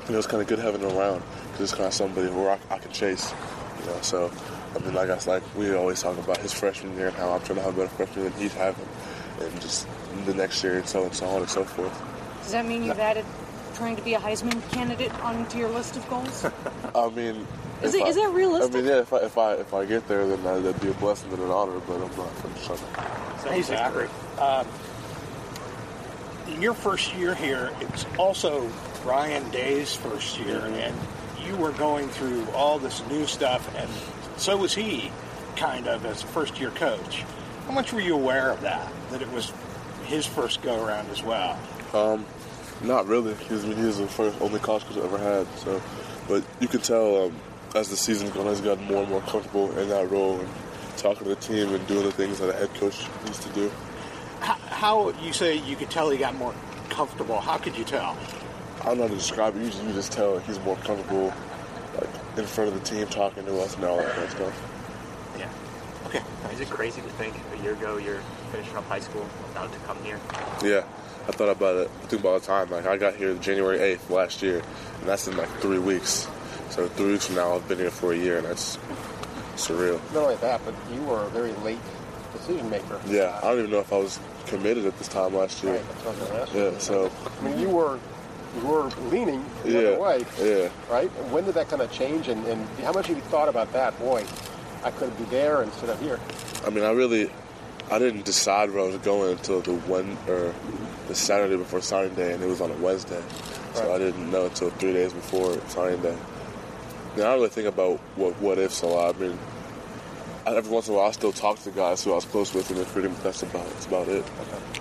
you 0.07 0.13
know, 0.13 0.19
it's 0.19 0.27
kind 0.27 0.41
of 0.41 0.47
good 0.47 0.59
having 0.59 0.81
him 0.81 0.97
around 0.97 1.21
because 1.51 1.71
it's 1.71 1.73
kind 1.73 1.87
of 1.87 1.93
somebody 1.93 2.31
who 2.31 2.47
I, 2.47 2.59
I 2.69 2.77
can 2.79 2.91
chase. 2.91 3.33
You 3.79 3.87
know, 3.87 4.01
so 4.01 4.31
I 4.75 4.79
mean, 4.79 4.93
like 4.93 5.09
I 5.09 5.19
like 5.29 5.43
we 5.55 5.73
always 5.73 6.01
talk 6.01 6.17
about 6.17 6.37
his 6.37 6.53
freshman 6.53 6.95
year 6.95 7.07
and 7.07 7.15
how 7.15 7.31
I'm 7.31 7.41
trying 7.41 7.57
to 7.57 7.63
have 7.63 7.77
a 7.77 7.77
better 7.77 7.95
freshman 7.95 8.25
than 8.25 8.33
he's 8.33 8.53
having, 8.53 8.87
and 9.39 9.61
just 9.61 9.87
the 10.25 10.33
next 10.33 10.63
year 10.63 10.77
and 10.77 10.87
so 10.87 11.03
and 11.03 11.13
so 11.13 11.25
on 11.27 11.41
and 11.41 11.49
so 11.49 11.63
forth. 11.63 11.93
Does 12.43 12.51
that 12.51 12.65
mean 12.65 12.83
you've 12.83 12.99
added 12.99 13.25
trying 13.75 13.95
to 13.95 14.01
be 14.01 14.13
a 14.13 14.19
Heisman 14.19 14.67
candidate 14.71 15.13
onto 15.23 15.57
your 15.57 15.69
list 15.69 15.95
of 15.97 16.09
goals? 16.09 16.45
I 16.95 17.09
mean, 17.09 17.45
Is 17.81 17.93
if 17.93 18.01
it- 18.01 18.05
I- 18.05 18.09
is 18.09 18.15
that 18.15 18.29
realistic? 18.33 18.73
I 18.73 18.77
mean, 18.77 18.85
yeah. 18.85 18.99
If 18.99 19.13
I 19.13 19.17
if 19.17 19.37
I 19.37 19.53
if 19.53 19.73
I 19.73 19.85
get 19.85 20.07
there, 20.07 20.25
then 20.27 20.45
uh, 20.45 20.59
that'd 20.59 20.81
be 20.81 20.89
a 20.89 20.93
blessing 20.93 21.31
and 21.31 21.41
an 21.41 21.51
honor. 21.51 21.79
But 21.79 21.95
I'm 21.95 22.17
not. 22.17 22.29
I'm 22.43 22.53
just 22.55 22.65
trying 22.65 22.79
to. 22.79 23.49
Hey, 23.49 23.61
Zachary. 23.61 24.09
Um, 24.39 24.67
in 26.47 26.61
your 26.61 26.73
first 26.73 27.13
year 27.15 27.35
here, 27.35 27.71
it's 27.81 28.05
also 28.17 28.69
Ryan 29.05 29.49
Day's 29.51 29.95
first 29.95 30.39
year, 30.39 30.59
and 30.59 30.95
you 31.45 31.55
were 31.55 31.71
going 31.73 32.07
through 32.09 32.45
all 32.51 32.79
this 32.79 33.03
new 33.09 33.25
stuff, 33.27 33.69
and 33.75 33.89
so 34.39 34.57
was 34.57 34.73
he, 34.73 35.11
kind 35.55 35.87
of, 35.87 36.05
as 36.05 36.23
a 36.23 36.27
first 36.27 36.59
year 36.59 36.71
coach. 36.71 37.23
How 37.67 37.73
much 37.73 37.91
were 37.93 37.99
you 38.01 38.15
aware 38.15 38.49
of 38.49 38.61
that? 38.61 38.91
That 39.11 39.21
it 39.21 39.31
was 39.31 39.51
his 40.05 40.25
first 40.25 40.61
go 40.61 40.83
around 40.85 41.09
as 41.09 41.21
well? 41.21 41.59
Um, 41.93 42.25
not 42.81 43.07
really. 43.07 43.33
He's, 43.35 43.63
I 43.65 43.67
mean, 43.67 43.77
he's 43.77 43.97
the 43.97 44.07
first 44.07 44.39
only 44.41 44.59
college 44.59 44.83
coach 44.85 44.97
I 44.97 45.05
ever 45.05 45.17
had. 45.17 45.47
So, 45.59 45.81
but 46.29 46.43
you 46.61 46.67
could 46.69 46.83
tell 46.83 47.25
um, 47.25 47.35
as 47.75 47.89
the 47.89 47.97
season's 47.97 48.31
gone, 48.31 48.47
he's 48.47 48.61
gotten 48.61 48.85
more 48.85 49.03
and 49.03 49.09
more 49.09 49.21
comfortable 49.21 49.77
in 49.77 49.89
that 49.89 50.09
role 50.09 50.39
and 50.39 50.49
talking 50.97 51.23
to 51.23 51.29
the 51.29 51.35
team 51.35 51.73
and 51.73 51.85
doing 51.87 52.03
the 52.03 52.11
things 52.11 52.39
that 52.39 52.49
a 52.49 52.53
head 52.53 52.73
coach 52.75 53.05
needs 53.25 53.39
to 53.39 53.49
do. 53.53 53.71
How, 54.39 54.53
how 54.53 55.09
you 55.21 55.33
say 55.33 55.55
you 55.57 55.75
could 55.75 55.89
tell 55.89 56.09
he 56.09 56.17
got 56.17 56.35
more 56.35 56.53
comfortable? 56.89 57.39
How 57.39 57.57
could 57.57 57.77
you 57.77 57.83
tell? 57.83 58.17
I 58.81 58.85
don't 58.85 58.97
know 58.97 59.03
how 59.03 59.09
to 59.09 59.15
describe 59.15 59.55
it. 59.55 59.63
Usually, 59.63 59.87
you 59.87 59.93
just 59.93 60.11
tell 60.11 60.39
he's 60.39 60.59
more 60.59 60.75
comfortable, 60.77 61.33
like 61.95 62.09
in 62.37 62.45
front 62.45 62.73
of 62.73 62.79
the 62.79 62.85
team, 62.85 63.07
talking 63.07 63.45
to 63.45 63.59
us 63.59 63.75
and 63.75 63.85
all 63.85 63.97
that 63.97 64.11
kind 64.11 64.23
of 64.23 64.31
stuff. 64.31 65.33
Yeah. 65.37 65.49
Okay. 66.07 66.21
Is 66.53 66.59
it 66.61 66.69
crazy 66.69 67.01
to 67.01 67.09
think 67.09 67.35
a 67.53 67.63
year 67.63 67.73
ago 67.73 67.97
you're 67.97 68.21
finishing 68.51 68.75
up 68.77 68.85
high 68.85 68.99
school, 68.99 69.27
about 69.51 69.71
to 69.73 69.79
come 69.79 70.01
here? 70.03 70.19
Yeah, 70.63 70.83
I 71.27 71.31
thought 71.31 71.49
about 71.49 71.75
it. 71.75 71.91
I 72.03 72.05
think 72.05 72.21
about 72.21 72.41
the 72.41 72.47
time. 72.47 72.69
Like 72.69 72.85
I 72.85 72.97
got 72.97 73.15
here 73.15 73.33
January 73.35 73.79
eighth 73.79 74.09
last 74.09 74.41
year, 74.41 74.61
and 74.99 75.07
that's 75.07 75.27
in 75.27 75.35
like 75.35 75.49
three 75.59 75.79
weeks. 75.79 76.27
So 76.69 76.87
three 76.89 77.13
weeks 77.13 77.27
from 77.27 77.35
now, 77.35 77.55
I've 77.55 77.67
been 77.67 77.77
here 77.79 77.91
for 77.91 78.13
a 78.13 78.17
year, 78.17 78.37
and 78.37 78.45
that's 78.47 78.77
surreal. 79.55 79.99
Not 80.13 80.23
only 80.23 80.35
that, 80.37 80.61
but 80.65 80.73
you 80.93 81.01
were 81.01 81.23
a 81.23 81.29
very 81.29 81.51
late 81.63 81.79
decision 82.33 82.69
maker. 82.69 82.99
Yeah, 83.07 83.37
I 83.41 83.49
don't 83.49 83.59
even 83.59 83.71
know 83.71 83.79
if 83.79 83.91
I 83.91 83.97
was 83.97 84.19
committed 84.45 84.85
at 84.85 84.97
this 84.97 85.07
time 85.07 85.33
last 85.35 85.63
year. 85.63 85.73
Right, 85.73 85.89
that's 85.89 86.03
what 86.05 86.31
I 86.31 86.39
was 86.41 86.49
gonna 86.51 86.65
you. 86.65 86.71
Yeah, 86.71 86.77
so 86.79 87.11
I 87.41 87.43
mean, 87.43 87.59
you 87.59 87.69
were 87.69 87.99
you 88.55 88.67
were 88.67 88.89
leaning 89.11 89.43
the 89.63 89.71
Yeah, 89.71 89.79
other 89.79 89.99
way, 89.99 90.25
yeah. 90.41 90.69
right? 90.89 91.09
When 91.31 91.45
did 91.45 91.55
that 91.55 91.69
kind 91.69 91.81
of 91.81 91.91
change? 91.91 92.27
And, 92.27 92.45
and 92.47 92.67
how 92.79 92.91
much 92.91 93.07
have 93.07 93.15
you 93.17 93.23
thought 93.23 93.49
about 93.49 93.71
that? 93.73 93.97
Boy, 93.99 94.25
I 94.83 94.91
could 94.91 95.15
be 95.17 95.25
there 95.25 95.63
instead 95.63 95.89
of 95.89 95.99
here. 95.99 96.19
I 96.65 96.69
mean, 96.69 96.83
I 96.83 96.91
really, 96.91 97.29
I 97.91 97.99
didn't 97.99 98.25
decide 98.25 98.71
where 98.71 98.83
I 98.83 98.87
was 98.87 98.97
going 98.97 99.31
until 99.33 99.61
the 99.61 99.73
one 99.73 100.17
or 100.27 100.53
the 101.07 101.15
Saturday 101.15 101.55
before 101.55 101.81
signing 101.81 102.15
day, 102.15 102.33
and 102.33 102.43
it 102.43 102.47
was 102.47 102.61
on 102.61 102.71
a 102.71 102.75
Wednesday. 102.75 103.21
So 103.73 103.93
I 103.93 103.97
didn't 103.99 104.31
know 104.31 104.45
until 104.45 104.69
three 104.71 104.93
days 104.93 105.13
before 105.13 105.59
signing 105.67 106.01
day. 106.01 106.17
Now, 107.17 107.23
I 107.23 107.25
don't 107.31 107.35
really 107.37 107.49
think 107.49 107.67
about 107.67 107.97
what 108.15 108.39
what 108.39 108.59
ifs 108.59 108.83
a 108.83 108.85
lot. 108.87 109.15
I 109.15 109.19
mean, 109.19 109.39
I- 110.45 110.55
every 110.55 110.71
once 110.71 110.87
in 110.87 110.93
a 110.93 110.97
while, 110.97 111.07
I 111.07 111.11
still 111.11 111.31
talk 111.33 111.59
to 111.63 111.71
guys 111.71 112.03
who 112.03 112.11
I 112.11 112.15
was 112.15 112.25
close 112.25 112.53
with 112.53 112.69
in 112.69 112.77
recruiting, 112.77 113.11
but 113.13 113.23
that's 113.23 113.41
about 113.41 113.67
that's 113.71 113.87
about 113.87 114.07
it. 114.07 114.23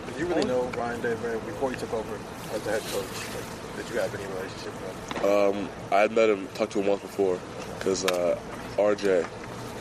Did 0.06 0.18
you 0.20 0.26
really 0.26 0.44
know 0.44 0.62
Ryan 0.76 1.00
Day 1.00 1.14
before 1.14 1.70
you 1.70 1.76
took 1.78 1.94
over 1.94 2.18
as 2.52 2.60
the 2.62 2.70
head 2.72 2.82
coach? 2.82 3.04
Like, 3.34 3.76
did 3.76 3.94
you 3.94 4.00
have 4.00 4.14
any 4.14 4.26
relationship 4.34 4.72
with 4.82 5.22
him? 5.22 5.56
Um, 5.64 5.68
I 5.90 6.00
had 6.00 6.12
met 6.12 6.28
him, 6.28 6.46
talked 6.54 6.72
to 6.72 6.80
him 6.80 6.86
once 6.86 7.00
before, 7.02 7.38
because 7.78 8.04
uh, 8.04 8.38
RJ, 8.76 9.26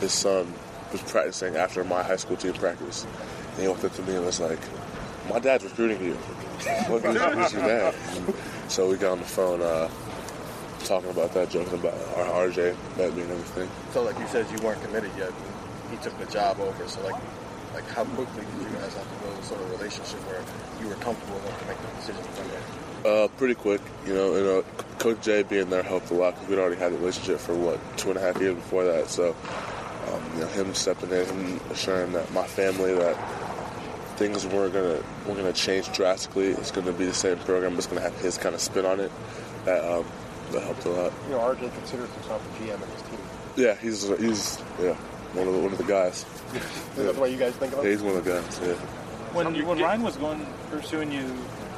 his 0.00 0.12
son, 0.12 0.52
was 0.92 1.02
practicing 1.02 1.56
after 1.56 1.84
my 1.84 2.02
high 2.02 2.16
school 2.16 2.36
team 2.36 2.54
practice. 2.54 3.06
And 3.52 3.62
he 3.62 3.68
walked 3.68 3.84
up 3.84 3.94
to 3.96 4.02
me 4.02 4.16
and 4.16 4.24
was 4.24 4.40
like, 4.40 4.58
"My 5.30 5.40
dad's 5.40 5.64
recruiting 5.64 6.02
you. 6.02 6.14
What, 6.88 7.02
who's 7.02 7.52
your 7.52 7.62
dad?" 7.62 7.94
So 8.68 8.88
we 8.88 8.96
got 8.96 9.12
on 9.12 9.18
the 9.18 9.24
phone, 9.26 9.60
uh, 9.62 9.88
talking 10.84 11.10
about 11.10 11.32
that, 11.34 11.50
joking 11.50 11.74
about 11.74 11.94
our 12.16 12.48
RJ 12.48 12.76
met 12.96 13.14
me 13.14 13.22
and 13.22 13.30
everything. 13.30 13.70
So, 13.92 14.02
like 14.02 14.18
you 14.18 14.26
said, 14.28 14.46
you 14.50 14.64
weren't 14.64 14.82
committed 14.82 15.10
yet. 15.16 15.32
He 15.90 15.96
took 15.98 16.18
the 16.18 16.26
job 16.26 16.60
over. 16.60 16.88
So, 16.88 17.02
like, 17.02 17.20
like 17.74 17.88
how 17.90 18.04
quickly 18.04 18.44
did 18.44 18.70
you 18.70 18.78
guys 18.78 18.94
have 18.94 19.08
to 19.10 19.24
build 19.24 19.38
a 19.38 19.42
sort 19.42 19.60
of 19.60 19.70
relationship 19.70 20.20
where 20.26 20.42
you 20.80 20.88
were 20.88 21.00
comfortable 21.02 21.38
enough 21.38 21.60
to 21.60 21.66
make 21.66 21.78
the 21.78 21.88
decision 21.96 22.24
from 22.24 22.48
there? 22.48 23.24
Uh, 23.24 23.28
pretty 23.36 23.54
quick, 23.54 23.80
you 24.06 24.14
know. 24.14 24.34
You 24.34 24.44
know, 24.44 24.64
Coach 24.98 25.20
Jay 25.22 25.42
being 25.42 25.70
there 25.70 25.82
helped 25.82 26.10
a 26.10 26.14
lot 26.14 26.34
because 26.34 26.48
we'd 26.48 26.58
already 26.58 26.76
had 26.76 26.92
a 26.92 26.96
relationship 26.96 27.38
for 27.38 27.54
what 27.54 27.78
two 27.96 28.10
and 28.10 28.18
a 28.18 28.20
half 28.20 28.40
years 28.40 28.54
before 28.54 28.84
that. 28.84 29.08
So, 29.08 29.36
um, 30.10 30.22
you 30.34 30.40
know, 30.40 30.48
him 30.48 30.74
stepping 30.74 31.10
in, 31.10 31.26
him 31.26 31.60
assuring 31.70 32.12
that 32.12 32.32
my 32.32 32.46
family 32.46 32.94
that 32.94 33.16
things 34.16 34.46
weren't 34.46 34.72
gonna 34.72 35.02
weren't 35.26 35.38
gonna 35.38 35.52
change 35.52 35.92
drastically. 35.92 36.48
It's 36.48 36.70
gonna 36.70 36.92
be 36.92 37.04
the 37.04 37.14
same 37.14 37.38
program, 37.38 37.72
but 37.72 37.78
it's 37.78 37.86
gonna 37.86 38.00
have 38.00 38.18
his 38.20 38.38
kind 38.38 38.54
of 38.54 38.60
spin 38.60 38.86
on 38.86 39.00
it. 39.00 39.12
That 39.66 39.84
um, 39.84 40.06
that 40.52 40.62
helped 40.62 40.84
a 40.84 40.90
lot. 40.90 41.12
You 41.24 41.30
know, 41.32 41.38
RJ 41.40 41.72
considers 41.74 42.10
himself 42.10 42.42
a 42.44 42.62
GM 42.62 42.74
in 42.82 42.88
his 42.90 43.02
team. 43.02 43.18
Yeah, 43.56 43.74
he's 43.76 44.02
he's 44.18 44.58
yeah 44.80 44.94
one 45.34 45.48
of 45.48 45.54
the, 45.54 45.60
one 45.60 45.72
of 45.72 45.78
the 45.78 45.84
guys. 45.84 46.24
That's 46.96 47.14
the 47.14 47.20
way 47.20 47.30
you 47.32 47.38
guys 47.38 47.54
think 47.56 47.72
of 47.72 47.80
him. 47.80 47.84
Yeah, 47.84 47.90
he's 47.92 48.02
one 48.02 48.16
of 48.16 48.24
the 48.24 48.30
guys. 48.32 48.60
Yeah. 48.62 48.74
When 49.34 49.54
you, 49.54 49.66
when 49.66 49.78
Ryan 49.78 50.02
was 50.02 50.16
going 50.16 50.46
pursuing 50.70 51.12
you 51.12 51.30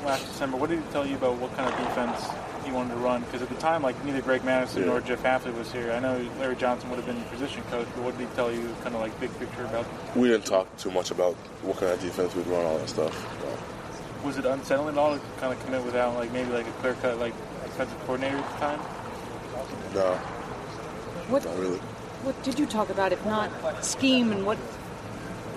last 0.04 0.26
December, 0.26 0.56
what 0.56 0.70
did 0.70 0.78
he 0.80 0.84
tell 0.92 1.04
you 1.06 1.16
about 1.16 1.36
what 1.38 1.54
kind 1.56 1.68
of 1.72 1.76
defense 1.88 2.24
he 2.64 2.70
wanted 2.70 2.90
to 2.94 3.00
run? 3.00 3.22
Because 3.22 3.42
at 3.42 3.48
the 3.48 3.56
time, 3.56 3.82
like 3.82 4.02
neither 4.04 4.20
Greg 4.22 4.44
Mattison 4.44 4.82
Yeah. 4.82 4.88
nor 4.88 5.00
Jeff 5.00 5.22
Hafley 5.24 5.52
was 5.56 5.72
here. 5.72 5.90
I 5.92 5.98
know 5.98 6.24
Larry 6.38 6.54
Johnson 6.56 6.88
would 6.90 6.96
have 6.96 7.06
been 7.06 7.16
your 7.16 7.26
position 7.26 7.62
coach, 7.64 7.88
but 7.96 8.04
what 8.04 8.16
did 8.16 8.28
he 8.28 8.34
tell 8.36 8.52
you, 8.52 8.60
kind 8.84 8.94
of 8.94 9.00
like 9.00 9.18
big 9.18 9.36
picture 9.40 9.64
about? 9.64 9.86
We 10.14 10.28
didn't 10.28 10.44
talk 10.46 10.68
too 10.76 10.90
much 10.92 11.10
about 11.10 11.34
what 11.62 11.78
kind 11.78 11.90
of 11.92 12.00
defense 12.00 12.34
we'd 12.36 12.46
run, 12.46 12.64
all 12.64 12.78
that 12.78 12.88
stuff. 12.88 13.14
Was 14.24 14.36
it 14.38 14.44
unsettling 14.44 14.94
at 14.94 14.98
all 14.98 15.14
to 15.14 15.20
kind 15.38 15.52
of 15.52 15.64
commit 15.64 15.84
without 15.84 16.14
like 16.14 16.32
maybe 16.32 16.50
like 16.52 16.66
a 16.66 16.72
clear 16.72 16.94
cut 16.94 17.18
like 17.18 17.34
defensive 17.78 18.00
coordinator 18.06 18.36
at 18.38 18.52
the 18.52 18.58
time? 18.58 18.80
No, 19.94 20.14
What 21.28 21.44
not 21.44 21.58
really. 21.58 21.78
what 22.24 22.42
did 22.42 22.58
you 22.58 22.66
talk 22.66 22.90
about? 22.90 23.12
If 23.12 23.24
not 23.24 23.50
scheme 23.84 24.32
and 24.32 24.44
what 24.44 24.58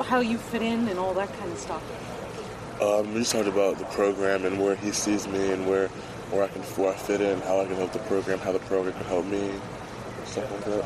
how 0.05 0.19
you 0.19 0.38
fit 0.38 0.61
in 0.61 0.88
and 0.88 0.97
all 0.99 1.13
that 1.13 1.32
kind 1.38 1.51
of 1.51 1.57
stuff. 1.59 1.84
Um, 2.82 3.13
we 3.13 3.19
just 3.19 3.32
talked 3.32 3.47
about 3.47 3.78
the 3.78 3.86
program 3.86 4.45
and 4.45 4.59
where 4.59 4.76
he 4.76 4.91
sees 4.91 5.28
me 5.28 5.51
and 5.51 5.67
where 5.67 5.88
where 6.30 6.43
I 6.43 6.47
can 6.47 6.61
where 6.61 6.93
I 6.93 6.95
fit 6.95 7.22
in, 7.22 7.39
how 7.41 7.59
I 7.61 7.65
can 7.65 7.76
help 7.76 7.91
the 7.91 7.99
program, 7.99 8.39
how 8.39 8.51
the 8.51 8.59
program 8.59 8.93
can 8.93 9.05
help 9.05 9.26
me, 9.26 9.51
stuff 10.26 10.49
like 10.51 10.65
that. 10.65 10.86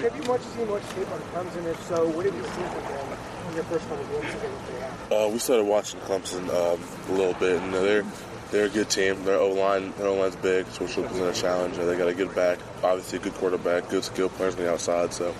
Have 0.00 0.16
you 0.16 0.22
much 0.22 0.40
seen 0.42 0.68
much 0.68 0.82
tape 0.90 1.10
on 1.10 1.20
Clemson? 1.32 1.64
If 1.66 1.82
so, 1.86 2.08
what 2.08 2.22
did 2.24 2.34
you 2.34 2.42
see 2.44 2.48
from 2.50 2.84
them 2.84 3.18
in 3.48 3.54
your 3.54 3.64
first 3.64 3.88
couple 3.88 4.04
games 4.06 4.34
against 4.34 4.66
they 4.68 4.80
had? 4.80 5.26
Uh, 5.26 5.28
we 5.28 5.38
started 5.38 5.64
watching 5.64 6.00
Clemson 6.00 6.44
um, 6.50 6.80
a 7.08 7.12
little 7.12 7.34
bit, 7.34 7.60
and 7.60 7.74
they're 7.74 8.04
they're 8.50 8.66
a 8.66 8.68
good 8.68 8.88
team. 8.90 9.22
Their 9.24 9.38
O 9.38 9.50
line, 9.52 9.92
their 9.98 10.06
O 10.08 10.14
line's 10.14 10.36
big, 10.36 10.66
so 10.68 10.84
which 10.84 10.96
will 10.96 11.04
present 11.04 11.36
a 11.36 11.40
challenge. 11.40 11.76
They 11.76 11.96
got 11.96 12.08
a 12.08 12.14
good 12.14 12.34
back, 12.34 12.58
obviously 12.82 13.18
a 13.18 13.22
good 13.22 13.34
quarterback, 13.34 13.88
good 13.88 14.04
skill 14.04 14.28
players 14.28 14.54
on 14.56 14.62
the 14.62 14.70
outside. 14.72 15.12
So 15.12 15.30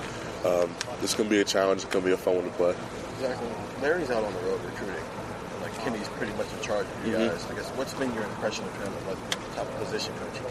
um, 0.45 0.71
it's 1.03 1.15
going 1.15 1.29
to 1.29 1.35
be 1.35 1.41
a 1.41 1.45
challenge. 1.45 1.83
It's 1.85 1.93
going 1.93 2.05
to 2.05 2.09
be 2.09 2.15
a 2.15 2.17
fun 2.19 2.37
one 2.37 2.45
to 2.45 2.51
play. 2.51 2.75
Exactly. 3.21 3.49
Larry's 3.83 4.11
out 4.11 4.25
on 4.25 4.33
the 4.33 4.41
road 4.41 4.61
recruiting. 4.65 5.03
Like 5.63 5.75
Kenny's 5.81 6.09
pretty 6.09 6.33
much 6.35 6.47
in 6.53 6.61
charge 6.63 6.87
of 6.87 7.07
you 7.07 7.15
Mhm. 7.15 7.31
guys. 7.31 7.47
I 7.51 7.55
guess 7.55 7.69
what's 7.71 7.95
been 7.95 8.13
your 8.15 8.25
impression 8.25 8.65
of 8.65 8.75
him 8.83 8.93
as 9.01 9.07
like 9.17 9.55
top 9.57 9.79
position 9.79 10.13
coach? 10.15 10.43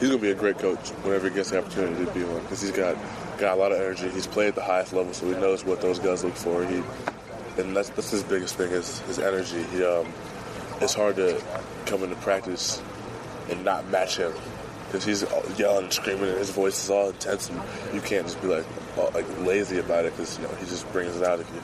He's 0.00 0.08
going 0.08 0.20
to 0.20 0.26
be 0.26 0.30
a 0.30 0.34
great 0.34 0.58
coach 0.58 0.90
whenever 1.02 1.28
he 1.28 1.34
gets 1.34 1.50
the 1.50 1.58
opportunity 1.58 2.04
to 2.04 2.10
be 2.12 2.24
one 2.24 2.40
because 2.42 2.60
he's 2.62 2.70
got 2.72 2.96
got 3.38 3.56
a 3.56 3.60
lot 3.60 3.72
of 3.72 3.80
energy. 3.80 4.08
He's 4.08 4.26
played 4.26 4.48
at 4.48 4.54
the 4.54 4.62
highest 4.62 4.92
level, 4.92 5.12
so 5.12 5.26
he 5.26 5.32
knows 5.32 5.64
what 5.64 5.80
those 5.80 5.98
guys 5.98 6.24
look 6.24 6.34
for. 6.34 6.64
He 6.64 6.82
and 7.58 7.76
that's 7.76 7.90
that's 7.90 8.10
his 8.10 8.22
biggest 8.22 8.54
thing 8.56 8.70
is 8.70 9.00
his 9.00 9.18
energy. 9.18 9.62
He 9.72 9.84
um, 9.84 10.06
it's 10.80 10.94
hard 10.94 11.16
to 11.16 11.40
come 11.88 12.02
into 12.02 12.16
practice 12.16 12.82
and 13.50 13.64
not 13.64 13.88
match 13.88 14.18
him 14.18 14.32
because 14.86 15.04
he's 15.04 15.22
yelling 15.58 15.84
and 15.84 15.92
screaming 15.92 16.28
and 16.28 16.38
his 16.38 16.50
voice 16.50 16.84
is 16.84 16.90
all 16.90 17.08
intense 17.08 17.50
and 17.50 17.60
you 17.94 18.00
can't 18.00 18.26
just 18.26 18.40
be 18.40 18.48
like 18.48 18.64
all, 18.96 19.10
like 19.14 19.26
lazy 19.40 19.78
about 19.78 20.04
it 20.04 20.12
because 20.12 20.36
you 20.38 20.44
know 20.44 20.54
he 20.56 20.66
just 20.66 20.90
brings 20.92 21.16
it 21.16 21.22
out 21.22 21.40
of 21.40 21.48
you. 21.54 21.62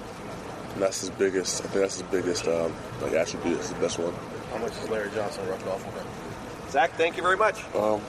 And 0.74 0.82
that's 0.82 1.00
his 1.00 1.10
biggest. 1.10 1.62
I 1.62 1.68
think 1.68 1.82
that's 1.82 2.00
his 2.00 2.08
biggest 2.10 2.48
um, 2.48 2.74
like 3.00 3.12
attribute. 3.12 3.58
It's 3.58 3.68
the 3.68 3.76
best 3.76 3.98
one. 3.98 4.14
How 4.50 4.58
much 4.58 4.74
has 4.76 4.90
Larry 4.90 5.10
Johnson 5.14 5.46
rubbed 5.48 5.66
off 5.68 5.86
on 5.86 5.92
him? 5.92 6.06
Zach, 6.70 6.90
thank 6.92 7.16
you 7.16 7.22
very 7.22 7.36
much. 7.36 7.62
Um, 7.74 8.00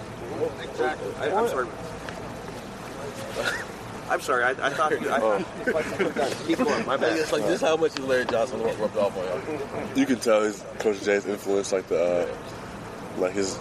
Zach, 0.76 0.98
I, 1.20 1.32
I'm 1.32 1.48
sorry. 1.48 1.68
I'm 4.10 4.22
sorry. 4.22 4.44
I, 4.44 4.50
I 4.52 4.70
thought 4.70 4.92
you. 4.92 5.10
I, 5.10 5.44
keep 6.48 6.58
going. 6.60 6.86
My 6.86 6.98
bad. 6.98 7.18
It's 7.18 7.32
like 7.32 7.44
this. 7.44 7.62
How 7.62 7.76
much 7.76 7.98
has 7.98 8.06
Larry 8.06 8.26
Johnson 8.26 8.62
rubbed 8.62 8.98
off 8.98 9.18
on 9.18 9.24
you? 9.96 10.02
You 10.02 10.06
can 10.06 10.20
tell 10.20 10.42
his 10.42 10.64
Coach 10.80 11.04
Jay's 11.04 11.26
influence, 11.26 11.72
like 11.72 11.88
the, 11.88 12.28
uh, 12.30 13.20
like 13.20 13.34
his, 13.34 13.58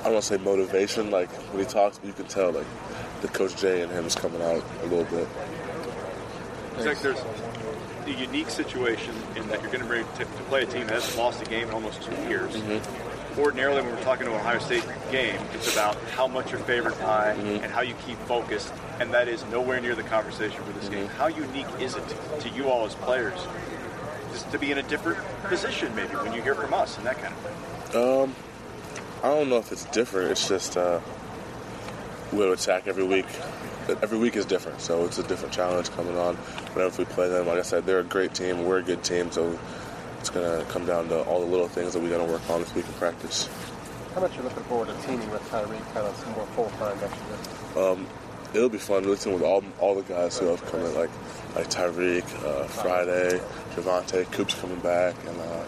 I 0.00 0.04
don't 0.04 0.12
want 0.14 0.24
to 0.24 0.28
say 0.34 0.36
motivation, 0.38 1.10
like 1.10 1.30
when 1.52 1.64
he 1.64 1.70
talks, 1.70 1.98
but 1.98 2.06
you 2.06 2.12
can 2.12 2.26
tell 2.26 2.52
like 2.52 2.66
the 3.22 3.28
Coach 3.28 3.56
Jay 3.56 3.82
and 3.82 3.90
him 3.90 4.04
is 4.04 4.14
coming 4.14 4.42
out 4.42 4.62
a 4.82 4.86
little 4.86 5.04
bit. 5.04 5.26
It's 6.76 6.86
like 6.86 7.00
there's 7.00 7.20
a 8.06 8.10
unique 8.10 8.50
situation 8.50 9.14
in 9.36 9.48
that 9.48 9.60
you're 9.60 9.70
going 9.70 9.82
to 9.82 9.86
bring 9.86 10.04
to, 10.04 10.18
to 10.18 10.42
play 10.48 10.62
a 10.62 10.66
team 10.66 10.86
that 10.86 10.94
hasn't 10.94 11.18
lost 11.18 11.42
a 11.42 11.46
game 11.46 11.68
in 11.68 11.74
almost 11.74 12.02
two 12.02 12.14
years. 12.28 12.54
Ordinarily, 13.38 13.82
when 13.82 13.94
we're 13.94 14.02
talking 14.02 14.26
to 14.26 14.32
an 14.32 14.40
Ohio 14.40 14.58
State 14.58 14.84
game, 15.12 15.40
it's 15.54 15.72
about 15.72 15.94
how 16.10 16.26
much 16.26 16.50
you're 16.50 16.60
favored 16.60 16.98
by 16.98 17.30
and 17.30 17.70
how 17.70 17.82
you 17.82 17.94
keep 18.04 18.18
focused, 18.20 18.72
and 18.98 19.14
that 19.14 19.28
is 19.28 19.44
nowhere 19.46 19.80
near 19.80 19.94
the 19.94 20.02
conversation 20.02 20.60
for 20.64 20.72
this 20.72 20.88
game. 20.88 21.06
How 21.06 21.28
unique 21.28 21.68
is 21.78 21.94
it 21.94 22.02
to 22.40 22.48
you 22.48 22.68
all 22.68 22.84
as 22.84 22.96
players 22.96 23.38
just 24.32 24.50
to 24.50 24.58
be 24.58 24.72
in 24.72 24.78
a 24.78 24.82
different 24.82 25.18
position, 25.44 25.94
maybe 25.94 26.16
when 26.16 26.32
you 26.32 26.42
hear 26.42 26.56
from 26.56 26.74
us 26.74 26.96
and 26.96 27.06
that 27.06 27.18
kind 27.22 27.32
of 27.32 27.40
thing? 27.92 28.02
Um, 28.02 28.34
I 29.22 29.28
don't 29.28 29.48
know 29.48 29.58
if 29.58 29.70
it's 29.70 29.84
different. 29.86 30.32
It's 30.32 30.48
just 30.48 30.76
uh, 30.76 31.00
we'll 32.32 32.52
attack 32.52 32.88
every 32.88 33.04
week. 33.04 33.26
Every 34.02 34.18
week 34.18 34.36
is 34.36 34.46
different, 34.46 34.80
so 34.80 35.04
it's 35.04 35.18
a 35.18 35.22
different 35.22 35.54
challenge 35.54 35.90
coming 35.90 36.18
on 36.18 36.34
whenever 36.74 36.98
we 36.98 37.04
play 37.04 37.28
them. 37.28 37.46
Like 37.46 37.58
I 37.58 37.62
said, 37.62 37.86
they're 37.86 38.00
a 38.00 38.04
great 38.04 38.34
team. 38.34 38.64
We're 38.64 38.78
a 38.78 38.82
good 38.82 39.02
team, 39.04 39.30
so 39.30 39.58
it's 40.20 40.30
gonna 40.30 40.64
come 40.68 40.86
down 40.86 41.08
to 41.08 41.22
all 41.24 41.40
the 41.40 41.46
little 41.46 41.68
things 41.68 41.92
that 41.92 42.02
we 42.02 42.08
gotta 42.08 42.24
work 42.24 42.48
on 42.50 42.60
this 42.60 42.74
week 42.74 42.86
in 42.86 42.92
practice. 42.94 43.48
How 44.14 44.20
much 44.20 44.32
are 44.32 44.36
you 44.36 44.42
looking 44.42 44.62
forward 44.64 44.88
to 44.88 45.06
teaming 45.06 45.30
with 45.30 45.42
Tyreek 45.50 45.94
kind 45.94 46.06
of 46.06 46.16
some 46.16 46.32
more 46.32 46.46
full 46.46 46.70
time 46.78 46.98
next 47.00 47.16
year? 47.76 47.84
Um, 47.84 48.06
it'll 48.54 48.68
be 48.68 48.78
fun 48.78 49.04
listening 49.04 49.34
with 49.34 49.44
all 49.44 49.62
all 49.78 49.94
the 49.94 50.02
guys 50.02 50.38
who 50.38 50.46
have 50.46 50.64
come 50.66 50.80
in, 50.80 50.94
like 50.94 51.10
like 51.54 51.70
Tyreek, 51.70 52.24
uh, 52.44 52.64
Friday, 52.64 53.40
Javante, 53.74 54.30
Coop's 54.32 54.54
coming 54.54 54.80
back, 54.80 55.14
and 55.26 55.40
uh, 55.40 55.64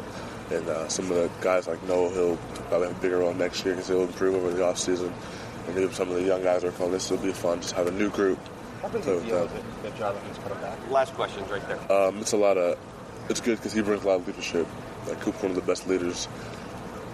and 0.50 0.68
uh, 0.68 0.88
some 0.88 1.10
of 1.10 1.16
the 1.16 1.30
guys 1.40 1.68
like 1.68 1.82
Noah. 1.84 2.10
He'll 2.10 2.36
probably 2.68 2.88
have 2.88 2.96
a 2.96 3.00
bigger 3.00 3.18
role 3.18 3.34
next 3.34 3.64
year 3.64 3.74
because 3.74 3.88
he'll 3.88 4.02
improve 4.02 4.34
over 4.34 4.50
the 4.50 4.62
offseason. 4.62 5.12
And 5.68 5.78
even 5.78 5.92
some 5.92 6.08
of 6.08 6.14
the 6.14 6.22
young 6.22 6.42
guys 6.42 6.64
are 6.64 6.72
coming. 6.72 6.92
This 6.92 7.10
will 7.10 7.18
be 7.18 7.32
fun. 7.32 7.60
Just 7.60 7.74
have 7.74 7.86
a 7.86 7.92
new 7.92 8.10
group. 8.10 8.38
How 8.82 8.88
big 8.88 9.02
play 9.02 9.18
a 9.18 9.20
deal 9.20 9.44
is 9.44 9.52
it 9.52 9.82
that 9.82 9.96
Jonathan's 9.96 10.38
coming 10.38 10.58
back? 10.60 10.90
Last 10.90 11.14
questions 11.14 11.48
right 11.50 11.62
there. 11.68 11.92
Um, 11.92 12.18
it's 12.18 12.32
a 12.32 12.36
lot 12.36 12.56
of. 12.56 12.78
It's 13.30 13.40
good 13.40 13.58
because 13.58 13.72
he 13.72 13.80
brings 13.80 14.02
a 14.02 14.08
lot 14.08 14.16
of 14.16 14.26
leadership. 14.26 14.66
Like 15.06 15.20
Coop's 15.20 15.40
one 15.40 15.52
of 15.52 15.56
the 15.56 15.62
best 15.62 15.86
leaders 15.86 16.26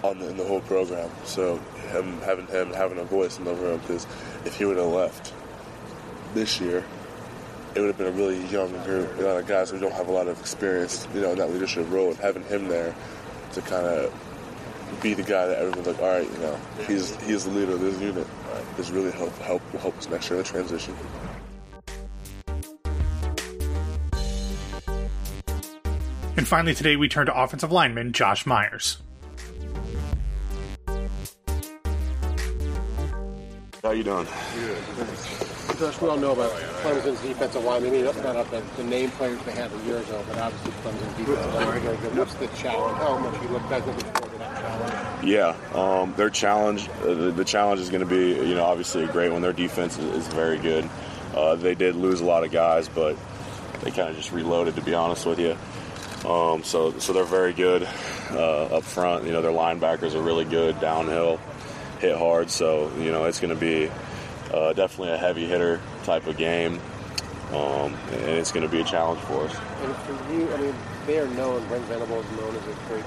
on 0.03 0.17
the, 0.17 0.29
in 0.29 0.37
the 0.37 0.43
whole 0.43 0.61
program. 0.61 1.11
So 1.25 1.57
him 1.91 2.19
having 2.21 2.47
him 2.47 2.73
having 2.73 2.97
a 2.97 3.03
voice 3.03 3.37
in 3.37 3.45
the 3.45 3.53
room 3.53 3.79
because 3.81 4.07
if 4.43 4.57
he 4.57 4.65
would 4.65 4.77
have 4.77 4.87
left 4.87 5.31
this 6.33 6.59
year, 6.59 6.83
it 7.75 7.81
would 7.81 7.87
have 7.89 7.97
been 7.99 8.07
a 8.07 8.11
really 8.11 8.43
young 8.47 8.71
group. 8.83 9.15
A 9.19 9.21
lot 9.21 9.37
of 9.37 9.45
guys 9.45 9.69
who 9.69 9.79
don't 9.79 9.93
have 9.93 10.07
a 10.07 10.11
lot 10.11 10.27
of 10.27 10.39
experience, 10.39 11.07
you 11.13 11.21
know, 11.21 11.33
in 11.33 11.37
that 11.37 11.51
leadership 11.51 11.85
role. 11.91 12.09
And 12.09 12.17
having 12.17 12.43
him 12.45 12.67
there 12.67 12.95
to 13.53 13.61
kind 13.61 13.85
of 13.85 14.99
be 15.03 15.13
the 15.13 15.21
guy 15.21 15.45
that 15.45 15.59
everyone's 15.59 15.85
like, 15.85 15.99
all 15.99 16.07
right, 16.07 16.31
you 16.31 16.39
know, 16.39 16.59
he's 16.87 17.15
he's 17.25 17.43
the 17.43 17.51
leader 17.51 17.73
of 17.73 17.79
this 17.79 18.01
unit. 18.01 18.25
Is 18.79 18.89
really 18.89 19.11
help 19.11 19.37
help 19.39 19.61
help 19.73 19.95
us 19.99 20.09
next 20.09 20.31
year 20.31 20.39
in 20.39 20.43
the 20.43 20.49
transition. 20.49 20.95
And 26.47 26.49
finally, 26.49 26.73
today 26.73 26.95
we 26.95 27.09
turn 27.09 27.25
to 27.25 27.37
offensive 27.37 27.73
lineman 27.73 28.13
Josh 28.13 28.45
Myers. 28.45 28.99
How 33.83 33.91
you 33.91 34.05
doing? 34.05 34.25
Josh, 35.77 36.01
we 36.01 36.07
all 36.07 36.15
know 36.15 36.31
about 36.31 36.51
Clemson's 36.51 37.19
defensive 37.19 37.65
line. 37.65 37.83
Maybe 37.83 38.01
not 38.01 38.15
about 38.15 38.49
the, 38.49 38.63
the 38.77 38.85
name 38.85 39.11
players 39.11 39.43
they 39.43 39.51
had 39.51 39.69
a 39.73 39.77
year 39.83 39.97
ago, 39.97 40.23
but 40.29 40.37
obviously 40.37 40.71
Clemson's 40.71 41.17
defensive 41.17 41.53
line 41.53 41.77
is 41.79 41.83
very 41.83 41.97
good. 41.97 42.17
What's 42.17 42.33
the 42.35 42.47
challenge? 42.47 42.97
How 42.97 43.17
much 43.17 43.41
you 43.41 43.49
look 43.49 43.69
guys 43.69 43.85
looking 43.85 44.05
forward 44.05 44.31
to 44.31 44.37
that 44.37 44.61
challenge? 44.61 45.27
Yeah, 45.29 45.53
um, 45.73 46.13
their 46.15 46.29
challenge, 46.29 46.87
uh, 47.01 47.13
the, 47.13 47.31
the 47.31 47.43
challenge 47.43 47.81
is 47.81 47.89
going 47.89 48.07
to 48.07 48.09
be, 48.09 48.47
you 48.47 48.55
know, 48.55 48.63
obviously 48.63 49.03
a 49.03 49.07
great 49.07 49.33
one. 49.33 49.41
Their 49.41 49.51
defense 49.51 49.97
is, 49.97 50.15
is 50.15 50.27
very 50.29 50.59
good. 50.59 50.89
Uh, 51.35 51.55
they 51.55 51.75
did 51.75 51.97
lose 51.97 52.21
a 52.21 52.25
lot 52.25 52.45
of 52.45 52.53
guys, 52.53 52.87
but 52.87 53.17
they 53.81 53.91
kind 53.91 54.07
of 54.07 54.15
just 54.15 54.31
reloaded, 54.31 54.75
to 54.75 54.81
be 54.81 54.93
honest 54.93 55.25
with 55.25 55.39
you. 55.39 55.57
Um, 56.27 56.63
so, 56.63 56.91
so 56.99 57.13
they're 57.13 57.23
very 57.23 57.53
good 57.53 57.87
uh, 58.31 58.65
up 58.77 58.83
front. 58.83 59.25
You 59.25 59.31
know, 59.31 59.41
their 59.41 59.51
linebackers 59.51 60.13
are 60.13 60.21
really 60.21 60.43
good 60.43 60.79
downhill, 60.81 61.39
hit 61.99 62.17
hard. 62.17 62.49
So, 62.49 62.91
you 62.97 63.11
know, 63.11 63.25
it's 63.25 63.39
going 63.39 63.53
to 63.53 63.59
be 63.59 63.89
uh, 64.53 64.73
definitely 64.73 65.13
a 65.13 65.17
heavy 65.17 65.45
hitter 65.45 65.79
type 66.03 66.27
of 66.27 66.35
game, 66.35 66.81
um, 67.53 67.93
and 68.11 68.37
it's 68.37 68.51
going 68.51 68.65
to 68.65 68.71
be 68.71 68.81
a 68.81 68.83
challenge 68.83 69.21
for 69.21 69.45
us. 69.45 69.55
And 69.83 69.95
for 69.95 70.33
you, 70.33 70.53
I 70.53 70.57
mean, 70.57 70.75
they 71.05 71.19
are 71.19 71.27
known, 71.27 71.65
Brent 71.69 71.85
Venables 71.85 72.25
is 72.25 72.31
known 72.39 72.55
as 72.55 72.63
a 72.63 72.75
great 72.89 73.05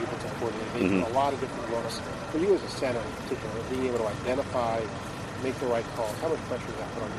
defensive 0.00 0.34
coordinator. 0.40 0.70
They 0.74 0.80
Mhm. 0.80 1.06
a 1.06 1.14
lot 1.14 1.32
of 1.32 1.40
different 1.40 1.70
looks. 1.70 2.00
For 2.32 2.38
you 2.38 2.54
as 2.54 2.62
a 2.62 2.68
center 2.68 2.98
in 2.98 3.12
particular, 3.22 3.54
being 3.70 3.86
able 3.86 3.98
to 3.98 4.06
identify, 4.08 4.80
make 5.44 5.58
the 5.60 5.66
right 5.66 5.84
calls, 5.94 6.14
how 6.20 6.28
much 6.28 6.38
pressure 6.48 6.66
does 6.66 6.76
that 6.76 6.94
put 6.94 7.02
on 7.04 7.10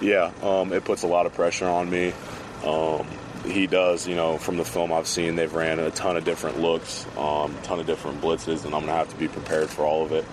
you? 0.00 0.08
Yeah, 0.08 0.30
um, 0.42 0.72
it 0.72 0.84
puts 0.84 1.02
a 1.02 1.06
lot 1.06 1.26
of 1.26 1.34
pressure 1.34 1.68
on 1.68 1.90
me. 1.90 2.14
Um, 2.64 3.06
he 3.44 3.66
does, 3.66 4.06
you 4.06 4.14
know, 4.14 4.38
from 4.38 4.56
the 4.56 4.64
film 4.64 4.92
I've 4.92 5.06
seen, 5.06 5.36
they've 5.36 5.52
ran 5.52 5.78
a 5.78 5.90
ton 5.90 6.16
of 6.16 6.24
different 6.24 6.60
looks, 6.60 7.06
um, 7.16 7.54
a 7.54 7.60
ton 7.62 7.80
of 7.80 7.86
different 7.86 8.20
blitzes, 8.20 8.64
and 8.64 8.74
I'm 8.74 8.82
going 8.82 8.86
to 8.86 8.92
have 8.92 9.08
to 9.10 9.16
be 9.16 9.28
prepared 9.28 9.68
for 9.70 9.84
all 9.84 10.04
of 10.04 10.12
it. 10.12 10.24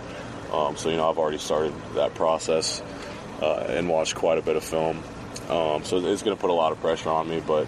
Um, 0.51 0.77
so, 0.77 0.89
you 0.89 0.97
know, 0.97 1.09
I've 1.09 1.17
already 1.17 1.37
started 1.37 1.73
that 1.95 2.13
process 2.15 2.81
uh, 3.41 3.65
and 3.67 3.89
watched 3.89 4.15
quite 4.15 4.37
a 4.37 4.41
bit 4.41 4.55
of 4.55 4.63
film. 4.63 5.03
Um, 5.49 5.83
so 5.83 5.97
it's 5.97 6.23
going 6.23 6.35
to 6.35 6.41
put 6.41 6.49
a 6.49 6.53
lot 6.53 6.71
of 6.71 6.79
pressure 6.79 7.09
on 7.09 7.29
me, 7.29 7.41
but 7.45 7.67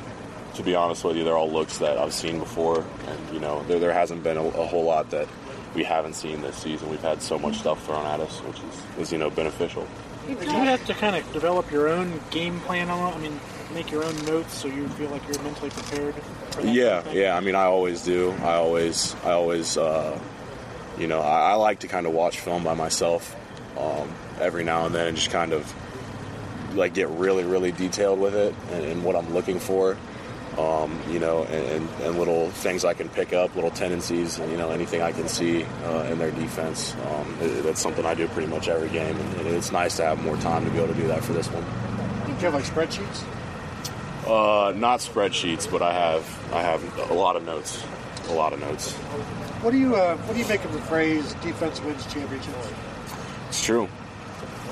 to 0.56 0.64
be 0.64 0.76
honest 0.76 1.04
with 1.04 1.16
you, 1.16 1.24
they're 1.24 1.38
all 1.38 1.52
looks 1.52 1.78
that 1.78 1.98
I've 1.98 2.14
seen 2.14 2.40
before, 2.40 2.84
and, 3.08 3.34
you 3.34 3.40
know, 3.40 3.64
there, 3.64 3.80
there 3.80 3.94
hasn't 3.94 4.24
been 4.24 4.38
a, 4.38 4.44
a 4.44 4.66
whole 4.66 4.84
lot 4.84 5.10
that 5.12 5.28
we 5.76 5.84
haven't 5.84 6.14
seen 6.14 6.42
this 6.42 6.58
season. 6.58 6.90
We've 6.90 7.02
had 7.02 7.22
so 7.22 7.38
much 7.38 7.60
stuff 7.60 7.86
thrown 7.86 8.06
at 8.06 8.20
us, 8.20 8.40
which 8.40 8.58
is, 8.58 9.00
is 9.08 9.12
you 9.12 9.20
know, 9.20 9.30
beneficial. 9.30 9.88
You 10.28 10.36
have 10.36 10.86
to 10.88 10.94
kind 10.94 11.16
of 11.16 11.32
develop 11.32 11.72
your 11.72 11.88
own 11.88 12.20
game 12.32 12.60
plan? 12.62 12.90
I 12.90 13.18
mean, 13.18 13.40
make 13.74 13.92
your 13.92 14.04
own 14.04 14.26
notes 14.26 14.54
so 14.54 14.68
you 14.68 14.88
feel 14.90 15.10
like 15.10 15.26
you're 15.28 15.42
mentally 15.44 15.70
prepared 15.70 16.16
for 16.52 16.62
that? 16.62 16.74
Yeah, 16.74 17.04
yeah. 17.12 17.36
I 17.36 17.40
mean, 17.40 17.56
I 17.56 17.64
always 17.64 18.04
do. 18.04 18.32
I 18.42 18.56
always, 18.56 19.16
I 19.24 19.32
always, 19.32 19.78
uh, 19.78 20.20
you 20.98 21.08
know, 21.08 21.22
I, 21.22 21.52
I 21.52 21.54
like 21.54 21.80
to 21.80 21.88
kind 21.88 22.06
of 22.06 22.14
watch 22.14 22.40
film 22.40 22.64
by 22.64 22.74
myself 22.74 23.36
um, 23.78 24.12
every 24.40 24.64
now 24.64 24.86
and 24.86 24.96
then 24.96 25.08
and 25.08 25.18
just 25.18 25.32
kind 25.32 25.54
of 25.54 25.74
like 26.76 26.94
get 26.94 27.10
really, 27.10 27.44
really 27.44 27.72
detailed 27.72 28.20
with 28.20 28.36
it 28.36 28.54
and, 28.72 28.86
and 28.86 29.04
what 29.04 29.16
I'm 29.16 29.34
looking 29.34 29.60
for. 29.60 29.98
Um, 30.58 31.00
you 31.10 31.20
know, 31.20 31.44
and, 31.44 31.66
and, 31.66 31.90
and 32.02 32.20
little 32.20 32.50
things 32.50 32.84
I 32.84 32.94
can 32.94 33.08
pick 33.08 33.32
up, 33.32 33.56
little 33.56 33.72
tendencies, 33.72 34.40
you 34.40 34.58
know, 34.58 34.72
anything 34.72 35.02
I 35.02 35.14
can 35.14 35.30
see 35.30 35.64
uh, 35.86 36.10
in 36.12 36.18
their 36.18 36.32
defense. 36.32 36.96
Um, 37.06 37.38
it, 37.40 37.64
that's 37.64 37.80
something 37.80 38.06
I 38.06 38.14
do 38.14 38.28
pretty 38.30 38.50
much 38.50 38.68
every 38.68 38.90
game, 38.90 39.16
and 39.16 39.48
it's 39.48 39.72
nice 39.72 39.96
to 39.98 40.04
have 40.04 40.22
more 40.22 40.36
time 40.38 40.66
to 40.66 40.72
be 40.72 40.80
able 40.80 40.94
to 40.94 41.00
do 41.00 41.08
that 41.08 41.24
for 41.24 41.32
this 41.32 41.48
one. 41.48 41.64
Do 42.26 42.32
you 42.32 42.38
have 42.40 42.56
like 42.56 42.66
spreadsheets? 42.66 43.24
Uh, 44.30 44.74
not 44.76 45.00
spreadsheets, 45.00 45.70
but 45.70 45.82
I 45.82 45.92
have 45.92 46.54
I 46.54 46.62
have 46.62 47.10
a 47.10 47.14
lot 47.16 47.36
of 47.36 47.44
notes, 47.46 47.84
a 48.30 48.34
lot 48.34 48.54
of 48.54 48.60
notes. 48.60 48.94
What 49.64 49.72
do 49.72 49.78
you 49.78 49.96
uh, 49.96 50.16
What 50.18 50.34
do 50.34 50.40
you 50.40 50.48
make 50.48 50.64
of 50.64 50.72
the 50.72 50.82
phrase 50.82 51.34
"defense 51.42 51.82
wins 51.82 52.06
championships"? 52.14 52.70
It's 53.48 53.64
true. 53.66 53.90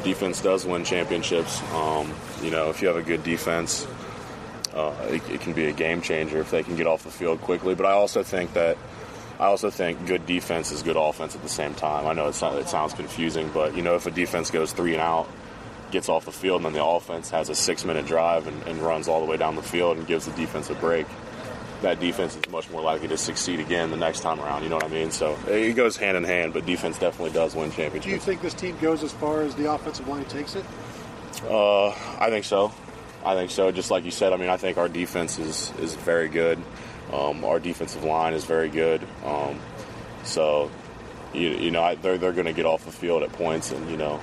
Defense 0.03 0.41
does 0.41 0.63
win 0.63 0.83
championships. 0.83 1.59
Um, 1.73 2.13
you 2.43 2.51
know, 2.51 2.69
if 2.69 2.83
you 2.83 2.87
have 2.87 2.97
a 2.97 3.01
good 3.01 3.23
defense, 3.23 3.87
uh, 4.75 4.93
it, 5.09 5.27
it 5.27 5.41
can 5.41 5.53
be 5.53 5.65
a 5.65 5.73
game 5.73 6.01
changer 6.01 6.37
if 6.37 6.51
they 6.51 6.61
can 6.61 6.75
get 6.75 6.85
off 6.85 7.03
the 7.03 7.09
field 7.09 7.41
quickly. 7.41 7.73
But 7.73 7.87
I 7.87 7.93
also 7.93 8.21
think 8.21 8.53
that 8.53 8.77
I 9.39 9.45
also 9.45 9.71
think 9.71 10.05
good 10.05 10.27
defense 10.27 10.71
is 10.71 10.83
good 10.83 10.97
offense 10.97 11.35
at 11.35 11.41
the 11.41 11.49
same 11.49 11.73
time. 11.73 12.05
I 12.05 12.13
know 12.13 12.27
it, 12.27 12.33
so- 12.35 12.57
it 12.59 12.69
sounds 12.69 12.93
confusing, 12.93 13.49
but 13.55 13.75
you 13.75 13.81
know, 13.81 13.95
if 13.95 14.05
a 14.05 14.11
defense 14.11 14.51
goes 14.51 14.71
three 14.71 14.93
and 14.93 15.01
out, 15.01 15.27
gets 15.91 16.09
off 16.09 16.25
the 16.25 16.31
field, 16.31 16.57
and 16.57 16.65
then 16.65 16.73
the 16.73 16.85
offense 16.85 17.29
has 17.29 17.49
a 17.49 17.55
six-minute 17.55 18.05
drive 18.05 18.47
and, 18.47 18.63
and 18.67 18.79
runs 18.79 19.07
all 19.07 19.19
the 19.19 19.29
way 19.29 19.37
down 19.37 19.55
the 19.55 19.61
field 19.61 19.97
and 19.97 20.05
gives 20.07 20.25
the 20.25 20.31
defense 20.33 20.69
a 20.69 20.75
break, 20.75 21.05
that 21.81 21.99
defense 21.99 22.35
is 22.35 22.49
much 22.49 22.69
more 22.71 22.81
likely 22.81 23.07
to 23.07 23.17
succeed 23.17 23.59
again 23.59 23.91
the 23.91 23.97
next 23.97 24.21
time 24.21 24.39
around. 24.39 24.63
You 24.63 24.69
know 24.69 24.75
what 24.75 24.85
I 24.85 24.89
mean? 24.89 25.11
So 25.11 25.37
it 25.47 25.73
goes 25.73 25.95
hand 25.95 26.17
in 26.17 26.23
hand, 26.23 26.53
but 26.53 26.65
defense 26.65 26.97
definitely 26.97 27.33
does 27.33 27.55
win 27.55 27.71
championships. 27.71 28.05
Do 28.05 28.11
you 28.11 28.19
think 28.19 28.41
this 28.41 28.53
team 28.53 28.77
goes 28.81 29.03
as 29.03 29.13
far 29.13 29.41
as 29.41 29.55
the 29.55 29.71
offensive 29.71 30.07
line 30.07 30.25
takes 30.25 30.55
it? 30.55 30.65
Uh, 31.47 31.89
I 31.89 32.29
think 32.29 32.45
so. 32.45 32.73
I 33.23 33.35
think 33.35 33.51
so. 33.51 33.71
Just 33.71 33.91
like 33.91 34.05
you 34.05 34.11
said, 34.11 34.33
I 34.33 34.37
mean, 34.37 34.49
I 34.49 34.57
think 34.57 34.77
our 34.77 34.89
defense 34.89 35.37
is 35.37 35.71
is 35.79 35.93
very 35.93 36.29
good. 36.29 36.57
Um, 37.13 37.45
our 37.45 37.59
defensive 37.59 38.03
line 38.03 38.33
is 38.33 38.43
very 38.43 38.69
good. 38.69 39.01
Um, 39.23 39.59
so, 40.23 40.71
you, 41.33 41.49
you 41.49 41.71
know, 41.71 41.83
I, 41.83 41.95
they're 41.95 42.17
they're 42.17 42.33
going 42.33 42.47
to 42.47 42.53
get 42.53 42.65
off 42.65 42.85
the 42.85 42.91
field 42.91 43.23
at 43.23 43.31
points, 43.33 43.71
and 43.71 43.89
you 43.91 43.97
know, 43.97 44.19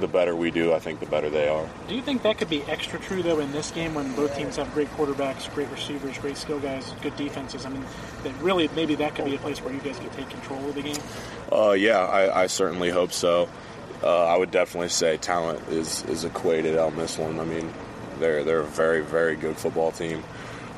the 0.00 0.08
better 0.08 0.34
we 0.34 0.50
do, 0.50 0.72
I 0.72 0.78
think 0.78 1.00
the 1.00 1.06
better 1.06 1.30
they 1.30 1.48
are. 1.48 1.68
Do 1.88 1.94
you 1.94 2.02
think 2.02 2.22
that 2.22 2.38
could 2.38 2.50
be 2.50 2.62
extra 2.64 2.98
true 2.98 3.22
though 3.22 3.40
in 3.40 3.52
this 3.52 3.70
game 3.70 3.94
when 3.94 4.14
both 4.14 4.36
teams 4.36 4.56
have 4.56 4.72
great 4.74 4.88
quarterbacks, 4.92 5.52
great 5.54 5.70
receivers, 5.70 6.18
great 6.18 6.36
skill 6.36 6.60
guys, 6.60 6.92
good 7.02 7.16
defenses? 7.16 7.66
I 7.66 7.70
mean, 7.70 7.84
that 8.24 8.34
really 8.40 8.68
maybe 8.74 8.94
that 8.96 9.14
could 9.14 9.26
be 9.26 9.34
a 9.34 9.38
place 9.38 9.60
where 9.62 9.72
you 9.72 9.80
guys 9.80 9.98
could 9.98 10.12
take 10.12 10.30
control 10.30 10.68
of 10.68 10.74
the 10.74 10.82
game. 10.82 10.96
Uh, 11.50 11.72
yeah, 11.72 11.98
I, 11.98 12.42
I 12.42 12.46
certainly 12.46 12.90
hope 12.90 13.12
so. 13.12 13.48
Uh, 14.02 14.26
I 14.26 14.36
would 14.36 14.50
definitely 14.50 14.88
say 14.88 15.16
talent 15.16 15.60
is, 15.68 16.02
is 16.06 16.24
equated 16.24 16.76
on 16.76 16.96
this 16.96 17.18
one. 17.18 17.38
I 17.38 17.44
mean, 17.44 17.72
they're 18.18 18.44
they're 18.44 18.60
a 18.60 18.64
very 18.64 19.02
very 19.02 19.36
good 19.36 19.56
football 19.56 19.92
team. 19.92 20.22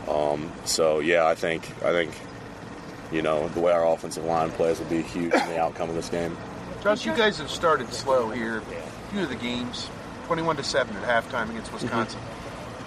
Um, 0.09 0.53
so 0.65 1.01
yeah, 1.01 1.27
I 1.27 1.35
think 1.35 1.71
I 1.85 1.93
think 1.93 2.13
you 3.13 3.23
know 3.23 3.49
the 3.49 3.61
way 3.61 3.73
our 3.73 3.87
offensive 3.87 4.25
line 4.25 4.51
plays 4.51 4.79
will 4.79 4.87
be 4.87 5.03
huge 5.03 5.33
in 5.33 5.49
the 5.49 5.59
outcome 5.59 5.89
of 5.89 5.95
this 5.95 6.09
game. 6.09 6.37
Josh, 6.85 7.07
you 7.07 7.17
guys 7.17 7.39
have 7.39 7.51
started 7.51 7.91
slow 7.95 8.29
here. 8.29 8.59
A 8.59 9.11
few 9.11 9.23
of 9.23 9.31
the 9.31 9.37
games, 9.37 9.89
21 10.27 10.57
to 10.57 10.63
7 10.63 10.95
at 10.95 11.03
halftime 11.25 11.49
against 11.49 11.73
Wisconsin. 11.73 12.21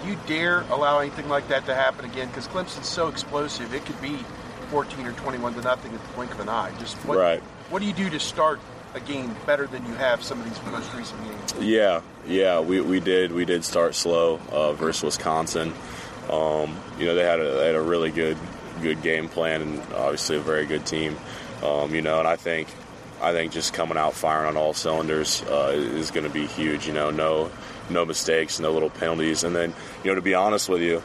Do 0.00 0.08
you 0.08 0.16
dare 0.28 0.60
allow 0.70 1.00
anything 1.00 1.28
like 1.28 1.48
that 1.48 1.66
to 1.66 1.74
happen 1.74 2.04
again? 2.04 2.28
Because 2.28 2.46
Clemson's 2.46 2.86
so 2.86 3.08
explosive, 3.08 3.74
it 3.74 3.84
could 3.84 4.00
be 4.00 4.18
14 4.70 5.04
or 5.04 5.10
21 5.14 5.54
to 5.54 5.62
nothing 5.62 5.92
at 5.92 6.00
the 6.00 6.12
blink 6.14 6.32
of 6.32 6.38
an 6.38 6.48
eye. 6.48 6.72
Just 6.78 6.96
what, 6.98 7.18
Right. 7.18 7.40
what 7.70 7.80
do 7.80 7.86
you 7.86 7.92
do 7.92 8.08
to 8.10 8.20
start 8.20 8.60
a 8.94 9.00
game 9.00 9.34
better 9.46 9.66
than 9.66 9.84
you 9.84 9.94
have 9.94 10.22
some 10.22 10.38
of 10.38 10.44
these 10.48 10.62
most 10.70 10.94
recent 10.94 11.20
games? 11.24 11.54
Yeah, 11.66 12.02
yeah, 12.24 12.60
we, 12.60 12.80
we 12.80 13.00
did 13.00 13.32
we 13.32 13.44
did 13.44 13.64
start 13.64 13.96
slow 13.96 14.38
uh, 14.52 14.74
versus 14.74 15.02
Wisconsin. 15.02 15.72
Um, 16.30 16.76
you 17.00 17.06
know 17.06 17.16
they 17.16 17.24
had 17.24 17.40
a 17.40 17.50
they 17.56 17.66
had 17.66 17.74
a 17.74 17.80
really 17.80 18.12
good 18.12 18.36
good 18.80 19.02
game 19.02 19.28
plan 19.28 19.60
and 19.60 19.80
obviously 19.94 20.36
a 20.36 20.40
very 20.40 20.66
good 20.66 20.86
team. 20.86 21.16
Um, 21.64 21.92
you 21.92 22.00
know, 22.00 22.20
and 22.20 22.28
I 22.28 22.36
think 22.36 22.68
I 23.20 23.32
think 23.32 23.52
just 23.52 23.72
coming 23.72 23.98
out 23.98 24.14
firing 24.14 24.48
on 24.48 24.56
all 24.56 24.74
cylinders 24.74 25.42
uh, 25.42 25.72
is 25.74 26.10
going 26.10 26.24
to 26.24 26.32
be 26.32 26.46
huge. 26.46 26.86
You 26.86 26.92
know, 26.92 27.10
no 27.10 27.50
no 27.90 28.04
mistakes, 28.04 28.60
no 28.60 28.72
little 28.72 28.90
penalties, 28.90 29.44
and 29.44 29.54
then 29.54 29.74
you 30.04 30.10
know 30.10 30.14
to 30.14 30.22
be 30.22 30.34
honest 30.34 30.68
with 30.68 30.82
you, 30.82 31.02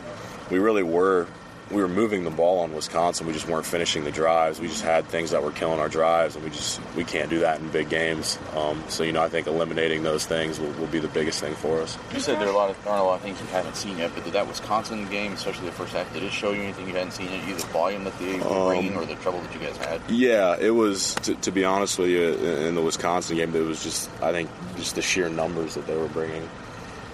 we 0.49 0.59
really 0.59 0.83
were 0.83 1.27
we 1.71 1.81
were 1.81 1.87
moving 1.87 2.23
the 2.23 2.29
ball 2.29 2.59
on 2.59 2.73
Wisconsin. 2.73 3.25
We 3.27 3.33
just 3.33 3.47
weren't 3.47 3.65
finishing 3.65 4.03
the 4.03 4.11
drives. 4.11 4.59
We 4.59 4.67
just 4.67 4.83
had 4.83 5.05
things 5.05 5.31
that 5.31 5.43
were 5.43 5.51
killing 5.51 5.79
our 5.79 5.89
drives, 5.89 6.35
and 6.35 6.43
we 6.43 6.51
just 6.51 6.79
we 6.95 7.03
can't 7.03 7.29
do 7.29 7.39
that 7.39 7.59
in 7.59 7.69
big 7.69 7.89
games. 7.89 8.37
Um, 8.55 8.83
so 8.89 9.03
you 9.03 9.11
know, 9.11 9.21
I 9.21 9.29
think 9.29 9.47
eliminating 9.47 10.03
those 10.03 10.25
things 10.25 10.59
will, 10.59 10.71
will 10.73 10.87
be 10.87 10.99
the 10.99 11.07
biggest 11.07 11.39
thing 11.39 11.55
for 11.55 11.81
us. 11.81 11.97
You 12.13 12.19
said 12.19 12.39
there 12.39 12.47
are 12.47 12.51
a 12.51 12.55
lot 12.55 12.69
of 12.69 12.87
aren't 12.87 13.01
a 13.01 13.05
lot 13.05 13.15
of 13.15 13.21
things 13.21 13.39
you 13.39 13.47
haven't 13.47 13.75
seen 13.75 13.97
yet, 13.97 14.11
but 14.13 14.23
did 14.23 14.33
that 14.33 14.47
Wisconsin 14.47 15.09
game, 15.09 15.33
especially 15.33 15.65
the 15.65 15.71
first 15.71 15.93
half, 15.93 16.11
did 16.13 16.23
it 16.23 16.31
show 16.31 16.51
you 16.51 16.61
anything 16.61 16.87
you 16.87 16.93
hadn't 16.93 17.11
seen 17.11 17.29
yet, 17.29 17.47
either 17.47 17.59
the 17.59 17.67
volume 17.67 18.03
that 18.03 18.17
they 18.19 18.37
were 18.39 18.67
bringing 18.67 18.95
or 18.95 19.05
the 19.05 19.15
trouble 19.15 19.41
that 19.41 19.53
you 19.53 19.59
guys 19.59 19.77
had? 19.77 20.01
Yeah, 20.09 20.57
it 20.59 20.71
was. 20.71 21.15
To, 21.15 21.35
to 21.35 21.51
be 21.51 21.65
honest 21.65 21.97
with 21.99 22.09
you, 22.09 22.33
in 22.33 22.75
the 22.75 22.81
Wisconsin 22.81 23.37
game, 23.37 23.55
it 23.55 23.59
was 23.59 23.83
just 23.83 24.09
I 24.21 24.31
think 24.31 24.49
just 24.75 24.95
the 24.95 25.01
sheer 25.01 25.29
numbers 25.29 25.75
that 25.75 25.87
they 25.87 25.95
were 25.95 26.07
bringing. 26.09 26.47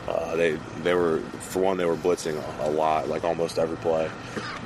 Uh, 0.08 0.36
they 0.36 0.58
they 0.84 0.94
were 0.94 1.20
for 1.40 1.62
one 1.62 1.78
they 1.78 1.86
were 1.86 1.96
blitzing 1.96 2.36
a, 2.36 2.68
a, 2.68 2.70
lot, 2.70 3.08
like 3.08 3.24
almost 3.24 3.60
every 3.60 3.78
play, 3.78 4.10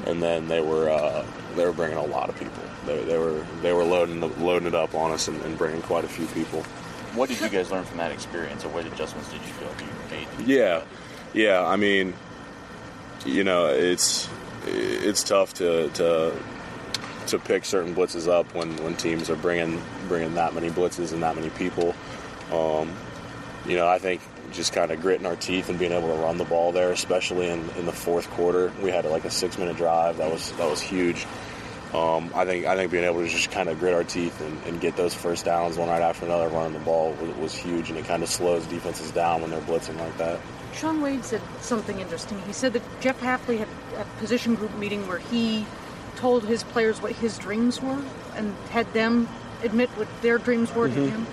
and 0.05 0.21
then 0.21 0.47
they 0.47 0.61
were 0.61 0.89
uh, 0.89 1.25
they 1.55 1.65
were 1.65 1.73
bringing 1.73 1.97
a 1.97 2.05
lot 2.05 2.29
of 2.29 2.37
people. 2.37 2.63
They, 2.85 3.03
they 3.03 3.17
were 3.17 3.45
they 3.61 3.73
were 3.73 3.83
loading 3.83 4.19
the, 4.19 4.27
loading 4.27 4.67
it 4.67 4.75
up 4.75 4.95
on 4.95 5.11
us 5.11 5.27
and, 5.27 5.41
and, 5.43 5.57
bringing 5.57 5.81
quite 5.81 6.05
a 6.05 6.07
few 6.07 6.27
people. 6.27 6.61
What 7.13 7.29
did 7.29 7.41
you 7.41 7.49
guys 7.49 7.71
learn 7.71 7.83
from 7.83 7.97
that 7.97 8.11
experience, 8.11 8.63
or 8.63 8.69
what 8.69 8.85
adjustments 8.85 9.31
did 9.31 9.41
you 9.41 9.53
feel 9.53 9.69
you 9.79 9.87
made? 10.11 10.47
Yeah, 10.47 10.83
yeah. 11.33 11.65
I 11.65 11.75
mean, 11.75 12.13
you 13.25 13.43
know, 13.43 13.67
it's 13.67 14.29
it's 14.65 15.23
tough 15.23 15.53
to 15.55 15.89
to 15.89 16.33
to 17.27 17.39
pick 17.39 17.65
certain 17.65 17.95
blitzes 17.95 18.27
up 18.27 18.53
when, 18.53 18.75
when 18.83 18.95
teams 18.95 19.29
are 19.29 19.35
bringing 19.35 19.81
bringing 20.07 20.35
that 20.35 20.53
many 20.53 20.69
blitzes 20.69 21.13
and 21.13 21.23
that 21.23 21.35
many 21.35 21.49
people. 21.51 21.95
Um, 22.51 22.91
you 23.65 23.77
know, 23.77 23.87
I 23.87 23.99
think 23.99 24.21
just 24.53 24.73
kind 24.73 24.91
of 24.91 25.01
gritting 25.01 25.25
our 25.25 25.35
teeth 25.35 25.69
and 25.69 25.77
being 25.77 25.91
able 25.91 26.07
to 26.07 26.21
run 26.21 26.37
the 26.37 26.45
ball 26.45 26.71
there, 26.71 26.91
especially 26.91 27.49
in, 27.49 27.69
in 27.71 27.85
the 27.85 27.91
fourth 27.91 28.29
quarter. 28.31 28.71
We 28.81 28.91
had 28.91 29.05
like 29.05 29.25
a 29.25 29.31
six 29.31 29.57
minute 29.57 29.77
drive 29.77 30.17
that 30.17 30.31
was 30.31 30.51
that 30.53 30.69
was 30.69 30.81
huge. 30.81 31.25
Um, 31.93 32.31
I 32.33 32.45
think 32.45 32.65
I 32.65 32.75
think 32.75 32.91
being 32.91 33.03
able 33.03 33.21
to 33.21 33.27
just 33.27 33.51
kind 33.51 33.69
of 33.69 33.79
grit 33.79 33.93
our 33.93 34.03
teeth 34.03 34.41
and, 34.41 34.63
and, 34.63 34.81
get 34.81 34.95
those 34.95 35.13
first 35.13 35.45
downs 35.45 35.77
one 35.77 35.89
right 35.89 36.01
after 36.01 36.25
another 36.25 36.47
running 36.47 36.73
the 36.73 36.79
ball 36.79 37.13
was, 37.13 37.35
was 37.37 37.53
huge, 37.53 37.91
and 37.91 37.99
it 37.99 38.05
kind 38.05 38.23
of 38.23 38.29
slows 38.29 38.65
defenses 38.65 39.11
down 39.11 39.41
when 39.41 39.51
they're 39.51 39.61
blitzing 39.61 39.99
like 39.99 40.17
that. 40.17 40.39
Shaun 40.73 41.01
Wade 41.01 41.23
said 41.23 41.41
something 41.61 41.99
interesting. 41.99 42.41
He 42.47 42.53
said 42.53 42.73
that 42.73 42.81
Jeff 42.99 43.19
Hafley 43.21 43.59
had 43.59 43.67
a 43.95 44.05
position 44.17 44.55
group 44.55 44.75
meeting 44.77 45.07
where 45.07 45.19
he 45.19 45.67
told 46.15 46.45
his 46.45 46.63
players 46.63 46.99
what 46.99 47.11
his 47.11 47.37
dreams 47.37 47.79
were 47.79 48.01
and 48.35 48.55
had 48.71 48.91
them 48.93 49.29
admit 49.61 49.89
what 49.91 50.07
their 50.23 50.39
dreams 50.39 50.73
were 50.73 50.87
mm-hmm. 50.87 51.05
to 51.05 51.09
him. 51.11 51.27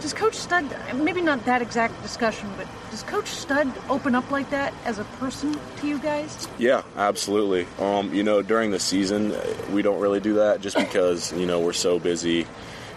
Does 0.00 0.14
Coach 0.14 0.34
Stud, 0.34 0.64
maybe 0.94 1.20
not 1.20 1.44
that 1.44 1.60
exact 1.60 2.00
discussion, 2.02 2.50
but 2.56 2.66
does 2.90 3.02
Coach 3.02 3.28
Stud 3.28 3.70
open 3.90 4.14
up 4.14 4.30
like 4.30 4.48
that 4.48 4.72
as 4.86 4.98
a 4.98 5.04
person 5.04 5.58
to 5.76 5.86
you 5.86 5.98
guys? 5.98 6.48
Yeah, 6.58 6.82
absolutely. 6.96 7.66
Um, 7.78 8.14
you 8.14 8.22
know, 8.22 8.40
during 8.40 8.70
the 8.70 8.78
season, 8.78 9.34
we 9.72 9.82
don't 9.82 10.00
really 10.00 10.20
do 10.20 10.34
that 10.34 10.62
just 10.62 10.78
because, 10.78 11.34
you 11.34 11.44
know, 11.44 11.60
we're 11.60 11.74
so 11.74 11.98
busy 11.98 12.46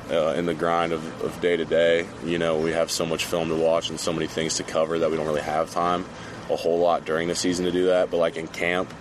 uh, 0.10 0.34
in 0.38 0.46
the 0.46 0.54
grind 0.54 0.94
of 0.94 1.38
day 1.42 1.58
to 1.58 1.66
day. 1.66 2.08
You 2.24 2.38
know, 2.38 2.58
we 2.58 2.72
have 2.72 2.90
so 2.90 3.06
much 3.06 3.26
film 3.26 3.50
to 3.50 3.56
watch 3.56 3.90
and 3.90 4.00
so 4.00 4.14
many 4.14 4.28
things 4.28 4.56
to 4.56 4.64
cover 4.64 5.00
that 5.00 5.12
we 5.12 5.18
don't 5.18 5.28
really 5.28 5.42
have 5.42 5.72
time 5.72 6.06
a 6.50 6.56
whole 6.56 6.80
lot 6.80 7.04
during 7.04 7.28
the 7.28 7.36
season 7.36 7.66
to 7.66 7.72
do 7.72 7.88
that. 7.88 8.12
But 8.12 8.18
like 8.18 8.38
in 8.38 8.48
camp, 8.48 8.94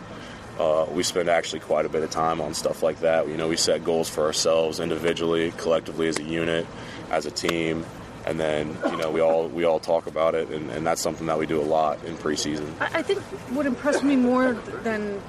uh, 0.59 0.87
we 0.91 1.05
spend 1.05 1.29
actually 1.29 1.61
quite 1.61 1.87
a 1.87 1.89
bit 1.89 2.03
of 2.03 2.11
time 2.11 2.41
on 2.41 2.53
stuff 2.55 2.83
like 2.83 3.01
that. 3.01 3.29
You 3.29 3.37
know, 3.37 3.47
we 3.47 3.57
set 3.57 3.85
goals 3.85 4.09
for 4.09 4.25
ourselves 4.25 4.81
individually, 4.81 5.53
collectively 5.57 6.09
as 6.09 6.19
a 6.19 6.25
unit 6.25 6.67
as 7.11 7.27
a 7.27 7.31
team, 7.31 7.85
and 8.27 8.39
then 8.39 8.77
you 8.87 8.97
know 8.97 9.11
we 9.11 9.21
all 9.21 9.49
we 9.49 9.65
all 9.65 9.81
talk 9.81 10.07
about 10.07 10.35
it, 10.35 10.49
and, 10.51 10.71
and 10.71 10.87
that's 10.87 11.01
something 11.01 11.27
that 11.27 11.39
we 11.39 11.47
do 11.47 11.61
a 11.61 11.65
lot 11.65 12.03
in 12.05 12.17
preseason. 12.17 12.73
I 12.81 13.03
think 13.03 13.21
what 13.51 13.67
impressed 13.67 14.03
me 14.03 14.17
more 14.17 14.55
than 14.83 15.21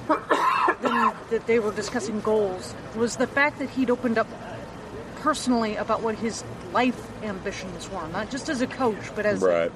than 0.82 1.14
that 1.30 1.44
they 1.48 1.60
were 1.60 1.72
discussing 1.72 2.20
goals 2.22 2.76
was 2.96 3.18
the 3.18 3.28
fact 3.28 3.60
that 3.60 3.70
he'd 3.70 3.90
opened 3.90 4.18
up 4.18 4.28
personally 5.24 5.76
about 5.78 6.02
what 6.02 6.16
his 6.16 6.44
life 6.74 7.10
ambitions 7.24 7.90
were, 7.90 8.08
not 8.10 8.30
just 8.30 8.50
as 8.50 8.62
a 8.62 8.68
coach, 8.68 9.16
but 9.16 9.26
as 9.26 9.40
right. 9.40 9.72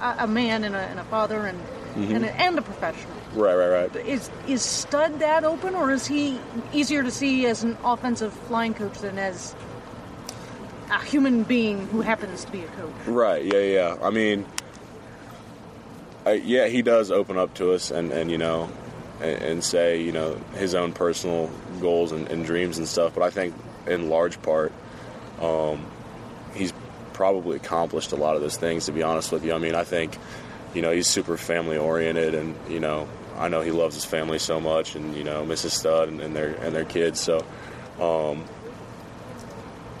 a, 0.00 0.24
a, 0.24 0.26
man 0.26 0.64
and 0.64 0.74
a, 0.74 0.78
and 0.78 0.98
a 0.98 1.04
father 1.04 1.46
and 1.46 1.58
mm-hmm. 1.94 2.16
and, 2.16 2.24
a, 2.24 2.34
and 2.34 2.58
a 2.58 2.62
professional. 2.62 3.14
Right, 3.34 3.54
right, 3.54 3.68
right. 3.68 4.06
Is 4.06 4.30
is 4.48 4.62
Stud 4.62 5.20
that 5.20 5.44
open, 5.44 5.74
or 5.74 5.90
is 5.90 6.06
he 6.06 6.40
easier 6.72 7.02
to 7.02 7.10
see 7.10 7.46
as 7.46 7.62
an 7.62 7.76
offensive 7.84 8.50
line 8.50 8.74
coach 8.74 8.98
than 8.98 9.18
as 9.18 9.54
a 10.90 11.04
human 11.04 11.42
being 11.42 11.86
who 11.88 12.00
happens 12.00 12.44
to 12.44 12.52
be 12.52 12.62
a 12.62 12.66
coach. 12.68 12.92
Right. 13.06 13.44
Yeah. 13.44 13.60
Yeah. 13.60 13.96
I 14.02 14.10
mean, 14.10 14.46
I, 16.28 16.32
yeah, 16.32 16.66
he 16.66 16.82
does 16.82 17.10
open 17.10 17.38
up 17.38 17.54
to 17.54 17.72
us, 17.72 17.90
and 17.90 18.12
and 18.12 18.30
you 18.30 18.36
know, 18.36 18.68
and, 19.22 19.42
and 19.42 19.64
say 19.64 20.02
you 20.02 20.12
know 20.12 20.34
his 20.56 20.74
own 20.74 20.92
personal 20.92 21.50
goals 21.80 22.12
and, 22.12 22.28
and, 22.28 22.44
dreams 22.44 22.76
and 22.76 22.86
stuff. 22.86 23.14
But 23.14 23.22
I 23.22 23.30
think 23.30 23.54
in 23.86 24.10
large 24.10 24.40
part, 24.42 24.72
um, 25.40 25.86
he's 26.54 26.74
probably 27.14 27.56
accomplished 27.56 28.12
a 28.12 28.16
lot 28.16 28.36
of 28.36 28.42
those 28.42 28.58
things. 28.58 28.86
To 28.86 28.92
be 28.92 29.02
honest 29.02 29.32
with 29.32 29.42
you, 29.42 29.54
I 29.54 29.58
mean, 29.58 29.74
I 29.74 29.84
think 29.84 30.18
you 30.74 30.82
know 30.82 30.92
he's 30.92 31.06
super 31.06 31.36
family 31.36 31.78
oriented, 31.78 32.34
and 32.34 32.54
you 32.68 32.80
know. 32.80 33.08
I 33.38 33.46
know 33.46 33.60
he 33.60 33.70
loves 33.70 33.94
his 33.94 34.04
family 34.04 34.40
so 34.40 34.58
much, 34.58 34.96
and 34.96 35.14
you 35.14 35.22
know 35.22 35.44
Mrs. 35.44 35.70
Stud 35.70 36.08
and, 36.08 36.20
and 36.20 36.34
their 36.34 36.54
and 36.54 36.74
their 36.74 36.84
kids. 36.84 37.20
So, 37.20 37.36
um, 38.00 38.44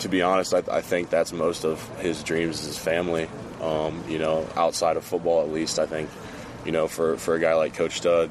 to 0.00 0.08
be 0.08 0.22
honest, 0.22 0.54
I, 0.54 0.62
I, 0.70 0.80
think 0.80 1.10
that's 1.10 1.32
most 1.32 1.64
of 1.64 1.86
his 1.98 2.22
dreams 2.22 2.60
is 2.60 2.66
his 2.66 2.78
family. 2.78 3.28
Um, 3.60 4.04
you 4.08 4.18
know, 4.18 4.48
outside 4.56 4.96
of 4.96 5.04
football, 5.04 5.42
at 5.42 5.52
least, 5.52 5.78
I 5.78 5.86
think, 5.86 6.08
you 6.64 6.72
know, 6.72 6.86
for, 6.88 7.16
for 7.16 7.34
a 7.34 7.40
guy 7.40 7.54
like 7.54 7.74
Coach 7.74 7.98
Stud, 7.98 8.30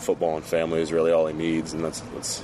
football 0.00 0.36
and 0.36 0.44
family 0.44 0.80
is 0.80 0.92
really 0.92 1.12
all 1.12 1.26
he 1.26 1.34
needs, 1.34 1.72
and 1.72 1.84
that's 1.84 2.00
that's 2.00 2.42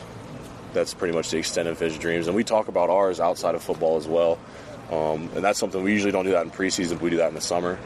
that's 0.72 0.94
pretty 0.94 1.14
much 1.14 1.30
the 1.30 1.38
extent 1.38 1.68
of 1.68 1.78
his 1.78 1.98
dreams. 1.98 2.26
And 2.26 2.36
we 2.36 2.44
talk 2.44 2.68
about 2.68 2.90
ours 2.90 3.18
outside 3.18 3.54
of 3.54 3.62
football 3.62 3.96
as 3.96 4.06
well, 4.06 4.38
um, 4.90 5.30
and 5.34 5.42
that's 5.44 5.58
something 5.58 5.82
we 5.82 5.92
usually 5.92 6.12
don't 6.12 6.24
do 6.24 6.32
that 6.32 6.44
in 6.44 6.50
preseason. 6.50 7.00
We 7.00 7.10
do 7.10 7.16
that 7.16 7.28
in 7.28 7.34
the 7.34 7.40
summer. 7.40 7.78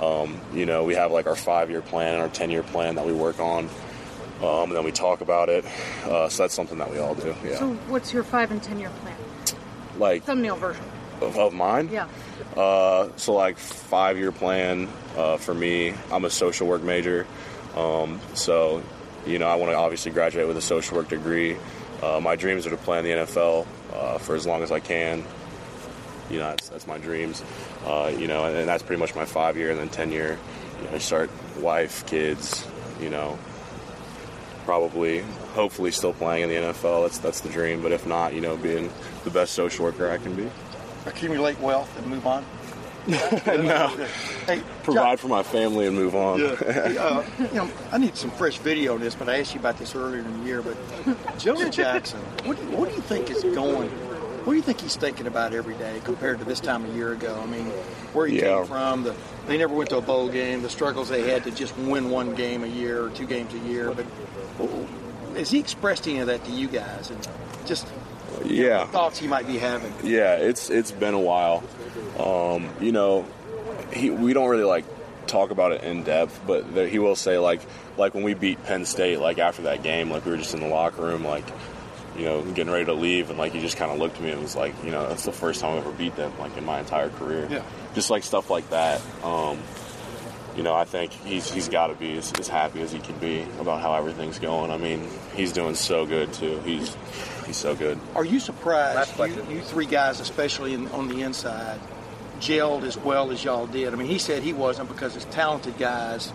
Um, 0.00 0.40
you 0.52 0.66
know, 0.66 0.84
we 0.84 0.94
have 0.94 1.12
like 1.12 1.26
our 1.26 1.36
five-year 1.36 1.82
plan, 1.82 2.14
and 2.14 2.22
our 2.22 2.28
ten-year 2.28 2.62
plan 2.62 2.94
that 2.94 3.06
we 3.06 3.12
work 3.12 3.38
on. 3.40 3.68
Um, 4.40 4.70
and 4.70 4.72
then 4.72 4.84
we 4.84 4.90
talk 4.90 5.20
about 5.20 5.48
it. 5.48 5.64
Uh, 6.04 6.28
so 6.28 6.42
that's 6.42 6.54
something 6.54 6.78
that 6.78 6.90
we 6.90 6.98
all 6.98 7.14
do. 7.14 7.32
Yeah. 7.44 7.58
So, 7.58 7.74
what's 7.86 8.12
your 8.12 8.24
five 8.24 8.50
and 8.50 8.62
ten 8.62 8.80
year 8.80 8.90
plan? 9.02 9.16
Like 9.98 10.24
thumbnail 10.24 10.56
version 10.56 10.84
of, 11.20 11.38
of 11.38 11.52
mine. 11.52 11.88
Yeah. 11.90 12.08
Uh, 12.56 13.08
so 13.16 13.34
like 13.34 13.58
five 13.58 14.18
year 14.18 14.32
plan 14.32 14.88
uh, 15.16 15.36
for 15.36 15.54
me. 15.54 15.94
I'm 16.10 16.24
a 16.24 16.30
social 16.30 16.66
work 16.66 16.82
major, 16.82 17.26
um, 17.76 18.20
so 18.34 18.82
you 19.26 19.38
know 19.38 19.46
I 19.46 19.54
want 19.54 19.72
to 19.72 19.76
obviously 19.76 20.12
graduate 20.12 20.46
with 20.46 20.56
a 20.56 20.62
social 20.62 20.96
work 20.96 21.08
degree. 21.08 21.56
Uh, 22.02 22.20
my 22.20 22.34
dreams 22.36 22.66
are 22.66 22.70
to 22.70 22.76
play 22.76 22.98
in 22.98 23.04
the 23.04 23.10
NFL 23.10 23.66
uh, 23.92 24.18
for 24.18 24.34
as 24.34 24.44
long 24.44 24.62
as 24.62 24.72
I 24.72 24.80
can. 24.80 25.24
You 26.30 26.38
know 26.38 26.50
that's, 26.50 26.68
that's 26.68 26.86
my 26.86 26.98
dreams. 26.98 27.42
Uh, 27.86 28.12
you 28.16 28.26
know, 28.26 28.44
and, 28.44 28.56
and, 28.56 28.68
that's 28.68 28.82
pretty 28.82 29.00
much 29.00 29.14
my 29.14 29.24
five 29.24 29.56
year, 29.56 29.70
and 29.70 29.78
then 29.78 29.88
ten 29.88 30.10
year. 30.10 30.38
You 30.82 30.90
know, 30.90 30.98
start 30.98 31.30
wife, 31.58 32.04
kids. 32.06 32.66
You 33.00 33.10
know, 33.10 33.38
probably, 34.64 35.24
hopefully, 35.52 35.90
still 35.90 36.12
playing 36.12 36.44
in 36.44 36.48
the 36.48 36.72
NFL. 36.72 37.04
That's 37.04 37.18
that's 37.18 37.40
the 37.40 37.48
dream. 37.48 37.82
But 37.82 37.92
if 37.92 38.06
not, 38.06 38.34
you 38.34 38.40
know, 38.40 38.56
being 38.56 38.90
the 39.24 39.30
best 39.30 39.52
social 39.52 39.84
worker 39.84 40.10
I 40.10 40.18
can 40.18 40.34
be. 40.34 40.50
Accumulate 41.06 41.58
wealth 41.60 41.96
and 41.98 42.06
move 42.06 42.26
on. 42.26 42.44
no. 43.06 43.88
Hey, 44.46 44.62
provide 44.84 45.18
for 45.18 45.26
my 45.26 45.42
family 45.42 45.88
and 45.88 45.96
move 45.96 46.14
on. 46.14 46.38
Yeah. 46.38 46.56
Hey, 46.72 46.96
uh, 46.96 47.22
you 47.38 47.54
know, 47.54 47.70
I 47.90 47.98
need 47.98 48.16
some 48.16 48.30
fresh 48.30 48.58
video 48.58 48.94
on 48.94 49.00
this, 49.00 49.14
but 49.14 49.28
I 49.28 49.40
asked 49.40 49.54
you 49.54 49.60
about 49.60 49.78
this 49.78 49.94
earlier 49.94 50.20
in 50.20 50.40
the 50.40 50.46
year. 50.46 50.62
But 50.62 50.76
Jonah 51.38 51.70
Jackson, 51.70 52.20
what 52.44 52.56
do 52.56 52.64
you, 52.64 52.70
what 52.76 52.88
do 52.88 52.94
you 52.94 53.02
think 53.02 53.30
is 53.30 53.42
going? 53.42 53.88
What 53.90 54.52
do 54.52 54.56
you 54.56 54.62
think 54.62 54.80
he's 54.80 54.96
thinking 54.96 55.26
about 55.26 55.52
every 55.52 55.74
day 55.74 56.00
compared 56.04 56.38
to 56.38 56.44
this 56.44 56.60
time 56.60 56.84
a 56.84 56.88
year 56.94 57.12
ago? 57.12 57.38
I 57.40 57.46
mean, 57.46 57.66
where 58.12 58.26
he 58.26 58.38
yeah. 58.38 58.58
came 58.58 58.66
from, 58.66 59.02
the 59.04 59.14
they 59.46 59.58
never 59.58 59.74
went 59.74 59.90
to 59.90 59.98
a 59.98 60.00
bowl 60.00 60.28
game, 60.28 60.62
the 60.62 60.70
struggles 60.70 61.08
they 61.08 61.28
had 61.28 61.44
to 61.44 61.50
just 61.50 61.76
win 61.78 62.10
one 62.10 62.34
game 62.34 62.64
a 62.64 62.68
year 62.68 63.04
or 63.04 63.10
two 63.10 63.26
games 63.26 63.52
a 63.54 63.58
year. 63.68 63.92
But 63.92 64.06
has 65.34 65.50
he 65.50 65.58
expressed 65.58 66.06
any 66.06 66.18
of 66.18 66.26
that 66.26 66.44
to 66.44 66.50
you 66.50 66.68
guys? 66.68 67.10
And 67.10 67.28
just 67.66 67.86
yeah 68.44 68.86
thoughts 68.86 69.18
he 69.18 69.28
might 69.28 69.46
be 69.46 69.58
having. 69.58 69.92
Yeah, 70.02 70.36
it's 70.36 70.70
it's 70.70 70.90
been 70.90 71.14
a 71.14 71.20
while. 71.20 71.62
Um, 72.18 72.68
you 72.80 72.92
know, 72.92 73.26
he, 73.92 74.10
we 74.10 74.32
don't 74.32 74.48
really 74.48 74.64
like 74.64 74.84
talk 75.26 75.50
about 75.50 75.72
it 75.72 75.82
in 75.82 76.02
depth, 76.04 76.40
but 76.46 76.74
there, 76.74 76.88
he 76.88 76.98
will 76.98 77.16
say 77.16 77.38
like 77.38 77.60
like 77.96 78.14
when 78.14 78.22
we 78.22 78.34
beat 78.34 78.62
Penn 78.64 78.84
State, 78.84 79.18
like 79.18 79.38
after 79.38 79.62
that 79.62 79.82
game, 79.82 80.10
like 80.10 80.24
we 80.24 80.32
were 80.32 80.38
just 80.38 80.54
in 80.54 80.60
the 80.60 80.68
locker 80.68 81.02
room, 81.02 81.24
like 81.24 81.44
you 82.16 82.24
know, 82.24 82.42
getting 82.42 82.72
ready 82.72 82.84
to 82.86 82.92
leave, 82.94 83.30
and 83.30 83.38
like 83.38 83.52
he 83.52 83.60
just 83.60 83.76
kind 83.76 83.90
of 83.90 83.98
looked 83.98 84.16
at 84.16 84.22
me 84.22 84.30
and 84.30 84.42
was 84.42 84.56
like, 84.56 84.74
you 84.84 84.90
know, 84.90 85.08
that's 85.08 85.24
the 85.24 85.32
first 85.32 85.60
time 85.60 85.74
I 85.74 85.78
ever 85.78 85.92
beat 85.92 86.14
them, 86.16 86.32
like 86.38 86.56
in 86.56 86.64
my 86.64 86.80
entire 86.80 87.08
career. 87.10 87.48
Yeah. 87.50 87.62
Just 87.94 88.10
like 88.10 88.22
stuff 88.22 88.50
like 88.50 88.68
that. 88.70 89.00
Um, 89.22 89.58
you 90.56 90.62
know, 90.62 90.74
I 90.74 90.84
think 90.84 91.12
he's 91.12 91.50
he's 91.50 91.68
got 91.68 91.88
to 91.88 91.94
be 91.94 92.16
as, 92.18 92.32
as 92.34 92.48
happy 92.48 92.82
as 92.82 92.92
he 92.92 92.98
can 92.98 93.18
be 93.18 93.46
about 93.58 93.80
how 93.80 93.94
everything's 93.94 94.38
going. 94.38 94.70
I 94.70 94.76
mean, 94.76 95.08
he's 95.34 95.52
doing 95.52 95.74
so 95.74 96.06
good 96.06 96.32
too. 96.32 96.60
He's 96.64 96.96
he's 97.46 97.56
so 97.56 97.74
good. 97.74 97.98
Are 98.14 98.24
you 98.24 98.40
surprised, 98.40 99.18
you, 99.18 99.44
you 99.50 99.60
three 99.60 99.86
guys, 99.86 100.20
especially 100.20 100.74
in, 100.74 100.88
on 100.88 101.08
the 101.08 101.22
inside, 101.22 101.80
gelled 102.40 102.82
as 102.82 102.96
well 102.96 103.30
as 103.30 103.42
y'all 103.42 103.66
did? 103.66 103.92
I 103.92 103.96
mean, 103.96 104.08
he 104.08 104.18
said 104.18 104.42
he 104.42 104.52
wasn't 104.52 104.88
because 104.88 105.16
it's 105.16 105.24
talented 105.26 105.78
guys. 105.78 106.32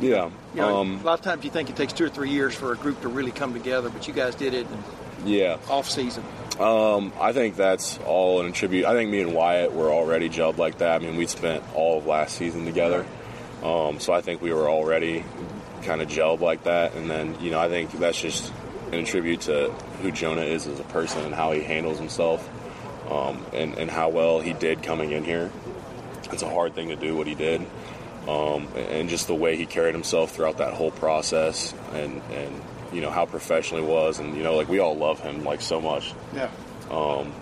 Yeah. 0.00 0.30
You 0.54 0.60
know, 0.60 0.78
um, 0.78 1.00
a 1.00 1.02
lot 1.02 1.18
of 1.18 1.24
times 1.24 1.44
you 1.44 1.50
think 1.50 1.70
it 1.70 1.76
takes 1.76 1.92
two 1.92 2.04
or 2.04 2.08
three 2.08 2.30
years 2.30 2.54
for 2.54 2.72
a 2.72 2.76
group 2.76 3.00
to 3.02 3.08
really 3.08 3.32
come 3.32 3.52
together, 3.52 3.90
but 3.90 4.06
you 4.06 4.14
guys 4.14 4.34
did 4.34 4.54
it 4.54 4.66
in 4.70 5.28
yeah. 5.28 5.58
off 5.68 5.90
season. 5.90 6.22
Um, 6.58 7.12
I 7.20 7.32
think 7.32 7.56
that's 7.56 7.98
all 7.98 8.40
an 8.40 8.46
attribute. 8.46 8.84
I 8.84 8.92
think 8.92 9.10
me 9.10 9.20
and 9.20 9.32
Wyatt 9.32 9.72
were 9.72 9.92
already 9.92 10.28
gelled 10.28 10.58
like 10.58 10.78
that. 10.78 11.02
I 11.02 11.04
mean, 11.04 11.16
we 11.16 11.26
spent 11.26 11.62
all 11.74 11.98
of 11.98 12.06
last 12.06 12.36
season 12.36 12.64
together, 12.64 13.06
um, 13.62 14.00
so 14.00 14.12
I 14.12 14.20
think 14.20 14.40
we 14.40 14.52
were 14.52 14.68
already 14.68 15.24
kind 15.82 16.00
of 16.00 16.08
gelled 16.08 16.40
like 16.40 16.64
that. 16.64 16.94
And 16.94 17.10
then, 17.10 17.40
you 17.40 17.50
know, 17.50 17.58
I 17.58 17.68
think 17.68 17.92
that's 17.92 18.20
just 18.20 18.52
in 18.92 19.04
tribute 19.04 19.42
to 19.42 19.70
who 20.02 20.10
Jonah 20.10 20.42
is 20.42 20.66
as 20.66 20.80
a 20.80 20.84
person 20.84 21.24
and 21.24 21.34
how 21.34 21.52
he 21.52 21.60
handles 21.60 21.98
himself, 21.98 22.48
um, 23.10 23.44
and 23.52 23.76
and 23.76 23.90
how 23.90 24.08
well 24.08 24.40
he 24.40 24.52
did 24.52 24.82
coming 24.82 25.12
in 25.12 25.24
here. 25.24 25.50
It's 26.32 26.42
a 26.42 26.48
hard 26.48 26.74
thing 26.74 26.88
to 26.88 26.96
do 26.96 27.16
what 27.16 27.26
he 27.26 27.34
did, 27.34 27.60
um, 28.26 28.68
and 28.76 29.08
just 29.08 29.26
the 29.26 29.34
way 29.34 29.56
he 29.56 29.66
carried 29.66 29.94
himself 29.94 30.32
throughout 30.32 30.58
that 30.58 30.74
whole 30.74 30.90
process, 30.90 31.74
and 31.92 32.22
and 32.32 32.62
you 32.92 33.00
know 33.00 33.10
how 33.10 33.26
professional 33.26 33.80
he 33.80 33.86
was, 33.86 34.18
and 34.18 34.36
you 34.36 34.42
know 34.42 34.56
like 34.56 34.68
we 34.68 34.78
all 34.78 34.96
love 34.96 35.20
him 35.20 35.44
like 35.44 35.60
so 35.60 35.80
much. 35.80 36.14
Yeah. 36.34 36.50
Um, 36.90 37.32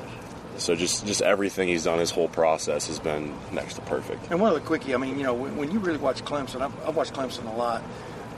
so 0.59 0.74
just 0.74 1.07
just 1.07 1.22
everything 1.22 1.68
he's 1.68 1.84
done, 1.84 1.98
his 1.98 2.11
whole 2.11 2.28
process 2.28 2.86
has 2.88 2.98
been 2.98 3.34
next 3.52 3.74
to 3.74 3.80
perfect. 3.82 4.30
And 4.30 4.40
one 4.40 4.50
other 4.50 4.61
quickie, 4.61 4.94
I 4.94 4.98
mean, 4.98 5.16
you 5.18 5.24
know, 5.24 5.34
when, 5.34 5.57
when 5.57 5.70
you 5.70 5.78
really 5.78 5.98
watch 5.98 6.24
Clemson, 6.24 6.61
I've, 6.61 6.88
I've 6.88 6.96
watched 6.96 7.12
Clemson 7.14 7.52
a 7.52 7.57
lot. 7.57 7.82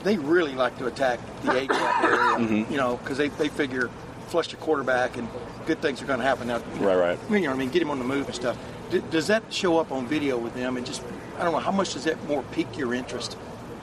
They 0.03 0.17
really 0.17 0.53
like 0.55 0.77
to 0.77 0.85
attack 0.87 1.19
the 1.43 1.51
A 1.51 1.67
gap 1.67 2.03
area, 2.03 2.17
Mhm. 2.47 2.71
you 2.71 2.77
know, 2.77 2.97
because 2.97 3.17
they, 3.17 3.27
they 3.29 3.49
figure 3.49 3.89
flush 4.27 4.51
your 4.51 4.61
quarterback 4.61 5.17
and 5.17 5.27
good 5.65 5.81
things 5.81 6.01
are 6.01 6.05
going 6.05 6.19
to 6.19 6.25
happen. 6.25 6.47
Now, 6.47 6.57
you 6.75 6.79
know, 6.81 6.87
Right, 6.87 7.17
right. 7.29 7.41
You 7.41 7.47
know 7.47 7.53
I 7.53 7.55
mean? 7.55 7.69
Get 7.69 7.81
him 7.81 7.89
on 7.89 7.97
the 7.99 8.05
move 8.05 8.27
and 8.27 8.35
stuff. 8.35 8.57
D- 8.91 9.01
does 9.11 9.27
that 9.27 9.51
show 9.51 9.77
up 9.79 9.91
on 9.91 10.07
video 10.07 10.37
with 10.37 10.53
them? 10.53 10.77
And 10.77 10.85
just, 10.85 11.01
I 11.37 11.43
don't 11.43 11.51
know, 11.51 11.59
how 11.59 11.71
much 11.71 11.93
does 11.93 12.03
that 12.05 12.23
more 12.27 12.43
pique 12.51 12.77
your 12.77 12.93
interest 12.93 13.35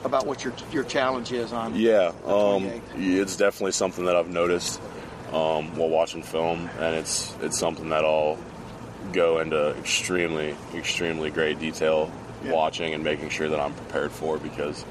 about 0.03 0.25
what 0.25 0.43
your 0.43 0.53
your 0.71 0.83
challenge 0.85 1.31
is 1.33 1.51
on? 1.51 1.75
Yeah, 1.75 2.13
um, 2.25 2.69
it's 2.95 3.35
definitely 3.35 3.73
something 3.73 4.05
that 4.05 4.15
I've 4.15 4.29
noticed 4.29 4.79
um, 5.33 5.75
while 5.75 5.89
watching 5.89 6.21
film, 6.23 6.69
and 6.79 6.95
it's 6.95 7.35
it's 7.41 7.57
something 7.57 7.89
that 7.89 8.03
I'll 8.05 8.37
go 9.13 9.39
into 9.39 9.69
extremely 9.77 10.55
extremely 10.73 11.29
great 11.31 11.59
detail 11.59 12.11
Yeah. 12.43 12.51
watching 12.53 12.93
and 12.93 13.03
making 13.03 13.29
sure 13.29 13.47
that 13.49 13.59
I'm 13.59 13.73
prepared 13.73 14.11
for 14.11 14.37
because 14.37 14.83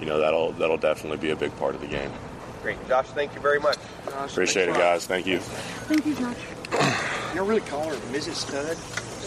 you 0.00 0.06
know 0.06 0.18
that'll 0.18 0.52
that'll 0.52 0.78
definitely 0.78 1.18
be 1.18 1.30
a 1.30 1.36
big 1.36 1.56
part 1.58 1.74
of 1.74 1.80
the 1.80 1.86
game. 1.86 2.10
Great. 2.62 2.76
Josh, 2.88 3.06
thank 3.08 3.34
you 3.34 3.40
very 3.40 3.58
much. 3.58 3.78
Appreciate 4.06 4.68
it, 4.68 4.74
guys. 4.74 5.06
Thank 5.06 5.26
you. 5.26 5.38
Thank 5.38 6.04
you, 6.04 6.14
Josh. 6.14 6.36
You 7.30 7.36
don't 7.36 7.48
really 7.48 7.62
call 7.62 7.84
her 7.88 7.96
Mrs. 8.12 8.34
Stud? 8.34 8.76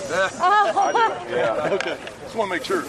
I 0.41 1.25
do, 1.27 1.35
yeah. 1.35 1.69
Okay. 1.73 1.97
Just 2.23 2.35
want 2.35 2.51
to 2.51 2.55
make 2.57 2.63
sure. 2.63 2.83